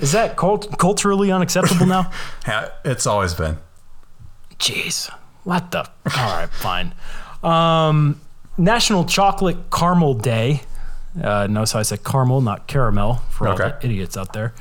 [0.00, 2.10] Is that cult- culturally unacceptable now?
[2.48, 3.58] Yeah, it's always been.
[4.58, 5.10] Jeez.
[5.44, 5.80] What the?
[5.80, 5.86] All
[6.36, 6.94] right, fine.
[7.42, 8.20] Um,
[8.56, 10.62] National Chocolate Caramel Day.
[11.22, 14.54] Uh, notice how I said caramel, not caramel, for all the idiots out there.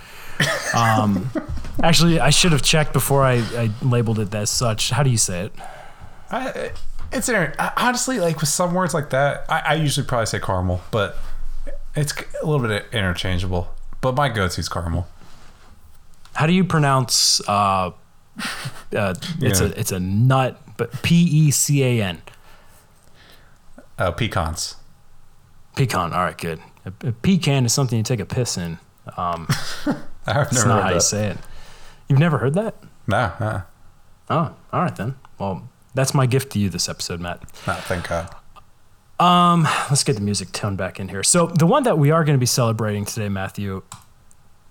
[0.75, 1.29] Um,
[1.83, 4.89] actually, I should have checked before I, I labeled it as such.
[4.91, 5.53] How do you say it?
[6.29, 6.71] I,
[7.11, 9.45] it's inter- honestly like with some words like that.
[9.49, 11.17] I, I usually probably say caramel, but
[11.95, 13.73] it's a little bit interchangeable.
[14.01, 15.07] But my go-to is caramel.
[16.33, 17.41] How do you pronounce?
[17.47, 17.91] Uh,
[18.95, 19.67] uh, it's Yeah.
[19.67, 22.21] a it's a nut, but P E C A N.
[23.97, 24.75] Uh, pecans.
[25.75, 26.13] Pecan.
[26.13, 26.59] All right, good.
[26.85, 28.77] A, a pecan is something you take a piss in.
[29.15, 29.47] Um,
[30.35, 31.01] I've never not heard how you that.
[31.01, 31.37] say it.
[32.09, 32.75] You've never heard that?
[33.07, 33.63] No,
[34.29, 35.15] Oh, all right then.
[35.39, 37.41] Well, that's my gift to you this episode, Matt.
[37.65, 38.29] no, thank God.
[39.19, 41.23] Um, let's get the music tone back in here.
[41.23, 43.81] So the one that we are going to be celebrating today, Matthew,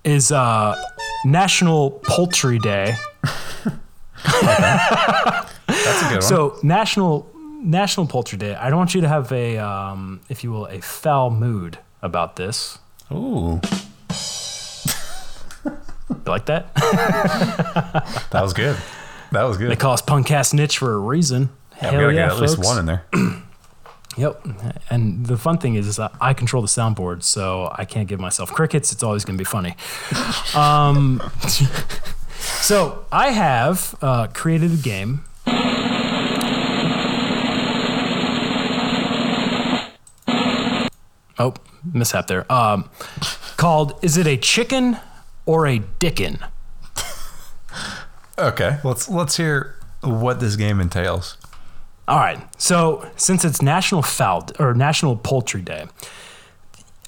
[0.04, 0.76] is uh,
[1.24, 2.94] National Poultry Day.
[4.24, 6.22] That's a good one.
[6.22, 7.28] So National
[7.60, 8.54] National Poultry Day.
[8.54, 12.36] I don't want you to have a, um, if you will, a foul mood about
[12.36, 12.78] this.
[13.10, 13.60] Ooh,
[16.08, 16.74] You like that?
[18.30, 18.76] that was good.
[19.32, 19.70] That was good.
[19.70, 21.50] they call us Punkcast Niche for a reason.
[21.82, 23.04] yeah, Hell we gotta yeah, get at least one in there.
[24.16, 24.46] Yep.
[24.88, 28.50] And the fun thing is, is I control the soundboard, so I can't give myself
[28.50, 28.90] crickets.
[28.92, 29.76] It's always going to be funny.
[30.54, 31.20] Um,
[32.38, 35.24] so I have uh, created a game.
[41.38, 41.52] Oh,
[41.92, 42.50] mishap there.
[42.50, 42.88] Um,
[43.58, 44.98] called Is It a Chicken
[45.46, 46.46] or a Dickin?
[48.38, 51.38] Okay, let's let's hear what this game entails.
[52.06, 52.38] All right.
[52.60, 55.86] So since it's National Fowl or National Poultry Day,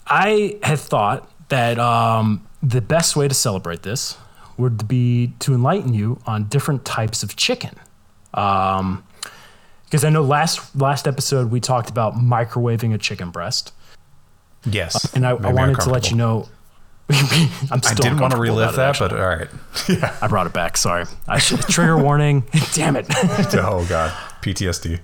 [0.07, 4.17] I had thought that um, the best way to celebrate this
[4.57, 7.77] would be to enlighten you on different types of chicken.
[8.35, 9.05] Um,
[9.85, 13.73] because I know last last episode we talked about microwaving a chicken breast,
[14.65, 16.49] Yes, and I, I wanted to let you know.
[17.71, 19.49] I'm I didn't want to relive that, but all right.
[19.89, 20.15] Yeah.
[20.21, 20.77] I brought it back.
[20.77, 21.05] Sorry.
[21.27, 22.45] I should, trigger warning.
[22.75, 23.07] Damn it.
[23.11, 24.11] oh God,
[24.43, 25.01] PTSD,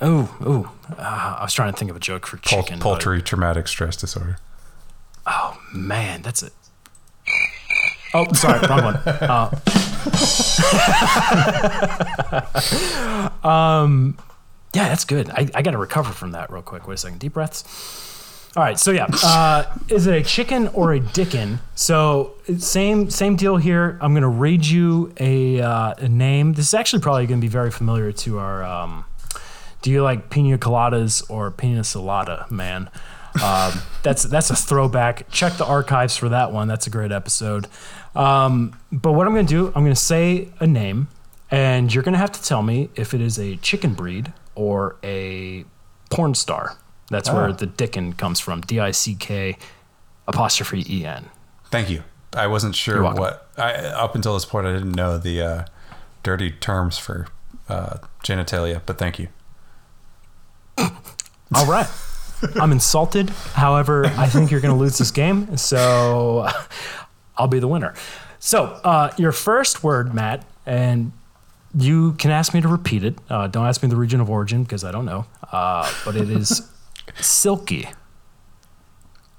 [0.00, 0.72] Oh, oh.
[0.96, 2.78] Uh, I was trying to think of a joke for Pul- chicken.
[2.78, 4.38] but- poultry traumatic stress disorder.
[5.26, 6.52] Oh man, that's it.
[8.14, 8.96] Oh, sorry, wrong one.
[9.04, 9.50] Uh,
[13.44, 14.16] um,
[14.74, 15.28] yeah, that's good.
[15.30, 16.86] I, I got to recover from that real quick.
[16.88, 17.18] Wait a second.
[17.18, 17.64] Deep breaths.
[18.58, 21.60] All right, so yeah, uh, is it a chicken or a dickin?
[21.76, 23.96] So same same deal here.
[24.00, 26.54] I'm gonna read you a, uh, a name.
[26.54, 28.64] This is actually probably gonna be very familiar to our.
[28.64, 29.04] Um,
[29.80, 32.90] do you like pina coladas or pina salada, man?
[33.40, 35.30] Um, that's that's a throwback.
[35.30, 36.66] Check the archives for that one.
[36.66, 37.68] That's a great episode.
[38.16, 41.06] Um, but what I'm to do, I'm to say a name,
[41.48, 45.64] and you're to have to tell me if it is a chicken breed or a
[46.10, 46.76] porn star.
[47.10, 47.52] That's where Oh.
[47.52, 48.60] the Dickin comes from.
[48.62, 49.56] D I C K
[50.26, 51.26] apostrophe E N.
[51.70, 52.02] Thank you.
[52.34, 53.48] I wasn't sure what.
[53.56, 55.64] I up until this point, I didn't know the uh,
[56.22, 57.26] dirty terms for
[57.68, 59.28] uh, genitalia, but thank you.
[61.54, 61.88] All right.
[62.60, 63.30] I'm insulted.
[63.30, 65.56] However, I think you're going to lose this game.
[65.56, 66.46] So
[67.36, 67.94] I'll be the winner.
[68.38, 71.10] So, uh, your first word, Matt, and
[71.74, 73.18] you can ask me to repeat it.
[73.28, 75.26] Uh, don't ask me the region of origin because I don't know.
[75.50, 76.70] Uh, but it is
[77.20, 77.88] silky.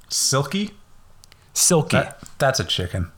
[0.09, 0.71] Silky.
[1.53, 1.97] Silky.
[1.97, 3.11] That, that's a chicken.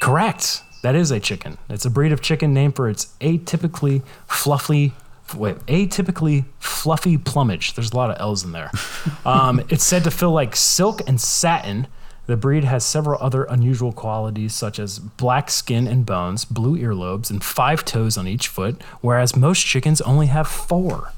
[0.00, 0.62] Correct.
[0.82, 1.58] That is a chicken.
[1.68, 4.92] It's a breed of chicken named for its atypically fluffy.
[5.36, 7.74] Wait, atypically fluffy plumage.
[7.74, 8.70] There's a lot of L's in there.
[9.24, 11.86] Um, it's said to feel like silk and satin.
[12.26, 17.30] The breed has several other unusual qualities, such as black skin and bones, blue earlobes,
[17.30, 21.12] and five toes on each foot, whereas most chickens only have four.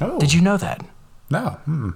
[0.00, 0.18] Oh.
[0.18, 0.84] Did you know that?
[1.30, 1.58] No.
[1.64, 1.90] Hmm.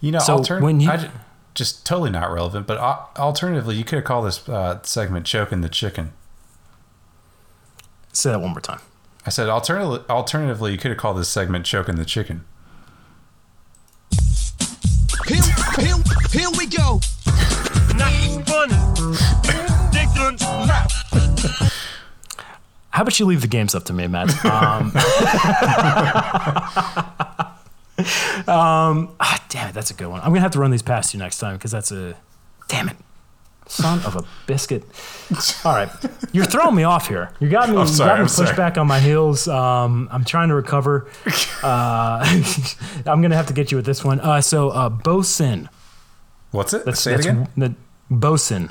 [0.00, 1.10] You know, So altern- when you- I
[1.54, 5.60] just totally not relevant, but al- alternatively, you could have called this uh, segment "Choking
[5.60, 6.12] the Chicken."
[8.12, 8.80] Say that one more time.
[9.26, 12.44] I said, alternatively, alternatively, you could have called this segment "Choking the Chicken."
[15.26, 15.42] Here,
[15.78, 15.96] here,
[16.32, 17.00] here we go.
[17.96, 18.74] Nothing funny.
[19.92, 20.90] Dickens rap.
[22.98, 24.28] How about you leave the games up to me, Matt?
[24.44, 24.88] Um,
[28.48, 30.20] um, ah, damn it, that's a good one.
[30.20, 32.16] I'm gonna have to run these past you next time because that's a
[32.66, 32.96] damn it,
[33.66, 34.82] son of a biscuit.
[35.64, 35.88] All right,
[36.32, 37.30] you're throwing me off here.
[37.38, 37.76] You got me.
[37.76, 38.56] I'm you sorry, got me I'm pushed sorry.
[38.56, 39.46] back on my heels.
[39.46, 41.06] Um, I'm trying to recover.
[41.60, 42.24] Uh,
[43.04, 44.20] I'm gonna have to get you with this one.
[44.20, 45.68] Uh, so, uh, bosun.
[46.52, 46.84] What's it?
[46.84, 47.48] That's, Say it again.
[47.56, 47.74] The
[48.10, 48.70] bosun.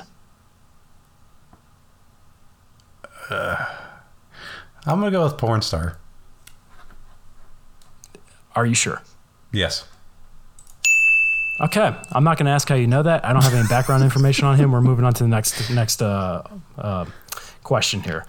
[3.30, 3.77] Uh,
[4.86, 5.98] I'm gonna go with porn star.
[8.54, 9.02] Are you sure?
[9.52, 9.86] Yes.
[11.60, 13.24] Okay, I'm not going to ask how you know that.
[13.24, 14.70] I don't have any background information on him.
[14.70, 16.42] We're moving on to the next next uh,
[16.76, 17.04] uh,
[17.64, 18.26] question here.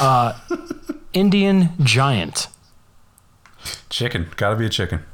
[0.00, 0.36] Uh,
[1.12, 2.48] Indian giant.
[3.90, 4.28] Chicken.
[4.36, 5.04] Got to be a chicken.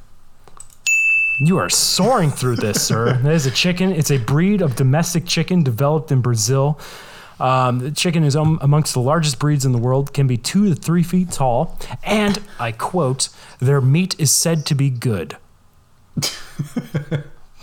[1.41, 3.15] You are soaring through this, sir.
[3.15, 3.93] That is a chicken.
[3.93, 6.79] It's a breed of domestic chicken developed in Brazil.
[7.41, 10.69] Um, the chicken is um, amongst the largest breeds in the world, can be two
[10.69, 13.29] to three feet tall, and I quote,
[13.61, 15.37] their meat is said to be good.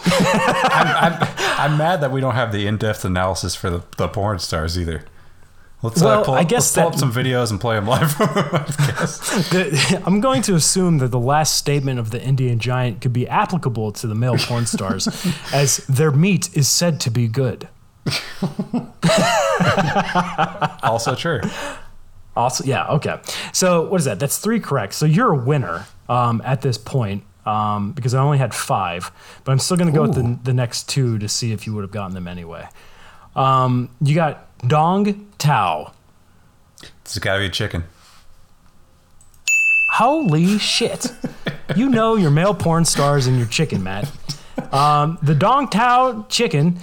[0.06, 1.28] I'm, I'm,
[1.58, 5.04] I'm mad that we don't have the in-depth analysis for the, the porn stars either.
[5.84, 8.18] Let's, Well, uh, pull, I guess pull that- up some videos and play them live.
[8.18, 13.28] The- I'm going to assume that the last statement of the Indian giant could be
[13.28, 15.08] applicable to the male porn stars,
[15.54, 17.68] as their meat is said to be good.
[20.84, 21.42] also true.
[22.36, 23.20] Also, yeah, okay.
[23.52, 24.20] So what is that?
[24.20, 24.94] That's three correct.
[24.94, 29.12] So you're a winner um, at this point um, because I only had five,
[29.44, 31.74] but I'm still going to go with the, the next two to see if you
[31.74, 32.68] would have gotten them anyway.
[33.36, 35.94] Um, you got Dong Tao.
[37.02, 37.84] It's got to be a chicken.
[39.94, 41.12] Holy shit.
[41.76, 44.12] you know your male porn stars and your chicken, Matt.
[44.72, 46.80] Um, the Dong Tao chicken,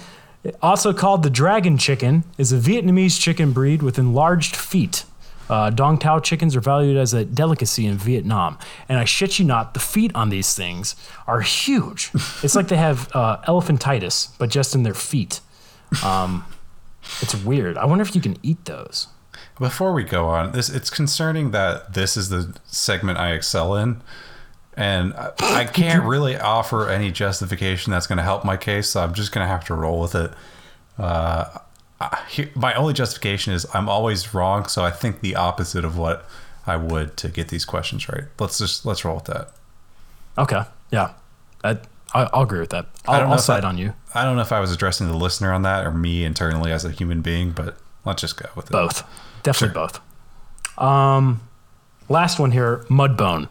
[0.61, 5.05] also called the dragon chicken, is a Vietnamese chicken breed with enlarged feet.
[5.49, 8.57] Uh, Dong Tao chickens are valued as a delicacy in Vietnam.
[8.89, 10.95] And I shit you not, the feet on these things
[11.27, 12.11] are huge.
[12.43, 15.41] It's like they have uh, elephantitis, but just in their feet.
[16.03, 16.45] Um,
[17.21, 17.77] it's weird.
[17.77, 19.07] I wonder if you can eat those.
[19.59, 24.01] Before we go on, this it's concerning that this is the segment I excel in,
[24.77, 28.89] and I, I can't really offer any justification that's going to help my case.
[28.89, 30.31] So I'm just going to have to roll with it.
[30.97, 31.59] Uh,
[32.01, 36.25] I, my only justification is I'm always wrong, so I think the opposite of what
[36.67, 38.25] I would to get these questions right.
[38.39, 39.51] Let's just let's roll with that.
[40.37, 40.63] Okay.
[40.91, 41.13] Yeah.
[41.63, 41.77] I,
[42.13, 42.87] I'll agree with that.
[43.07, 43.93] I I'll, I'll side I- on you.
[44.13, 46.85] I don't know if I was addressing the listener on that or me internally as
[46.85, 48.71] a human being, but let's just go with it.
[48.71, 49.03] Both.
[49.43, 49.99] Definitely both.
[50.81, 51.41] Um,
[52.07, 53.49] last one here, Mudbone.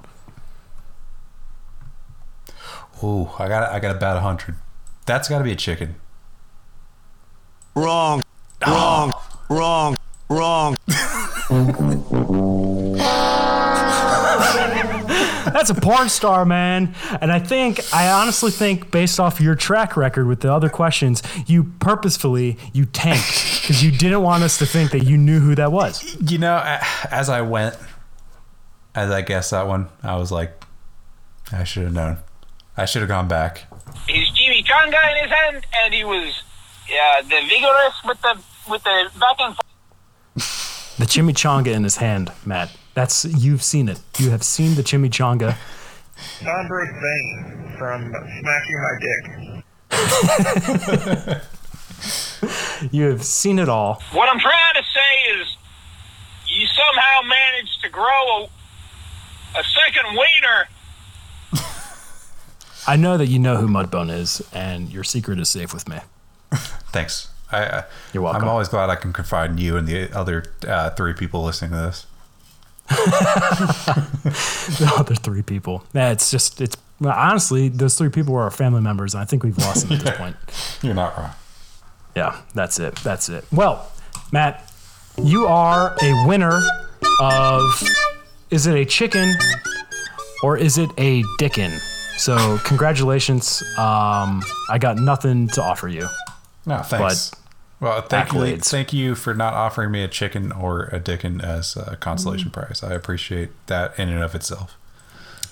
[3.02, 4.56] Ooh, I got I got about a hundred.
[5.06, 5.96] That's got to be a chicken.
[7.74, 8.22] Wrong.
[8.62, 9.10] Ah.
[9.50, 9.96] Wrong.
[10.30, 10.76] Wrong.
[10.76, 10.76] Wrong.
[15.52, 16.94] That's a porn star, man.
[17.20, 21.22] And I think, I honestly think, based off your track record with the other questions,
[21.46, 25.54] you purposefully you tanked because you didn't want us to think that you knew who
[25.54, 26.16] that was.
[26.30, 26.60] You know,
[27.10, 27.76] as I went,
[28.94, 30.64] as I guessed that one, I was like,
[31.52, 32.18] I should have known.
[32.76, 33.66] I should have gone back.
[34.08, 36.42] His chimichanga in his hand, and he was
[36.90, 38.38] uh, the vigorous with the
[38.70, 39.60] with the back and forth.
[40.96, 42.70] The chimichanga in his hand, Matt.
[42.94, 44.00] That's you've seen it.
[44.18, 45.56] You have seen the chimichanga.
[46.40, 48.98] John Bruce Bane from Smashing My
[51.32, 51.42] Dick.
[52.90, 54.02] You have seen it all.
[54.12, 55.56] What I'm trying to say is,
[56.48, 58.48] you somehow managed to grow a,
[59.58, 60.68] a second wiener.
[62.86, 65.98] I know that you know who Mudbone is, and your secret is safe with me.
[66.92, 67.28] Thanks.
[67.50, 68.42] I, I, You're welcome.
[68.42, 71.70] I'm always glad I can confide in you and the other uh, three people listening
[71.70, 72.06] to this.
[72.88, 75.84] the other three people.
[75.94, 79.24] Yeah, it's just it's well, honestly those three people were our family members, and I
[79.24, 80.36] think we've lost them at this point.
[80.82, 81.30] You're not wrong.
[82.14, 82.96] Yeah, that's it.
[82.96, 83.44] That's it.
[83.50, 83.90] Well,
[84.32, 84.70] Matt,
[85.22, 86.60] you are a winner
[87.20, 87.82] of
[88.50, 89.34] is it a chicken
[90.42, 91.72] or is it a dickin?
[92.16, 93.62] So congratulations.
[93.76, 96.08] Um, I got nothing to offer you.
[96.66, 97.32] No, thanks.
[97.80, 101.76] well, thank you, thank you for not offering me a chicken or a dickin as
[101.76, 102.82] a consolation prize.
[102.82, 104.76] I appreciate that in and of itself.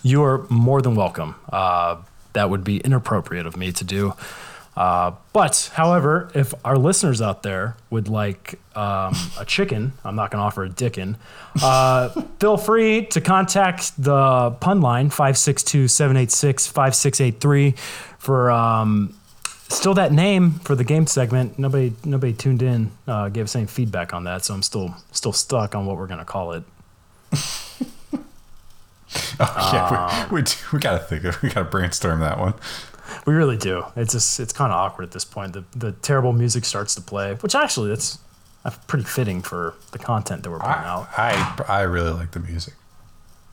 [0.03, 1.35] You are more than welcome.
[1.53, 1.97] Uh,
[2.33, 4.15] that would be inappropriate of me to do.
[4.75, 10.31] Uh, but, however, if our listeners out there would like um, a chicken, I'm not
[10.31, 11.17] going to offer a dickin.
[11.63, 12.09] Uh,
[12.41, 17.75] feel free to contact the pun line 562 786 5683
[18.19, 19.15] for um,
[19.69, 21.59] still that name for the game segment.
[21.59, 25.35] Nobody nobody tuned in, uh, gave us any feedback on that, so I'm still still
[25.35, 26.65] stuck on what we're going to call it.
[29.41, 32.55] Oh, yeah, we, we, we gotta think of, we gotta brainstorm that one.
[33.27, 33.85] We really do.
[33.97, 35.53] It's just it's kind of awkward at this point.
[35.53, 38.19] The the terrible music starts to play, which actually that's
[38.87, 41.09] pretty fitting for the content that we're putting out.
[41.17, 42.75] I I really like the music.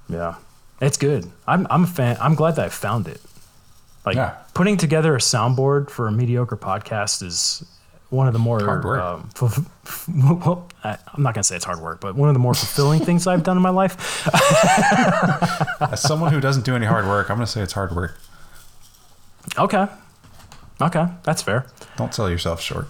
[0.08, 0.36] Yeah,
[0.82, 1.30] it's good.
[1.48, 2.18] I'm I'm a fan.
[2.20, 3.22] I'm glad that I found it.
[4.06, 4.36] Like Yeah.
[4.54, 7.64] putting together a soundboard for a mediocre podcast is
[8.10, 9.00] one of the more Hard work.
[9.02, 10.10] Um, fulf- f-
[10.46, 13.02] well, I, I'm not gonna say it's hard work, but one of the more fulfilling
[13.02, 14.26] things I've done in my life.
[15.82, 18.18] As someone who doesn't do any hard work, I'm gonna say it's hard work.
[19.58, 19.88] Okay,
[20.82, 21.66] okay, that's fair.
[21.98, 22.88] Don't sell yourself short.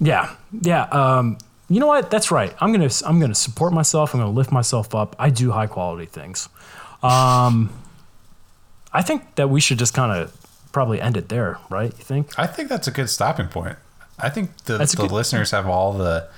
[0.00, 0.82] Yeah, yeah.
[0.84, 1.38] Um,
[1.68, 2.10] you know what?
[2.10, 2.54] That's right.
[2.60, 4.14] I'm gonna I'm gonna support myself.
[4.14, 5.16] I'm gonna lift myself up.
[5.18, 6.48] I do high quality things.
[7.02, 7.70] Um,
[8.92, 10.34] I think that we should just kind of
[10.72, 11.92] probably end it there, right?
[11.96, 12.38] You think?
[12.38, 13.76] I think that's a good stopping point.
[14.18, 16.28] I think the, the good- listeners have all the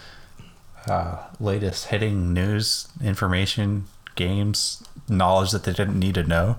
[0.87, 6.57] uh, latest hitting news, information, games, knowledge that they didn't need to know,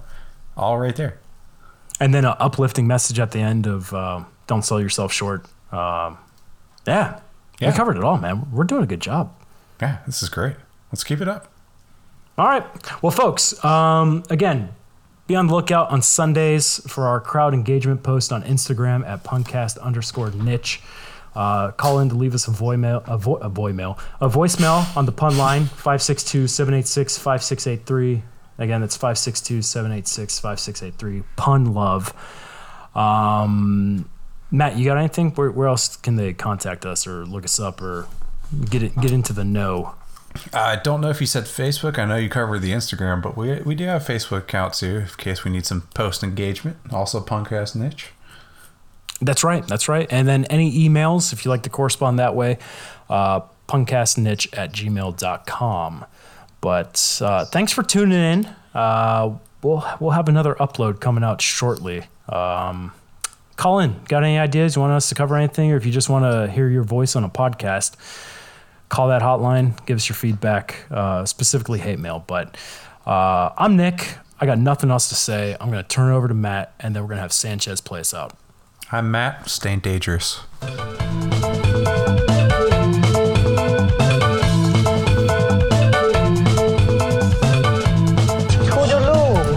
[0.56, 1.19] all right there.
[2.02, 6.18] And then an uplifting message at the end of uh, "Don't sell yourself short." Um,
[6.88, 7.19] yeah,
[7.60, 7.69] Yeah.
[7.72, 8.52] we covered it all, man.
[8.52, 9.32] We're doing a good job.
[9.82, 10.56] Yeah, this is great.
[10.91, 11.48] Let's keep it up.
[12.38, 12.65] All right.
[13.03, 14.69] Well, folks, um, again,
[15.28, 19.80] be on the lookout on Sundays for our crowd engagement post on Instagram at puncast
[19.80, 20.82] underscore niche.
[21.36, 25.06] Uh, call in to leave us a voicemail, a, vo- a voicemail, a voicemail on
[25.06, 28.23] the pun line 562 786 5683.
[28.57, 31.23] Again, that's 562 786 5683.
[31.36, 32.14] Pun love.
[32.95, 34.10] Um,
[34.52, 35.32] Matt, you got anything?
[35.32, 38.07] Where, where else can they contact us or look us up or
[38.69, 39.95] get it, get into the know?
[40.53, 41.98] I don't know if you said Facebook.
[41.98, 44.99] I know you covered the Instagram, but we we do have a Facebook account too,
[44.99, 46.78] in case we need some post engagement.
[46.91, 48.10] Also, Puncast Niche.
[49.22, 49.65] That's right.
[49.68, 50.07] That's right.
[50.10, 52.57] And then any emails, if you like to correspond that way,
[53.10, 56.06] uh, puncastniche at gmail.com.
[56.61, 58.45] But uh, thanks for tuning in.
[58.73, 62.03] Uh, we'll, we'll have another upload coming out shortly.
[62.29, 62.91] Um,
[63.57, 63.95] call in.
[64.07, 64.75] Got any ideas?
[64.75, 65.71] You want us to cover anything?
[65.71, 67.95] Or if you just want to hear your voice on a podcast,
[68.89, 69.83] call that hotline.
[69.85, 72.23] Give us your feedback, uh, specifically hate mail.
[72.25, 72.55] But
[73.05, 74.17] uh, I'm Nick.
[74.39, 75.55] I got nothing else to say.
[75.59, 77.81] I'm going to turn it over to Matt, and then we're going to have Sanchez
[77.81, 78.35] play us out.
[78.91, 79.49] I'm Matt.
[79.49, 80.41] Stay dangerous.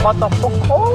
[0.05, 0.94] Motherfucker.